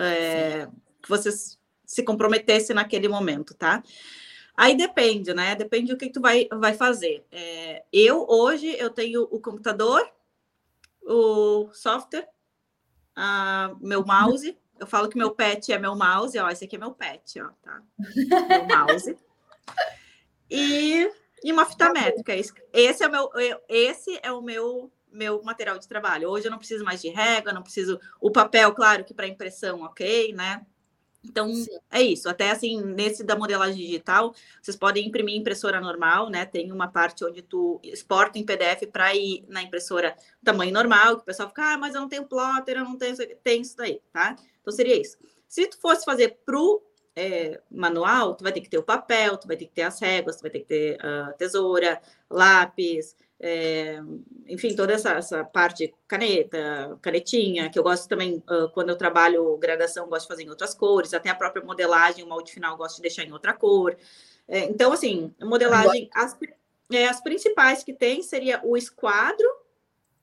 [0.00, 0.68] é,
[1.02, 3.82] que vocês se comprometesse naquele momento, tá?
[4.56, 5.54] Aí depende, né?
[5.54, 7.26] Depende do que, tu vai, vai fazer.
[7.30, 10.08] É, eu hoje eu tenho o computador,
[11.02, 12.28] o software,
[13.14, 14.56] a, meu mouse.
[14.78, 16.48] Eu falo que meu pet é meu mouse, ó.
[16.48, 17.82] Esse aqui é meu pet, ó, tá?
[17.98, 19.16] Meu mouse
[20.50, 21.10] e,
[21.42, 22.32] e uma fita métrica.
[22.72, 23.30] Esse é o meu,
[23.68, 26.28] esse é o meu meu material de trabalho.
[26.28, 29.80] Hoje eu não preciso mais de régua, não preciso o papel, claro que para impressão,
[29.80, 30.66] ok, né?
[31.28, 31.66] Então Sim.
[31.90, 32.28] é isso.
[32.28, 36.46] Até assim, nesse da modelagem digital, vocês podem imprimir impressora normal, né?
[36.46, 41.22] Tem uma parte onde tu exporta em PDF para ir na impressora tamanho normal, que
[41.22, 44.00] o pessoal fica, ah, mas eu não tenho plotter, eu não tenho, tem isso daí,
[44.12, 44.36] tá?
[44.60, 45.16] Então seria isso.
[45.48, 46.82] Se tu fosse fazer pro
[47.14, 49.98] é, manual, tu vai ter que ter o papel, tu vai ter que ter as
[50.00, 54.00] réguas, tu vai ter que ter uh, tesoura, lápis, é,
[54.48, 59.56] enfim, toda essa, essa parte, caneta, canetinha, que eu gosto também, uh, quando eu trabalho
[59.58, 62.96] gradação, gosto de fazer em outras cores, até a própria modelagem, o molde final, gosto
[62.96, 63.96] de deixar em outra cor.
[64.48, 66.36] É, então, assim, modelagem, as,
[66.90, 69.46] é, as principais que tem seria o esquadro,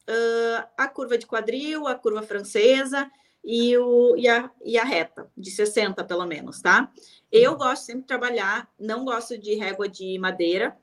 [0.10, 3.10] uh, a curva de quadril, a curva francesa,
[3.44, 6.90] e, o, e, a, e a reta, de 60 pelo menos, tá?
[7.32, 7.58] Eu uhum.
[7.58, 10.78] gosto sempre de trabalhar, não gosto de régua de madeira,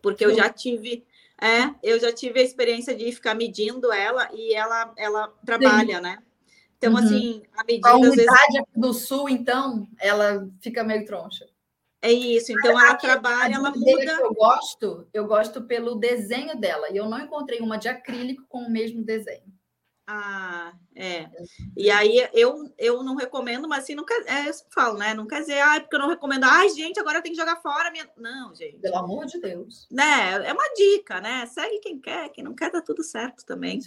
[0.00, 1.04] porque eu já tive,
[1.40, 6.02] é, eu já tive a experiência de ficar medindo ela e ela, ela trabalha, Sim.
[6.02, 6.18] né?
[6.78, 6.98] Então, uhum.
[6.98, 7.88] assim, a medida.
[7.90, 8.66] A umidade vezes...
[8.74, 11.46] do sul, então, ela fica meio troncha.
[12.00, 14.18] É isso, então ela trabalha, ela muda.
[14.20, 18.58] eu gosto, eu gosto pelo desenho dela, e eu não encontrei uma de acrílico com
[18.58, 19.44] o mesmo desenho.
[20.06, 21.28] Ah, é.
[21.76, 25.14] E aí eu, eu não recomendo, mas assim, quer, é, eu falo, né?
[25.14, 27.90] Não quer dizer, ah, porque eu não recomendo, ai, gente, agora tem que jogar fora
[27.90, 28.08] minha.
[28.16, 28.78] Não, gente.
[28.78, 29.86] Pelo amor de Deus.
[29.90, 30.44] Né?
[30.44, 31.46] É uma dica, né?
[31.46, 33.80] Segue quem quer, quem não quer, tá tudo certo também.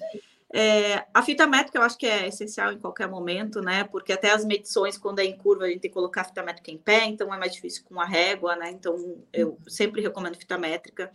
[0.54, 3.84] É, a fita métrica eu acho que é essencial em qualquer momento, né?
[3.84, 6.44] Porque até as medições, quando é em curva, a gente tem que colocar a fita
[6.44, 8.72] métrica em pé, então é mais difícil com a régua, né?
[8.72, 11.12] Então eu sempre recomendo fita métrica.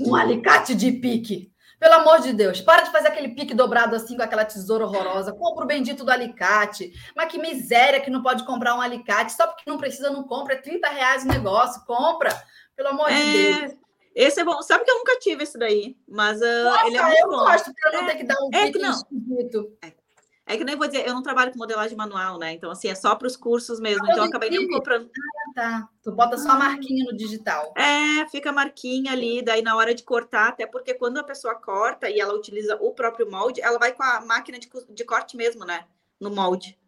[0.00, 1.52] Um alicate de pique.
[1.80, 5.32] Pelo amor de Deus, para de fazer aquele pique dobrado assim com aquela tesoura horrorosa.
[5.32, 6.92] Compra o bendito do alicate.
[7.16, 9.32] Mas que miséria que não pode comprar um alicate.
[9.32, 10.54] Só porque não precisa, não compra.
[10.54, 11.82] É 30 reais o negócio.
[11.86, 12.30] Compra.
[12.76, 13.14] Pelo amor é...
[13.14, 13.80] de Deus.
[14.14, 14.60] Esse é bom.
[14.60, 17.36] Sabe que eu nunca tive esse daí, mas uh, Nossa, ele é muito eu bom.
[17.38, 18.90] gosto para não é, ter que dar um é que não.
[18.90, 19.78] esquisito.
[19.82, 19.92] É.
[20.54, 20.56] é.
[20.58, 22.52] que nem vou dizer, eu não trabalho com modelagem manual, né?
[22.52, 24.04] Então, assim, é só para os cursos mesmo.
[24.04, 25.08] então, eu acabei não comprando.
[25.08, 25.88] Ah, tá.
[26.02, 27.72] Tu bota só a marquinha no digital.
[27.76, 31.54] É, fica a marquinha ali, daí na hora de cortar, até porque quando a pessoa
[31.54, 35.36] corta e ela utiliza o próprio molde, ela vai com a máquina de, de corte
[35.36, 35.84] mesmo, né?
[36.20, 36.78] No molde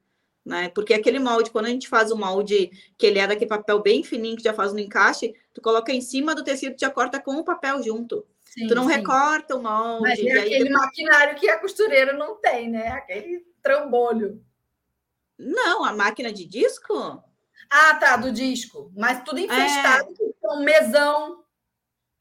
[0.45, 0.69] né?
[0.75, 4.03] Porque aquele molde, quando a gente faz o molde, que ele é daquele papel bem
[4.03, 7.37] fininho que já faz no encaixe, tu coloca em cima do tecido, já corta com
[7.37, 8.27] o papel junto.
[8.45, 8.95] Sim, tu não sim.
[8.95, 10.03] recorta o molde.
[10.03, 10.83] Mas é aquele depois...
[10.83, 12.89] maquinário que a costureira não tem, né?
[12.89, 14.45] Aquele trambolho.
[15.39, 17.23] Não, a máquina de disco?
[17.71, 18.93] Ah, tá, do disco.
[18.97, 20.33] Mas tudo infestado é...
[20.41, 21.43] com mesão.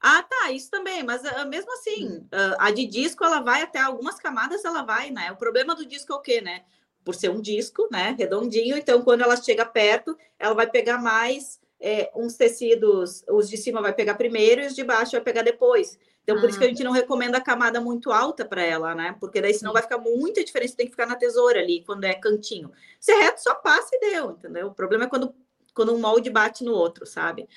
[0.00, 3.78] Ah, tá, isso também, mas uh, mesmo assim, uh, a de disco ela vai até
[3.78, 5.30] algumas camadas, ela vai, né?
[5.30, 6.64] O problema do disco é o quê, né?
[7.04, 8.76] por ser um disco, né, redondinho.
[8.76, 13.82] Então, quando ela chega perto, ela vai pegar mais é, uns tecidos, os de cima
[13.82, 15.98] vai pegar primeiro e os de baixo vai pegar depois.
[16.22, 16.48] Então, por ah.
[16.48, 19.16] isso que a gente não recomenda a camada muito alta para ela, né?
[19.18, 22.14] Porque daí senão vai ficar muita diferença, tem que ficar na tesoura ali, quando é
[22.14, 22.70] cantinho.
[23.00, 24.68] Se é reto, só passa e deu, entendeu?
[24.68, 25.34] O problema é quando,
[25.74, 27.48] quando um molde bate no outro, sabe?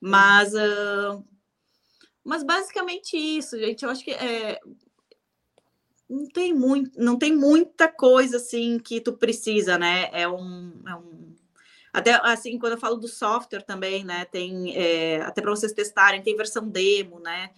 [0.00, 1.22] Mas, uh...
[2.24, 3.84] mas basicamente isso, gente.
[3.84, 4.58] Eu acho que é,
[6.08, 10.08] não tem muito, não tem muita coisa assim que tu precisa, né?
[10.12, 11.34] É um, é um...
[11.92, 14.24] até assim quando eu falo do software também, né?
[14.26, 17.50] Tem é, até para vocês testarem, tem versão demo, né?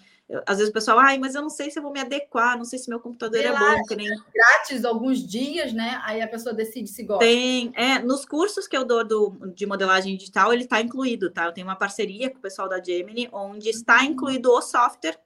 [0.45, 2.65] Às vezes o pessoal, ai, mas eu não sei se eu vou me adequar, não
[2.65, 3.83] sei se meu computador é bom.
[3.85, 4.09] Que nem...
[4.35, 6.01] Grátis alguns dias, né?
[6.05, 7.25] Aí a pessoa decide se gosta.
[7.25, 11.45] Tem, é, nos cursos que eu dou do, de modelagem digital, ele está incluído, tá?
[11.45, 15.17] Eu tenho uma parceria com o pessoal da Gemini, onde está incluído o software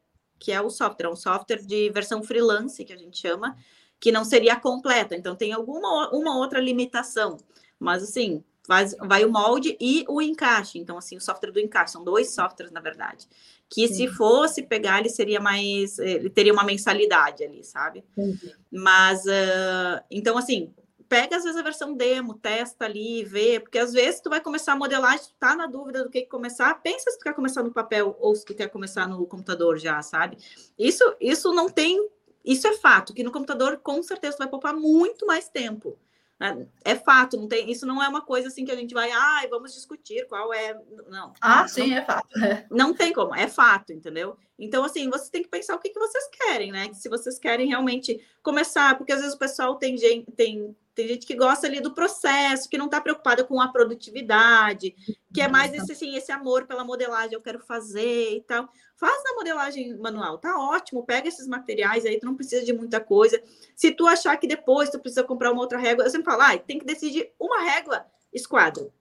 [0.41, 3.57] que é o software, é um software de versão freelance, que a gente chama,
[4.01, 5.15] que não seria completa.
[5.15, 7.37] Então, tem alguma uma outra limitação.
[7.79, 10.79] Mas, assim, faz, vai o molde e o encaixe.
[10.79, 13.29] Então, assim, o software do encaixe, são dois softwares, na verdade.
[13.73, 13.95] Que Sim.
[13.95, 15.99] se fosse pegar, ele seria mais.
[15.99, 18.05] Ele teria uma mensalidade ali, sabe?
[18.15, 18.37] Sim.
[18.71, 20.75] Mas, uh, então, assim,
[21.11, 24.75] pega às vezes a versão demo, testa ali, vê, porque às vezes tu vai começar
[24.75, 27.73] a modelar, tu tá na dúvida do que começar, pensa se tu quer começar no
[27.73, 30.39] papel ou se tu quer começar no computador já, sabe?
[30.79, 32.09] Isso, isso não tem,
[32.45, 35.99] isso é fato, que no computador com certeza tu vai poupar muito mais tempo.
[36.41, 36.67] Né?
[36.83, 39.47] É fato, não tem, isso não é uma coisa assim que a gente vai, ah,
[39.51, 40.75] vamos discutir qual é,
[41.09, 41.35] não.
[41.39, 42.27] Ah, não, sim, é fato.
[42.43, 42.67] É.
[42.71, 44.39] Não tem como, é fato, entendeu?
[44.59, 46.91] Então, assim, você tem que pensar o que, que vocês querem, né?
[46.95, 51.27] Se vocês querem realmente começar, porque às vezes o pessoal tem gente, tem tem gente
[51.27, 54.95] que gosta ali do processo, que não está preocupada com a produtividade,
[55.33, 58.69] que é mais esse, assim, esse amor pela modelagem, eu quero fazer e tal.
[58.97, 63.01] Faz na modelagem manual, tá ótimo, pega esses materiais aí, tu não precisa de muita
[63.01, 63.43] coisa.
[63.75, 66.59] Se tu achar que depois tu precisa comprar uma outra régua, eu sempre falo, ah,
[66.59, 68.93] tem que decidir uma régua, esquadro.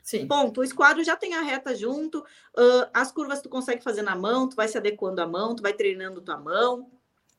[0.00, 0.26] Sim.
[0.28, 0.60] Ponto.
[0.60, 4.48] O esquadro já tem a reta junto, uh, as curvas tu consegue fazer na mão,
[4.48, 6.88] tu vai se adequando à mão, tu vai treinando tua mão.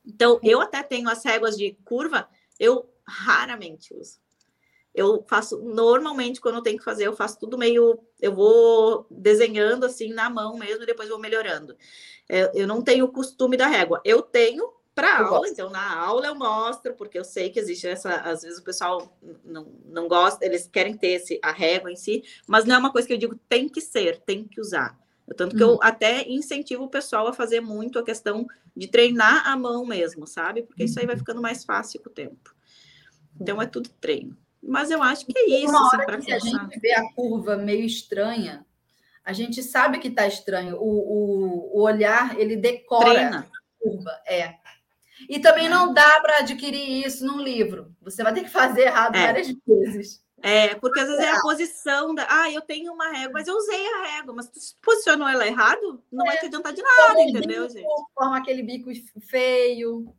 [0.06, 2.28] Então, eu até tenho as réguas de curva,
[2.60, 4.22] eu raramente uso.
[4.94, 9.86] Eu faço normalmente quando eu tenho que fazer, eu faço tudo meio, eu vou desenhando
[9.86, 11.76] assim na mão mesmo e depois vou melhorando.
[12.30, 14.02] É, eu não tenho o costume da régua.
[14.06, 15.54] Eu tenho para aula, gosto.
[15.54, 19.18] então na aula eu mostro, porque eu sei que existe essa, às vezes o pessoal
[19.44, 22.92] não, não gosta, eles querem ter esse, a régua em si, mas não é uma
[22.92, 24.96] coisa que eu digo tem que ser, tem que usar.
[25.36, 25.80] Tanto que eu uhum.
[25.82, 30.64] até incentivo o pessoal a fazer muito a questão de treinar a mão mesmo, sabe?
[30.64, 31.20] Porque isso aí vai uhum.
[31.20, 32.53] ficando mais fácil com o tempo.
[33.40, 34.38] Então é tudo treino.
[34.62, 35.70] Mas eu acho que é isso.
[35.70, 38.66] Uma assim, hora que a gente vê a curva meio estranha,
[39.24, 40.78] a gente sabe que está estranho.
[40.78, 43.40] O, o, o, olhar, ele decora Treina.
[43.40, 44.22] a curva.
[44.26, 44.56] É.
[45.30, 45.70] E também é.
[45.70, 47.94] não dá para adquirir isso num livro.
[48.02, 49.26] Você vai ter que fazer errado é.
[49.26, 50.24] várias vezes.
[50.46, 52.28] É, porque às vezes é a posição da.
[52.30, 56.04] Ah, eu tenho uma régua, mas eu usei a régua, mas tu posicionou ela errado,
[56.12, 56.32] não é.
[56.32, 57.88] vai te adiantar de nada, entendeu, bico, gente?
[58.14, 58.92] Forma aquele bico
[59.22, 60.14] feio.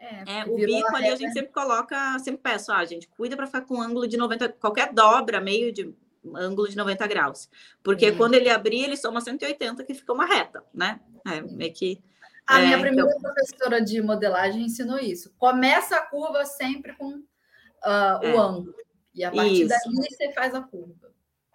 [0.00, 3.46] É, é o bico ali a gente sempre coloca, sempre peço, ah, gente, cuida para
[3.46, 5.92] ficar com ângulo de 90, qualquer dobra, meio de
[6.34, 7.48] ângulo de 90 graus.
[7.82, 11.00] Porque quando ele abrir, ele soma 180, que fica uma reta, né?
[11.26, 12.02] É meio que.
[12.46, 13.20] A é, minha primeira então...
[13.20, 15.32] professora de modelagem ensinou isso.
[15.36, 18.34] Começa a curva sempre com uh, é.
[18.34, 18.74] o ângulo.
[19.14, 19.68] E a partir isso.
[19.68, 21.08] daí você faz a curva.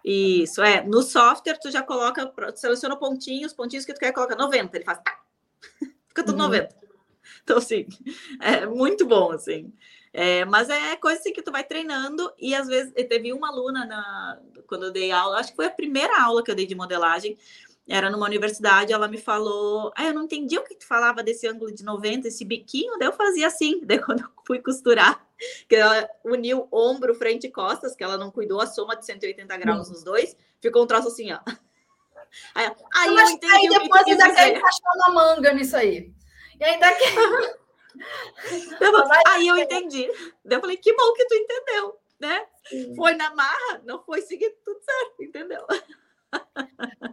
[0.04, 0.82] Isso, é.
[0.84, 4.76] No software, tu já coloca, seleciona pontinhos, pontinhos que tu quer colocar 90.
[4.76, 5.00] Ele faz.
[6.08, 6.48] Fica tudo uhum.
[6.48, 6.83] 90.
[7.44, 7.86] Então, assim,
[8.40, 9.70] é muito bom, assim.
[10.12, 13.84] É, mas é coisa assim que tu vai treinando e às vezes teve uma aluna
[13.84, 16.74] na, quando eu dei aula, acho que foi a primeira aula que eu dei de
[16.74, 17.36] modelagem,
[17.86, 21.46] era numa universidade, ela me falou, ah, eu não entendi o que tu falava desse
[21.46, 25.26] ângulo de 90, esse biquinho, daí eu fazia assim, daí quando eu fui costurar,
[25.68, 29.56] que ela uniu ombro, frente e costas, que ela não cuidou a soma de 180
[29.56, 31.40] graus nos dois, ficou um troço assim, ó.
[32.52, 32.66] Aí,
[32.96, 36.12] aí eu entendi aí depois ainda quer encaixar uma manga nisso aí.
[36.64, 37.14] E ainda quer...
[38.80, 38.92] Eu,
[39.28, 40.10] aí eu entendi.
[40.44, 42.44] Eu falei, que bom que tu entendeu, né?
[42.66, 42.92] Sim.
[42.96, 45.64] Foi na marra, não foi seguir tudo certo, entendeu?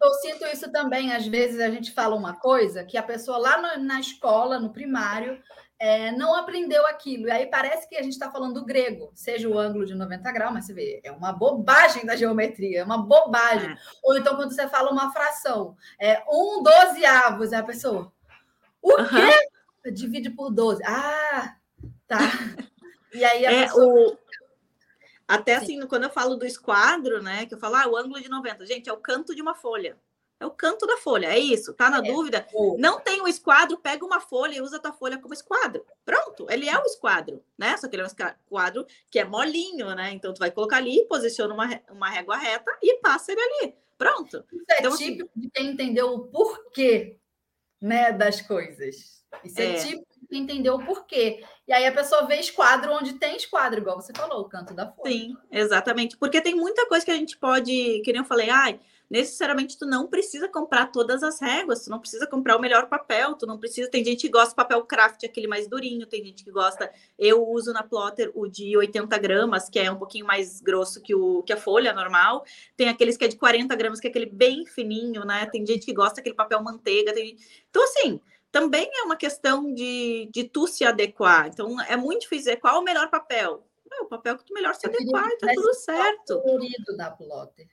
[0.01, 1.13] Eu sinto isso também.
[1.13, 4.73] Às vezes a gente fala uma coisa que a pessoa lá no, na escola, no
[4.73, 5.39] primário,
[5.79, 7.27] é, não aprendeu aquilo.
[7.27, 10.31] E aí parece que a gente está falando do grego, seja o ângulo de 90
[10.31, 13.71] graus, mas você vê, é uma bobagem da geometria, é uma bobagem.
[13.71, 13.77] É.
[14.03, 18.11] Ou então, quando você fala uma fração, é um dozeavos, é a pessoa.
[18.81, 19.07] O uhum.
[19.07, 19.91] quê?
[19.91, 20.81] divide por 12.
[20.85, 21.55] Ah,
[22.07, 22.17] tá.
[23.13, 23.85] E aí a é, pessoa...
[23.85, 24.17] o...
[25.27, 25.79] Até Sim.
[25.79, 27.45] assim, quando eu falo do esquadro, né?
[27.45, 28.65] Que eu falo, ah, o ângulo de 90.
[28.65, 29.97] Gente, é o canto de uma folha.
[30.41, 31.71] É o canto da folha, é isso.
[31.73, 32.01] Tá na é.
[32.01, 32.47] dúvida?
[32.79, 35.85] Não tem o esquadro, pega uma folha e usa a tua folha como esquadro.
[36.03, 37.77] Pronto, ele é o esquadro, né?
[37.77, 40.11] Só que ele é um esquadro que é molinho, né?
[40.11, 43.75] Então tu vai colocar ali, posiciona uma, uma régua reta e passa ele ali.
[43.99, 44.43] Pronto.
[44.51, 45.41] Isso é então, típico assim...
[45.41, 47.19] de quem entendeu o porquê,
[47.81, 49.21] né, das coisas.
[49.43, 51.43] Isso é, é tipo entender o porquê.
[51.67, 54.89] E aí a pessoa vê esquadro onde tem esquadro, igual você falou, o canto da
[54.91, 55.11] folha.
[55.11, 56.17] Sim, exatamente.
[56.17, 58.79] Porque tem muita coisa que a gente pode, que nem eu falei, ai,
[59.11, 63.35] necessariamente tu não precisa comprar todas as réguas, tu não precisa comprar o melhor papel,
[63.35, 63.91] tu não precisa.
[63.91, 66.89] Tem gente que gosta do papel craft, aquele mais durinho, tem gente que gosta.
[67.19, 71.13] Eu uso na plotter o de 80 gramas, que é um pouquinho mais grosso que,
[71.13, 72.45] o, que a folha normal.
[72.77, 75.45] Tem aqueles que é de 40 gramas, que é aquele bem fininho, né?
[75.45, 77.13] Tem gente que gosta daquele papel manteiga.
[77.13, 77.35] Tem...
[77.69, 81.47] Então, assim também é uma questão de, de tu se adequar.
[81.47, 83.65] Então, é muito difícil dizer qual é o melhor papel.
[83.89, 86.41] É o papel que tu melhor se adequar e tá tudo certo.
[86.41, 87.67] colorido da plotter.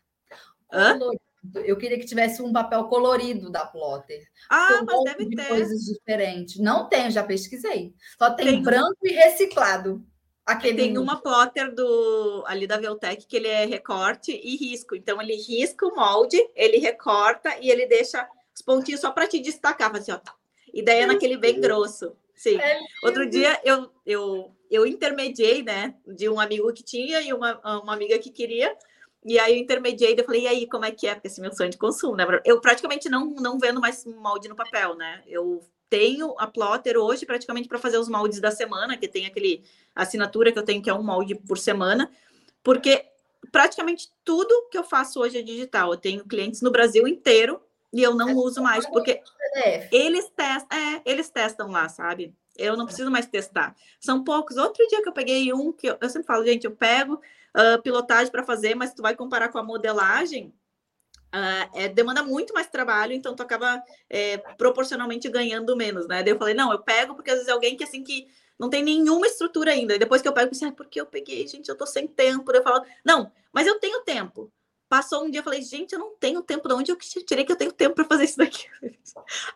[1.65, 4.27] Eu queria que tivesse um papel colorido da plotter.
[4.51, 5.49] Ah, mas deve de ter.
[5.49, 6.59] coisas diferentes.
[6.59, 7.95] Não tem, já pesquisei.
[8.19, 9.09] Só tem, tem branco um...
[9.09, 10.05] e reciclado.
[10.49, 14.97] Aquele tem uma plotter do ali da Veltec que ele é recorte e risco.
[14.97, 19.39] Então ele risca o molde, ele recorta e ele deixa os pontinhos só para te
[19.39, 20.35] destacar, assim, ó, tá,
[20.73, 22.17] e daí é naquele bem grosso.
[22.35, 22.57] Sim.
[22.57, 27.61] É Outro dia eu, eu, eu intermediei, né, de um amigo que tinha e uma,
[27.83, 28.75] uma amiga que queria.
[29.25, 31.15] E aí eu intermediei, eu falei, e aí, como é que é?
[31.15, 32.25] Porque esse é meu sonho de consumo, né?
[32.45, 35.23] Eu praticamente não, não vendo mais molde no papel, né?
[35.27, 39.65] Eu tenho a plotter hoje praticamente para fazer os moldes da semana, que tem aquele
[39.95, 42.11] assinatura que eu tenho que é um molde por semana,
[42.63, 43.07] porque
[43.51, 45.93] praticamente tudo que eu faço hoje é digital.
[45.93, 47.61] Eu tenho clientes no Brasil inteiro
[47.93, 49.21] e eu não é uso mais, porque
[49.91, 52.35] eles testam, é, eles testam lá, sabe?
[52.57, 53.75] Eu não preciso mais testar.
[54.01, 54.57] São poucos.
[54.57, 57.21] Outro dia que eu peguei um, que eu, eu sempre falo, gente, eu pego
[57.59, 60.55] uh, pilotagem para fazer, mas tu vai comparar com a modelagem,
[61.35, 66.23] uh, é, demanda muito mais trabalho, então tu acaba é, proporcionalmente ganhando menos, né?
[66.23, 68.29] Daí eu falei, não, eu pego porque às vezes é alguém que assim que
[68.59, 69.95] não tem nenhuma estrutura ainda.
[69.95, 71.69] E depois que eu pego, eu pensei, ah, por que eu peguei, gente?
[71.69, 72.51] Eu tô sem tempo.
[72.51, 74.53] Eu falo, não, mas eu tenho tempo.
[74.89, 76.67] Passou um dia, eu falei, gente, eu não tenho tempo.
[76.67, 78.67] De onde eu tirei que eu tenho tempo para fazer isso daqui?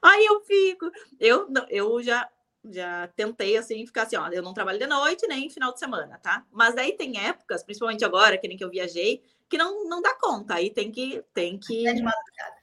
[0.01, 0.91] Aí eu fico.
[1.19, 2.29] Eu, eu já,
[2.71, 6.19] já tentei, assim, ficar assim, ó, eu não trabalho de noite nem final de semana,
[6.19, 6.45] tá?
[6.51, 10.15] Mas daí tem épocas, principalmente agora, que nem que eu viajei, que não, não dá
[10.15, 10.55] conta.
[10.55, 11.25] Aí tem que.
[11.35, 11.87] Tem que...
[11.87, 12.63] É de madrugada.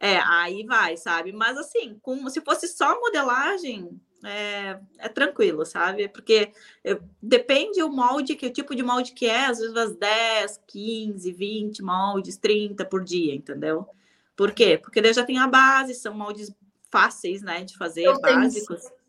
[0.00, 1.32] É, aí vai, sabe?
[1.32, 6.08] Mas assim, como se fosse só modelagem, é, é tranquilo, sabe?
[6.08, 6.52] Porque
[6.82, 10.60] eu, depende o molde, que o tipo de molde que é, às vezes as 10,
[10.66, 13.86] 15, 20 moldes, 30 por dia, entendeu?
[14.34, 14.78] Por quê?
[14.78, 16.52] Porque daí já tem a base, são moldes
[16.90, 18.84] fáceis, né, de fazer, eu básicos.
[18.86, 18.99] Um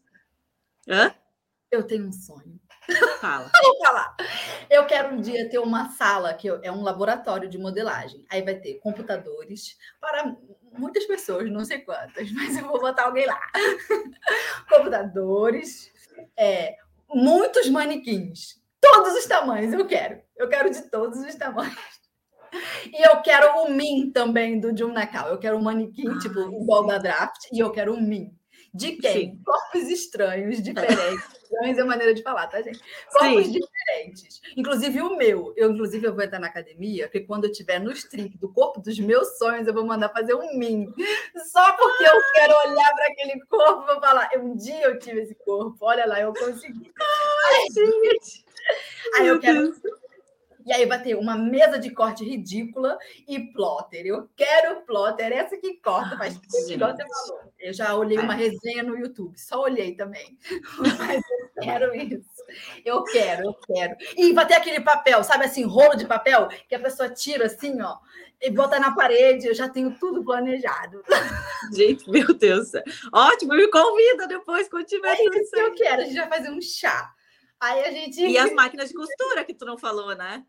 [0.88, 1.14] Hã?
[1.72, 2.60] Eu tenho um sonho.
[3.20, 3.50] Fala.
[3.64, 4.16] Vou falar.
[4.70, 8.26] Eu quero um dia ter uma sala que é um laboratório de modelagem.
[8.30, 10.36] Aí vai ter computadores para
[10.74, 13.40] muitas pessoas, não sei quantas, mas eu vou botar alguém lá.
[14.70, 15.92] computadores,
[16.38, 16.76] é,
[17.10, 19.74] muitos manequins, todos os tamanhos.
[19.74, 20.22] Eu quero.
[20.36, 22.02] Eu quero de todos os tamanhos.
[22.92, 25.30] E eu quero o Min também do Jun Nakal.
[25.30, 28.36] Eu quero um manequim, tipo, igual da Draft, e eu quero um Min.
[28.74, 29.14] De quem?
[29.14, 29.40] Sim.
[29.44, 31.42] Corpos estranhos, diferentes.
[31.44, 32.80] Estranhos é a maneira de falar, tá, gente?
[33.12, 33.52] Corpos Sim.
[33.52, 34.42] diferentes.
[34.56, 35.54] Inclusive o meu.
[35.58, 38.80] Eu, inclusive, eu vou entrar na academia, porque quando eu estiver no strip do corpo
[38.80, 40.94] dos meus sonhos, eu vou mandar fazer um mim.
[41.52, 45.22] Só porque eu quero olhar para aquele corpo e vou falar, um dia eu tive
[45.22, 46.94] esse corpo, olha lá, eu consegui.
[46.98, 48.46] Ai, gente.
[49.16, 49.74] Aí eu quero
[50.66, 52.98] e aí vai ter uma mesa de corte ridícula
[53.28, 54.06] e plotter.
[54.06, 56.40] Eu quero plotter, essa que corta, mas
[57.60, 60.38] Eu já olhei uma resenha no YouTube, só olhei também.
[60.98, 62.44] Mas eu quero isso.
[62.84, 63.96] Eu quero, eu quero.
[64.18, 67.80] E vai ter aquele papel, sabe assim, rolo de papel, que a pessoa tira assim,
[67.82, 67.98] ó,
[68.42, 69.48] e bota na parede.
[69.48, 71.04] Eu já tenho tudo planejado.
[71.72, 72.72] Gente, meu Deus.
[73.14, 76.02] Ótimo, me convida depois quando tiver é isso que eu quero.
[76.02, 77.14] A gente vai fazer um chá.
[77.62, 78.20] Aí a gente.
[78.20, 80.44] E as máquinas de costura que tu não falou, né?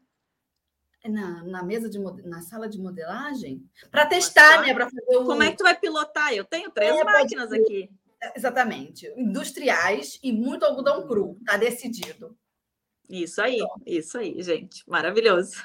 [1.04, 4.72] Na, na mesa de na sala de modelagem para testar, né?
[4.72, 5.24] Para fazer o...
[5.24, 6.32] Como é que tu vai pilotar?
[6.32, 7.60] Eu tenho três é, máquinas pode...
[7.60, 7.90] aqui.
[8.34, 9.12] Exatamente.
[9.16, 11.36] Industriais e muito algodão cru.
[11.44, 12.38] Tá decidido.
[13.10, 14.88] Isso aí, isso aí, gente.
[14.88, 15.56] Maravilhoso.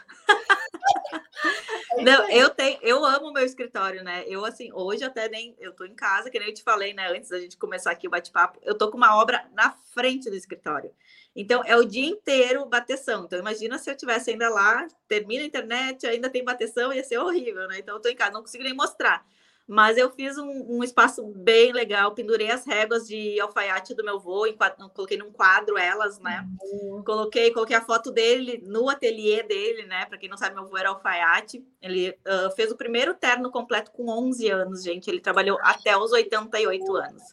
[1.94, 4.24] É Não, eu tenho, eu amo meu escritório, né?
[4.28, 7.10] Eu assim, hoje até nem eu tô em casa, que nem eu te falei, né,
[7.12, 10.36] antes da gente começar aqui o bate-papo, eu tô com uma obra na frente do
[10.36, 10.92] escritório.
[11.36, 13.26] Então, é o dia inteiro bateção.
[13.26, 17.18] Então, imagina se eu tivesse ainda lá, termina a internet, ainda tem bateção, ia ser
[17.18, 17.80] horrível, né?
[17.80, 19.26] Então, eu estou em casa, não consigo nem mostrar.
[19.68, 24.18] Mas eu fiz um, um, espaço bem legal, pendurei as réguas de alfaiate do meu
[24.18, 24.46] voo,
[24.94, 26.48] coloquei num quadro elas, né?
[26.62, 27.04] Uhum.
[27.04, 30.06] Coloquei, coloquei a foto dele no ateliê dele, né?
[30.06, 31.66] Para quem não sabe, meu avô era alfaiate.
[31.82, 35.10] Ele uh, fez o primeiro terno completo com 11 anos, gente.
[35.10, 37.24] Ele trabalhou até os 88 anos.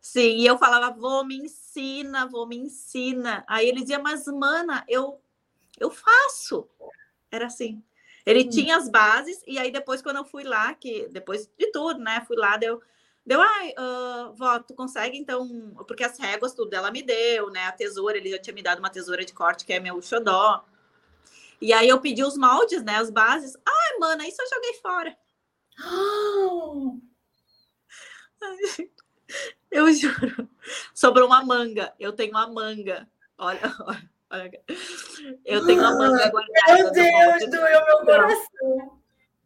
[0.00, 1.58] Sim, e eu falava, vou me ensina,
[2.30, 3.44] vou me ensina.
[3.46, 5.20] Aí ele dizia, mas mana, eu
[5.78, 6.68] eu faço.
[7.30, 7.82] Era assim.
[8.26, 8.50] Ele hum.
[8.50, 12.22] tinha as bases, e aí depois, quando eu fui lá, que depois de tudo, né?
[12.26, 12.82] Fui lá, deu,
[13.24, 17.66] deu, ai, uh, vó, tu consegue então, porque as réguas, tudo ela me deu, né?
[17.66, 20.64] A tesoura, ele já tinha me dado uma tesoura de corte, que é meu xodó.
[21.60, 22.96] E aí eu pedi os moldes, né?
[22.96, 23.56] As bases.
[23.66, 25.16] Ai, mana, isso eu joguei fora.
[25.80, 26.98] Oh!
[29.70, 30.48] Eu juro.
[30.94, 31.94] Sobrou uma manga.
[31.98, 33.08] Eu tenho uma manga.
[33.36, 34.10] Olha, olha.
[34.30, 34.64] olha.
[35.44, 36.74] Eu tenho uma manga guardada.
[36.74, 39.00] Meu Deus, doeu meu coração.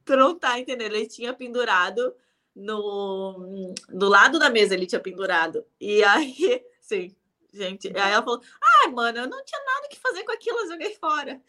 [0.05, 0.95] Tu não tá entendendo?
[0.95, 2.15] Ele tinha pendurado
[2.55, 5.65] no, do lado da mesa, ele tinha pendurado.
[5.81, 7.15] E aí, sim,
[7.53, 7.89] gente.
[7.89, 8.43] Aí ela falou:
[8.81, 11.41] Ai, mano, eu não tinha nada que fazer com aquilo, eu joguei fora.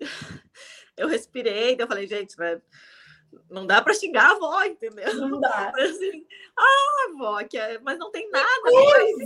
[0.94, 2.62] Eu respirei, então eu falei, gente, velho
[3.50, 5.14] não dá para xingar a avó, entendeu?
[5.14, 5.72] Não dá.
[5.78, 6.26] Assim,
[6.56, 7.78] ah, avó, que é...
[7.80, 8.62] mas não tem nada.
[8.64, 9.16] Tem,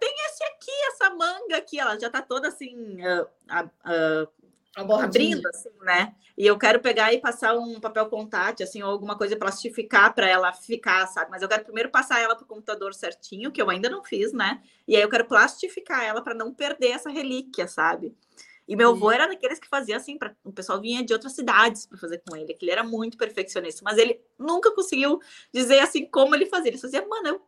[0.00, 3.26] tem esse aqui, essa manga aqui, ela já tá toda assim, uh,
[3.56, 6.14] uh, abrindo, assim, né?
[6.36, 10.28] E eu quero pegar e passar um papel contato, assim, ou alguma coisa plastificar para
[10.28, 11.30] ela ficar, sabe?
[11.30, 14.32] Mas eu quero primeiro passar ela para o computador certinho, que eu ainda não fiz,
[14.32, 14.60] né?
[14.86, 18.16] E aí eu quero plastificar ela para não perder essa relíquia, sabe?
[18.66, 21.86] E meu avô era daqueles que fazia assim, pra, o pessoal vinha de outras cidades
[21.86, 25.20] para fazer com ele, que ele era muito perfeccionista, mas ele nunca conseguiu
[25.52, 26.70] dizer assim como ele fazia.
[26.70, 27.42] Ele fazia, mano, eu,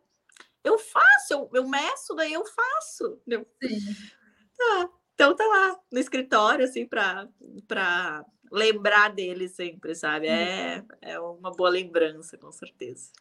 [0.63, 3.19] eu faço, eu, eu meço, daí eu faço.
[3.25, 3.45] Eu,
[4.55, 10.27] tá, então tá lá no escritório, assim, para lembrar dele sempre, sabe?
[10.27, 13.11] É, é uma boa lembrança, com certeza.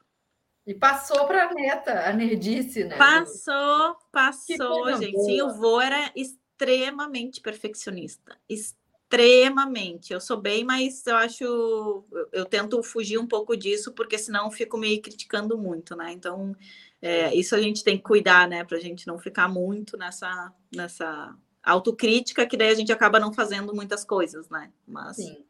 [0.66, 2.98] E passou para a neta, a nerdice, né?
[2.98, 5.18] Passou, passou, gente.
[5.22, 6.12] Sim, o vô era
[6.56, 8.36] extremamente perfeccionista.
[8.48, 10.12] Extremamente.
[10.12, 11.44] Eu sou bem, mas eu acho.
[11.44, 16.12] Eu, eu tento fugir um pouco disso, porque senão fico me criticando muito, né?
[16.12, 16.56] Então,
[17.00, 18.64] é, isso a gente tem que cuidar, né?
[18.64, 23.32] Para a gente não ficar muito nessa, nessa autocrítica, que daí a gente acaba não
[23.32, 24.72] fazendo muitas coisas, né?
[24.86, 25.16] Mas.
[25.16, 25.44] Sim.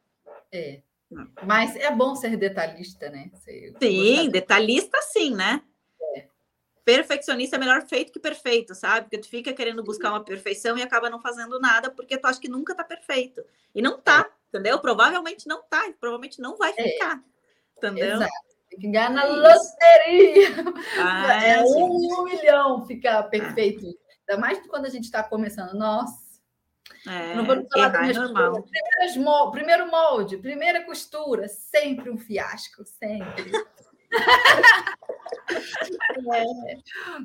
[0.53, 0.81] É.
[1.45, 3.31] Mas é bom ser detalhista, né?
[3.81, 5.63] sim, detalhista sim, né?
[6.87, 9.03] Perfeccionista é melhor feito que perfeito, sabe?
[9.03, 12.41] Porque tu fica querendo buscar uma perfeição e acaba não fazendo nada porque tu acha
[12.41, 13.45] que nunca tá perfeito.
[13.75, 14.33] E não tá, é.
[14.49, 14.79] entendeu?
[14.79, 16.83] Provavelmente não tá, e provavelmente não vai é.
[16.83, 17.17] ficar.
[17.17, 17.77] É.
[17.77, 18.15] Entendeu?
[18.15, 18.33] Exato.
[18.71, 20.49] Tem que ganhar na loteria.
[21.01, 23.87] Ah, é um, um milhão ficar perfeito.
[24.29, 25.75] Ainda mais quando a gente está começando.
[25.75, 26.25] Nossa.
[27.05, 29.51] É, não vamos falar é normal.
[29.51, 33.51] primeiro molde, primeira costura, sempre um fiasco, sempre.
[35.51, 36.77] É.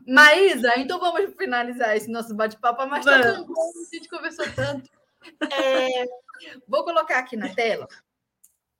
[0.05, 4.89] Maísa, então vamos finalizar esse nosso bate-papo, mas tá tão bom, a gente conversou tanto.
[5.51, 6.05] É,
[6.67, 7.87] vou colocar aqui na tela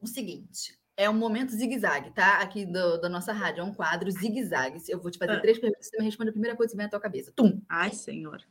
[0.02, 2.40] o seguinte: é um momento zigue-zague, tá?
[2.40, 4.82] Aqui do, da nossa rádio, é um quadro zigue-zague.
[4.90, 5.40] Eu vou te fazer ah.
[5.40, 7.32] três perguntas, você me responde a primeira coisa que vem à tua cabeça.
[7.36, 7.62] Tum!
[7.70, 8.42] Ai, senhor.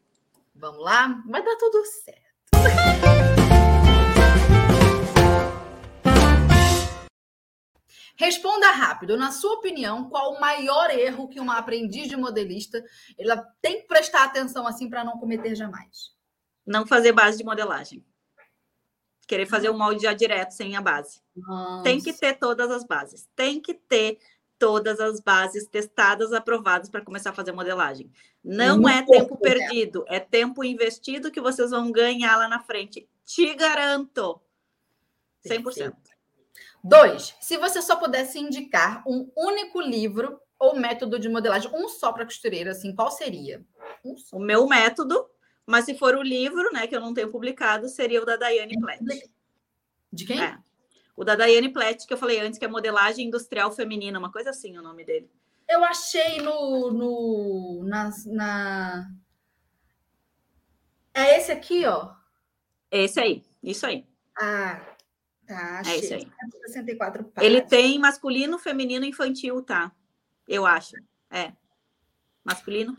[0.55, 1.23] Vamos lá?
[1.27, 3.10] Vai dar tudo certo.
[8.21, 9.17] Responda rápido.
[9.17, 12.85] Na sua opinião, qual o maior erro que uma aprendiz de modelista
[13.19, 16.15] ela tem que prestar atenção assim para não cometer jamais?
[16.67, 18.05] Não fazer base de modelagem.
[19.27, 21.23] Querer fazer o molde já direto sem a base.
[21.35, 21.83] Nossa.
[21.83, 23.27] Tem que ter todas as bases.
[23.35, 24.19] Tem que ter
[24.59, 28.13] todas as bases testadas, aprovadas para começar a fazer modelagem.
[28.45, 32.61] Não Muito é tempo pouco, perdido, é tempo investido que vocês vão ganhar lá na
[32.61, 33.09] frente.
[33.25, 34.39] Te garanto.
[35.43, 35.63] 100%.
[35.63, 36.10] Perfeito.
[36.83, 42.13] Dois, se você só pudesse indicar um único livro ou método de modelagem, um só
[42.13, 43.65] para costureira, assim, qual seria?
[44.05, 45.29] Um o meu método,
[45.67, 48.79] mas se for o livro, né, que eu não tenho publicado, seria o da Daiane
[48.81, 49.31] Platt.
[50.13, 50.43] De quem?
[50.43, 50.59] É.
[51.17, 54.51] O da Daiane Platt, que eu falei antes, que é modelagem industrial feminina, uma coisa
[54.51, 55.31] assim o nome dele.
[55.69, 56.91] Eu achei no.
[56.91, 59.11] no na, na...
[61.15, 62.13] É esse aqui, ó.
[62.91, 64.05] Esse aí, isso aí.
[64.37, 64.81] Ah,
[65.55, 65.83] tá.
[65.87, 66.29] É esse aí.
[66.41, 67.45] 164 páginas.
[67.45, 69.93] Ele tem masculino, feminino infantil, tá?
[70.47, 70.97] Eu acho.
[71.31, 71.53] É.
[72.45, 72.97] Masculino,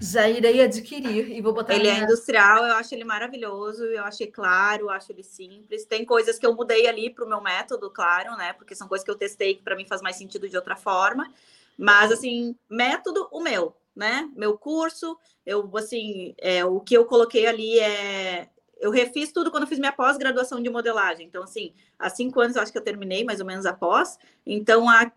[0.00, 1.74] já irei adquirir e vou botar.
[1.74, 5.84] Ele é industrial, eu acho ele maravilhoso, eu achei claro, eu acho ele simples.
[5.84, 8.52] Tem coisas que eu mudei ali para o meu método, claro, né?
[8.52, 11.32] Porque são coisas que eu testei que para mim faz mais sentido de outra forma.
[11.76, 14.30] Mas assim, método o meu, né?
[14.36, 18.48] Meu curso, eu assim, é, o que eu coloquei ali é
[18.84, 21.26] eu refiz tudo quando fiz minha pós-graduação de modelagem.
[21.26, 24.18] Então, assim, há cinco anos eu acho que eu terminei mais ou menos após.
[24.44, 25.10] Então, a,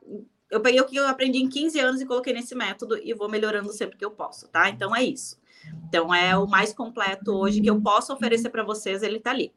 [0.50, 3.28] eu peguei o que eu aprendi em 15 anos e coloquei nesse método e vou
[3.28, 4.70] melhorando sempre que eu posso, tá?
[4.70, 5.38] Então é isso.
[5.86, 9.54] Então é o mais completo hoje que eu posso oferecer para vocês, ele tá ali.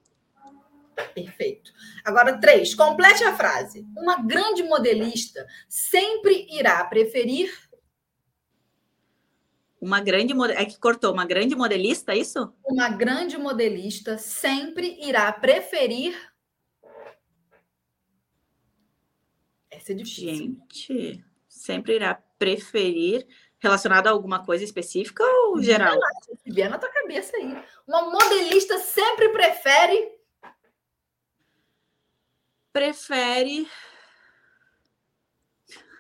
[1.14, 1.72] Perfeito.
[2.04, 2.74] Agora, três.
[2.74, 3.86] Complete a frase.
[3.96, 7.69] Uma grande modelista sempre irá preferir.
[9.80, 12.52] Uma grande É que cortou, uma grande modelista, é isso?
[12.64, 16.14] Uma grande modelista sempre irá preferir
[19.80, 20.26] Essa é difícil.
[20.26, 23.26] Gente, sempre irá preferir
[23.58, 25.98] relacionado a alguma coisa específica ou geral?
[26.42, 27.56] Se vier na tua cabeça aí.
[27.86, 30.18] Uma modelista sempre prefere.
[32.72, 33.68] Prefere.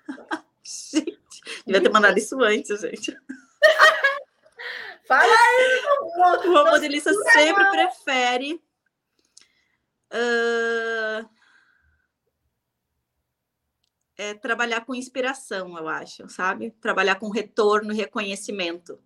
[0.62, 3.16] gente, devia ter mandado isso antes, gente.
[5.06, 5.82] Fala aí,
[6.46, 8.62] Uma modelista sempre prefere.
[10.12, 11.40] Uh
[14.20, 16.72] é trabalhar com inspiração, eu acho, sabe?
[16.72, 18.98] Trabalhar com retorno, reconhecimento.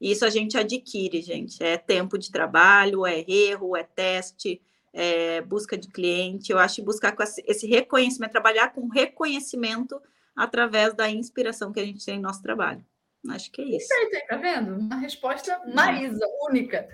[0.00, 1.62] E isso a gente adquire, gente.
[1.62, 6.50] É tempo de trabalho, é erro, é teste, é busca de cliente.
[6.50, 7.14] Eu acho que buscar
[7.46, 10.00] esse reconhecimento, trabalhar com reconhecimento
[10.34, 12.82] através da inspiração que a gente tem no nosso trabalho.
[13.30, 13.88] Acho que é isso.
[13.88, 14.74] Perfeito, tá vendo?
[14.78, 16.88] Uma resposta Marisa, única.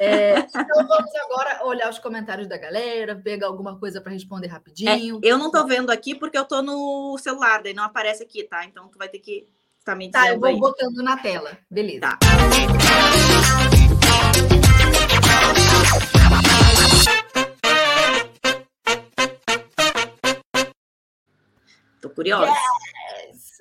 [0.00, 5.20] É, então vamos agora olhar os comentários da galera, pegar alguma coisa para responder rapidinho.
[5.22, 8.44] É, eu não estou vendo aqui porque eu estou no celular, daí não aparece aqui,
[8.44, 8.64] tá?
[8.64, 9.46] Então tu vai ter que
[9.84, 10.58] tá me Tá, eu vou aí.
[10.58, 11.58] botando na tela.
[11.70, 12.00] Beleza.
[12.00, 12.18] Tá.
[22.00, 22.46] Tô curiosa.
[22.46, 22.58] Yes!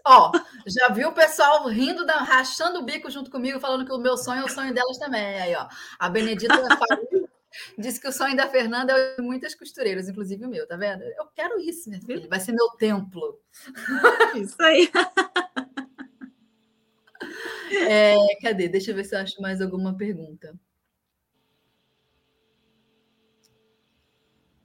[0.05, 0.31] Ó,
[0.67, 4.17] já viu o pessoal rindo, da, rachando o bico junto comigo, falando que o meu
[4.17, 5.39] sonho é o sonho delas também.
[5.39, 5.67] Aí, ó,
[5.97, 6.53] a Benedita
[7.77, 11.03] disse que o sonho da Fernanda é de muitas costureiras, inclusive o meu, tá vendo?
[11.03, 12.27] Eu quero isso, minha filha.
[12.27, 13.39] Vai ser meu templo.
[14.35, 14.89] Isso aí.
[17.71, 18.67] É, cadê?
[18.69, 20.53] Deixa eu ver se eu acho mais alguma pergunta.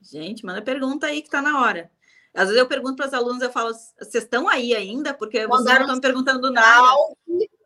[0.02, 1.90] Gente, manda pergunta aí que tá na hora.
[2.39, 5.12] Às vezes eu pergunto para os alunos, eu falo, vocês estão aí ainda?
[5.12, 6.97] Porque vocês não estão me perguntando nada.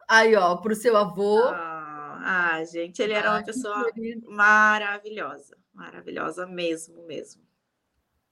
[0.09, 1.43] Aí, ó, para o seu avô.
[1.45, 3.87] Ah, ah, gente, ele era uma pessoa
[4.27, 5.59] maravilhosa.
[5.75, 7.43] Maravilhosa mesmo, mesmo.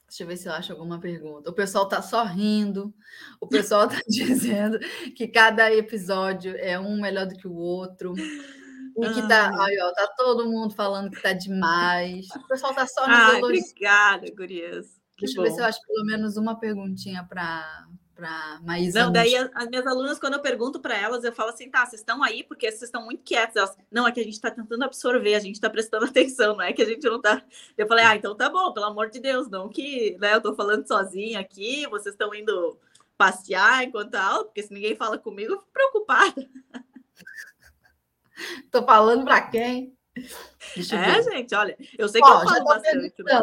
[0.09, 1.51] Deixa eu ver se eu acho alguma pergunta.
[1.51, 2.93] O pessoal está só rindo,
[3.41, 4.79] o pessoal está dizendo
[5.15, 8.15] que cada episódio é um melhor do que o outro.
[8.17, 12.27] E que tá, aí, ó, tá todo mundo falando que tá demais.
[12.35, 15.00] O pessoal tá só nos Ai, Obrigada, Gurias.
[15.21, 17.87] Deixa eu ver se eu acho pelo menos uma perguntinha para
[18.21, 19.03] para Maísa.
[19.03, 22.03] Não, daí as, minhas alunas, quando eu pergunto para elas, eu falo assim, tá, vocês
[22.03, 23.57] estão aí porque vocês estão muito quietos.
[23.57, 26.63] Elas, não, é que a gente está tentando absorver, a gente está prestando atenção, não
[26.63, 27.43] é que a gente não está.
[27.79, 30.55] Eu falei, ah, então tá bom, pelo amor de Deus, não que né, eu estou
[30.55, 32.79] falando sozinha aqui, vocês estão indo
[33.17, 36.49] passear enquanto aula, porque se ninguém fala comigo, eu fico preocupada.
[38.71, 39.95] Tô falando para quem?
[40.17, 43.23] é, gente, olha, eu sei que eu falo bastante.
[43.23, 43.41] Né?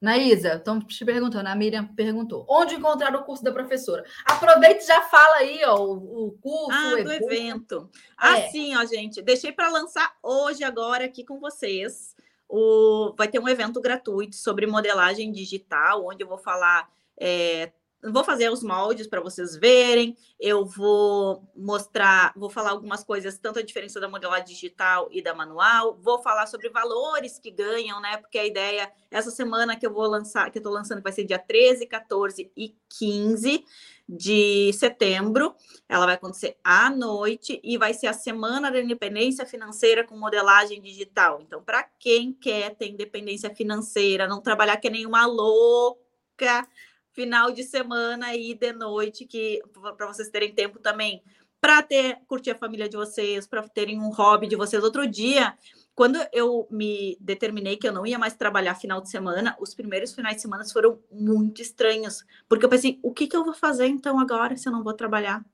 [0.00, 4.02] Naísa, estão te perguntando, a Miriam perguntou, onde encontrar o curso da professora?
[4.24, 6.70] Aproveita e já fala aí, ó, o, o curso.
[6.72, 7.90] Ah, o do evento.
[8.16, 8.78] Assim, é.
[8.78, 12.16] ó, gente, deixei para lançar hoje, agora, aqui com vocês.
[12.48, 17.70] O, vai ter um evento gratuito sobre modelagem digital, onde eu vou falar é,
[18.02, 23.58] vou fazer os moldes para vocês verem, eu vou mostrar, vou falar algumas coisas, tanto
[23.58, 28.16] a diferença da modelagem digital e da manual, vou falar sobre valores que ganham, né?
[28.16, 31.24] Porque a ideia, essa semana que eu vou lançar, que eu estou lançando, vai ser
[31.24, 33.64] dia 13, 14 e 15
[34.08, 35.54] de setembro,
[35.88, 40.80] ela vai acontecer à noite e vai ser a semana da independência financeira com modelagem
[40.80, 41.40] digital.
[41.42, 46.66] Então, para quem quer ter independência financeira, não trabalhar que nem uma louca
[47.12, 49.62] final de semana e de noite, que
[49.96, 51.22] para vocês terem tempo também
[51.60, 54.82] para ter curtir a família de vocês, para terem um hobby de vocês.
[54.82, 55.54] Outro dia,
[55.94, 60.14] quando eu me determinei que eu não ia mais trabalhar final de semana, os primeiros
[60.14, 63.86] finais de semana foram muito estranhos, porque eu pensei, o que, que eu vou fazer
[63.86, 65.44] então agora se eu não vou trabalhar?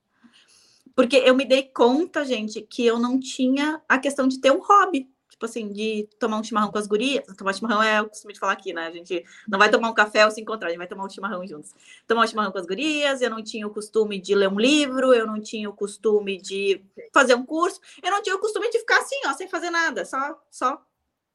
[0.95, 4.61] Porque eu me dei conta, gente, que eu não tinha a questão de ter um
[4.61, 7.25] hobby tipo assim, de tomar um chimarrão com as gurias.
[7.37, 8.87] Tomar chimarrão é o costume de falar aqui, né?
[8.87, 11.11] A gente não vai tomar um café ou se encontrar, a gente vai tomar um
[11.11, 11.75] chimarrão juntos.
[12.07, 15.13] Tomar um chimarrão com as gurias, eu não tinha o costume de ler um livro,
[15.13, 16.83] eu não tinha o costume de
[17.13, 20.07] fazer um curso, eu não tinha o costume de ficar assim, ó, sem fazer nada,
[20.07, 20.83] só, só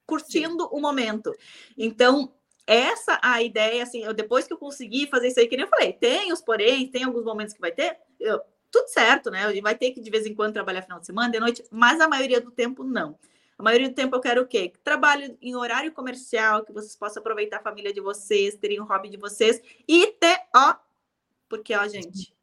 [0.08, 0.70] curtindo Sim.
[0.72, 1.32] o momento.
[1.78, 2.34] Então,
[2.66, 5.70] essa a ideia, assim, eu, depois que eu consegui fazer isso aí, que nem eu
[5.70, 8.42] falei, tem os porém, tem alguns momentos que vai ter, eu,
[8.72, 9.44] tudo certo, né?
[9.62, 12.08] Vai ter que de vez em quando trabalhar final de semana, de noite, mas a
[12.08, 13.16] maioria do tempo não.
[13.62, 14.74] A maioria do tempo eu quero o quê?
[14.84, 19.08] Trabalho em horário comercial, que vocês possam aproveitar a família de vocês, terem um hobby
[19.08, 20.74] de vocês e ter, ó,
[21.48, 22.34] porque, ó, gente,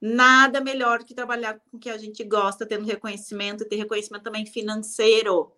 [0.00, 4.44] nada melhor que trabalhar com o que a gente gosta, tendo reconhecimento, ter reconhecimento também
[4.44, 5.52] financeiro.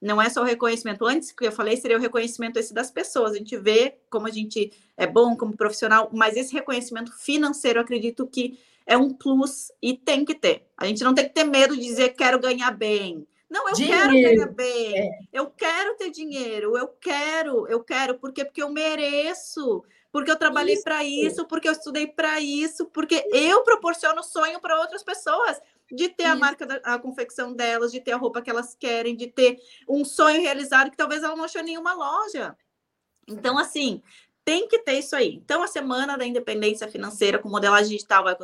[0.00, 1.04] Não é só o reconhecimento.
[1.04, 3.32] Antes que eu falei, seria o reconhecimento esse das pessoas.
[3.32, 7.82] A gente vê como a gente é bom como profissional, mas esse reconhecimento financeiro, eu
[7.82, 10.66] acredito que é um plus e tem que ter.
[10.78, 13.26] A gente não tem que ter medo de dizer quero ganhar bem.
[13.50, 14.10] Não, eu dinheiro.
[14.10, 15.10] quero ganhar bem, é.
[15.32, 20.80] eu quero ter dinheiro, eu quero, eu quero, porque porque eu mereço, porque eu trabalhei
[20.82, 25.60] para isso, porque eu estudei para isso, porque eu proporciono sonho para outras pessoas
[25.90, 29.16] de ter a marca da a confecção delas, de ter a roupa que elas querem,
[29.16, 29.58] de ter
[29.88, 32.56] um sonho realizado que talvez ela não achou em nenhuma loja.
[33.26, 34.00] Então, assim,
[34.44, 35.34] tem que ter isso aí.
[35.34, 38.36] Então, a Semana da Independência Financeira com modelagem digital vai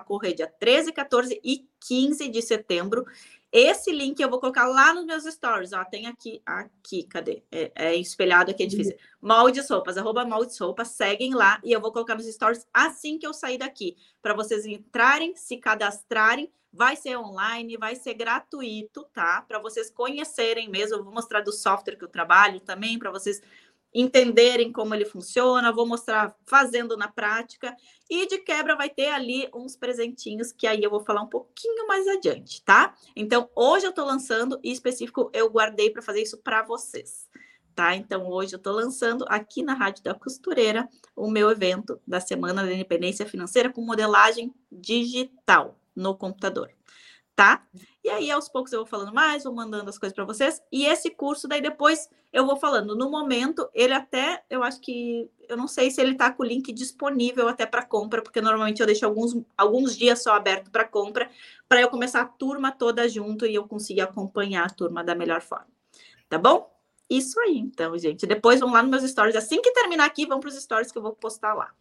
[0.00, 3.04] ocorrer dia 13, 14 e 15 de setembro.
[3.52, 5.84] Esse link eu vou colocar lá nos meus stories, ó.
[5.84, 7.42] Tem aqui, aqui, cadê?
[7.52, 8.96] É, é espelhado aqui, é difícil.
[9.20, 13.26] Moldes Roupas, arroba Moldes Roupas, seguem lá e eu vou colocar nos stories assim que
[13.26, 16.50] eu sair daqui, para vocês entrarem, se cadastrarem.
[16.74, 19.42] Vai ser online, vai ser gratuito, tá?
[19.42, 20.96] Para vocês conhecerem mesmo.
[20.96, 23.42] Eu vou mostrar do software que eu trabalho também, para vocês
[23.94, 27.76] entenderem como ele funciona, vou mostrar fazendo na prática
[28.08, 31.86] e de quebra vai ter ali uns presentinhos que aí eu vou falar um pouquinho
[31.86, 32.94] mais adiante, tá?
[33.14, 37.30] Então, hoje eu tô lançando e específico eu guardei para fazer isso para vocês.
[37.74, 37.96] Tá?
[37.96, 40.86] Então, hoje eu estou lançando aqui na Rádio da Costureira
[41.16, 46.70] o meu evento da Semana da Independência Financeira com modelagem digital no computador
[47.34, 47.66] tá?
[48.04, 50.60] E aí, aos poucos, eu vou falando mais, vou mandando as coisas para vocês.
[50.70, 52.96] E esse curso, daí depois eu vou falando.
[52.96, 56.46] No momento, ele até, eu acho que, eu não sei se ele tá com o
[56.46, 60.84] link disponível até para compra, porque normalmente eu deixo alguns, alguns dias só aberto para
[60.84, 61.30] compra,
[61.68, 65.40] para eu começar a turma toda junto e eu conseguir acompanhar a turma da melhor
[65.40, 65.68] forma.
[66.28, 66.70] Tá bom?
[67.08, 68.26] Isso aí, então, gente.
[68.26, 69.36] Depois vão lá nos meus stories.
[69.36, 71.72] Assim que terminar aqui, vão para os stories que eu vou postar lá.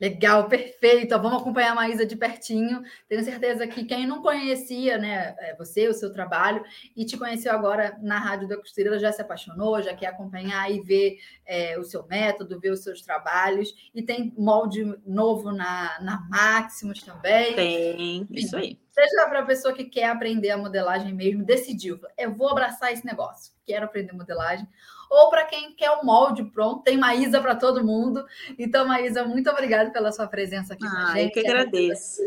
[0.00, 1.16] Legal, perfeito.
[1.20, 2.82] Vamos acompanhar a Maísa de pertinho.
[3.08, 6.64] Tenho certeza que quem não conhecia, né, é, você, o seu trabalho,
[6.96, 10.80] e te conheceu agora na Rádio da Costureira, já se apaixonou, já quer acompanhar e
[10.80, 13.72] ver é, o seu método, ver os seus trabalhos.
[13.94, 17.54] E tem molde novo na, na Maximus também.
[17.54, 18.78] Tem, isso aí.
[18.90, 23.04] Seja para a pessoa que quer aprender a modelagem mesmo, decidiu, eu vou abraçar esse
[23.04, 24.68] negócio, quero aprender modelagem
[25.10, 28.24] ou para quem quer o molde pronto, tem Maísa para todo mundo.
[28.58, 31.36] Então, Maísa, muito obrigada pela sua presença aqui ah, com a gente.
[31.36, 32.22] Eu que agradeço.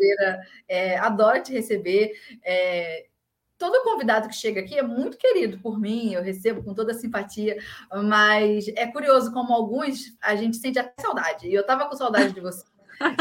[0.67, 2.13] É, adoro te receber.
[2.43, 3.05] É,
[3.57, 7.57] todo convidado que chega aqui é muito querido por mim, eu recebo com toda simpatia,
[8.03, 11.47] mas é curioso como alguns a gente sente até saudade.
[11.47, 12.63] E eu estava com saudade de você.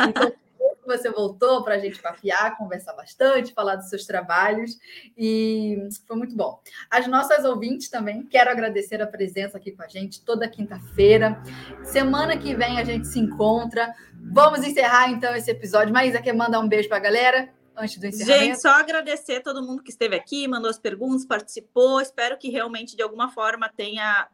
[0.09, 0.33] Então,
[0.87, 4.79] você voltou para a gente papiar, conversar bastante, falar dos seus trabalhos
[5.17, 6.61] e foi muito bom.
[6.91, 11.43] As nossas ouvintes também, quero agradecer a presença aqui com a gente toda quinta-feira.
[11.85, 13.95] Semana que vem a gente se encontra.
[14.33, 15.93] Vamos encerrar então esse episódio.
[15.93, 17.49] Maísa, quer mandar um beijo para a galera?
[17.77, 18.45] Antes do encerramento.
[18.45, 22.01] Gente, só agradecer a todo mundo que esteve aqui, mandou as perguntas, participou.
[22.01, 24.29] Espero que realmente, de alguma forma, tenha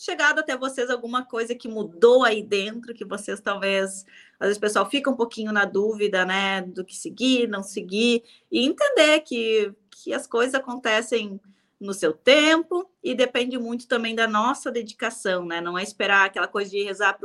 [0.00, 4.04] chegado até vocês alguma coisa que mudou aí dentro, que vocês talvez,
[4.38, 8.22] às vezes o pessoal fica um pouquinho na dúvida, né, do que seguir, não seguir,
[8.50, 11.40] e entender que, que as coisas acontecem
[11.78, 15.60] no seu tempo e depende muito também da nossa dedicação, né?
[15.60, 17.18] Não é esperar aquela coisa de rezar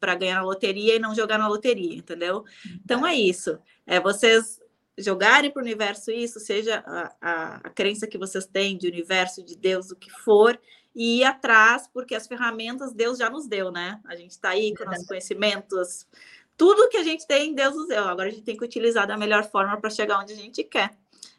[0.00, 2.44] para ganhar na loteria e não jogar na loteria, entendeu?
[2.82, 3.58] Então é isso.
[3.86, 4.58] É vocês
[4.96, 9.44] jogarem para o universo isso, seja a, a, a crença que vocês têm de universo,
[9.44, 10.58] de Deus, o que for,
[10.98, 14.00] e ir atrás, porque as ferramentas Deus já nos deu, né?
[14.04, 16.04] A gente está aí com nossos conhecimentos,
[16.56, 18.02] tudo que a gente tem, Deus nos deu.
[18.02, 20.90] Agora a gente tem que utilizar da melhor forma para chegar onde a gente quer.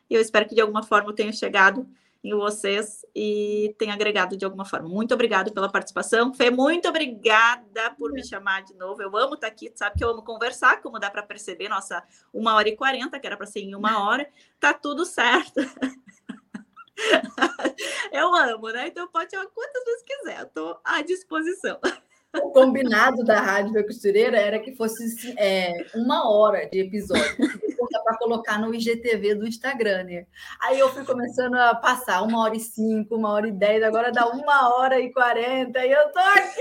[0.09, 1.85] E eu espero que de alguma forma eu tenha chegado
[2.23, 4.87] em vocês e tenha agregado de alguma forma.
[4.87, 6.33] Muito obrigada pela participação.
[6.33, 9.01] Fê, muito obrigada por me chamar de novo.
[9.01, 12.01] Eu amo estar aqui, sabe que eu amo conversar, como dá para perceber, nossa,
[12.33, 14.25] uma hora e quarenta, que era para ser em uma hora,
[14.57, 15.59] tá tudo certo.
[18.11, 18.87] eu amo, né?
[18.87, 21.79] Então pode chamar quantas vezes quiser, eu estou à disposição.
[22.35, 27.35] O combinado da Rádio Costureira era que fosse é, uma hora de episódio
[28.09, 30.25] para colocar no IGTV do Instagram, né?
[30.61, 34.11] Aí eu fui começando a passar uma hora e cinco, uma hora e dez, agora
[34.11, 36.59] dá uma hora e quarenta e eu tô aqui!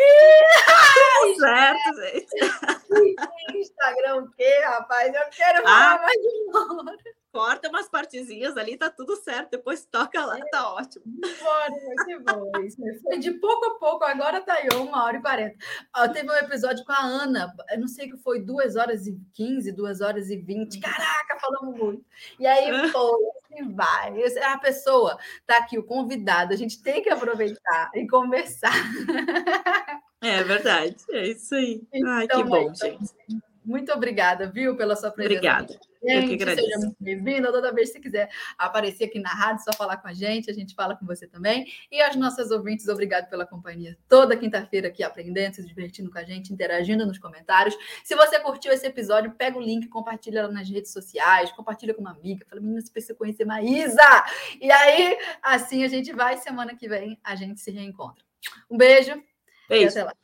[1.38, 3.58] certo, gente.
[3.58, 5.14] Instagram o quê, rapaz?
[5.14, 6.02] Eu quero falar ah.
[6.02, 6.96] mais de uma hora
[7.38, 9.52] corta umas partezinhas ali, tá tudo certo.
[9.52, 11.04] Depois toca lá, tá ótimo.
[11.40, 11.72] Bora,
[12.04, 12.50] que bom.
[13.04, 15.56] Foi de pouco a pouco, agora tá aí, uma hora e quarenta.
[16.12, 19.16] Teve um episódio com a Ana, eu não sei o que foi, duas horas e
[19.32, 20.80] quinze, duas horas e vinte.
[20.80, 22.04] Caraca, falamos muito.
[22.40, 24.20] E aí, pô, assim vai.
[24.42, 25.16] A pessoa
[25.46, 28.74] tá aqui, o convidado, a gente tem que aproveitar e conversar.
[30.20, 31.86] É verdade, é isso aí.
[32.04, 33.14] Ai, então, que bom, então, gente.
[33.68, 35.36] Muito obrigada, viu, pela sua presença.
[35.36, 35.78] Obrigada.
[36.02, 36.66] Eu que agradeço.
[36.66, 37.52] Seja muito bem-vindo.
[37.52, 40.54] Toda vez que você quiser aparecer aqui na rádio, só falar com a gente, a
[40.54, 41.70] gente fala com você também.
[41.92, 43.98] E as nossas ouvintes, obrigado pela companhia.
[44.08, 47.76] Toda quinta-feira aqui aprendendo, se divertindo com a gente, interagindo nos comentários.
[48.02, 52.00] Se você curtiu esse episódio, pega o link, compartilha lá nas redes sociais, compartilha com
[52.00, 54.24] uma amiga, fala, menina, você precisa conhecer Maísa.
[54.62, 58.24] E aí, assim a gente vai, semana que vem a gente se reencontra.
[58.70, 59.22] Um beijo,
[59.68, 59.84] beijo.
[59.84, 60.14] e até lá.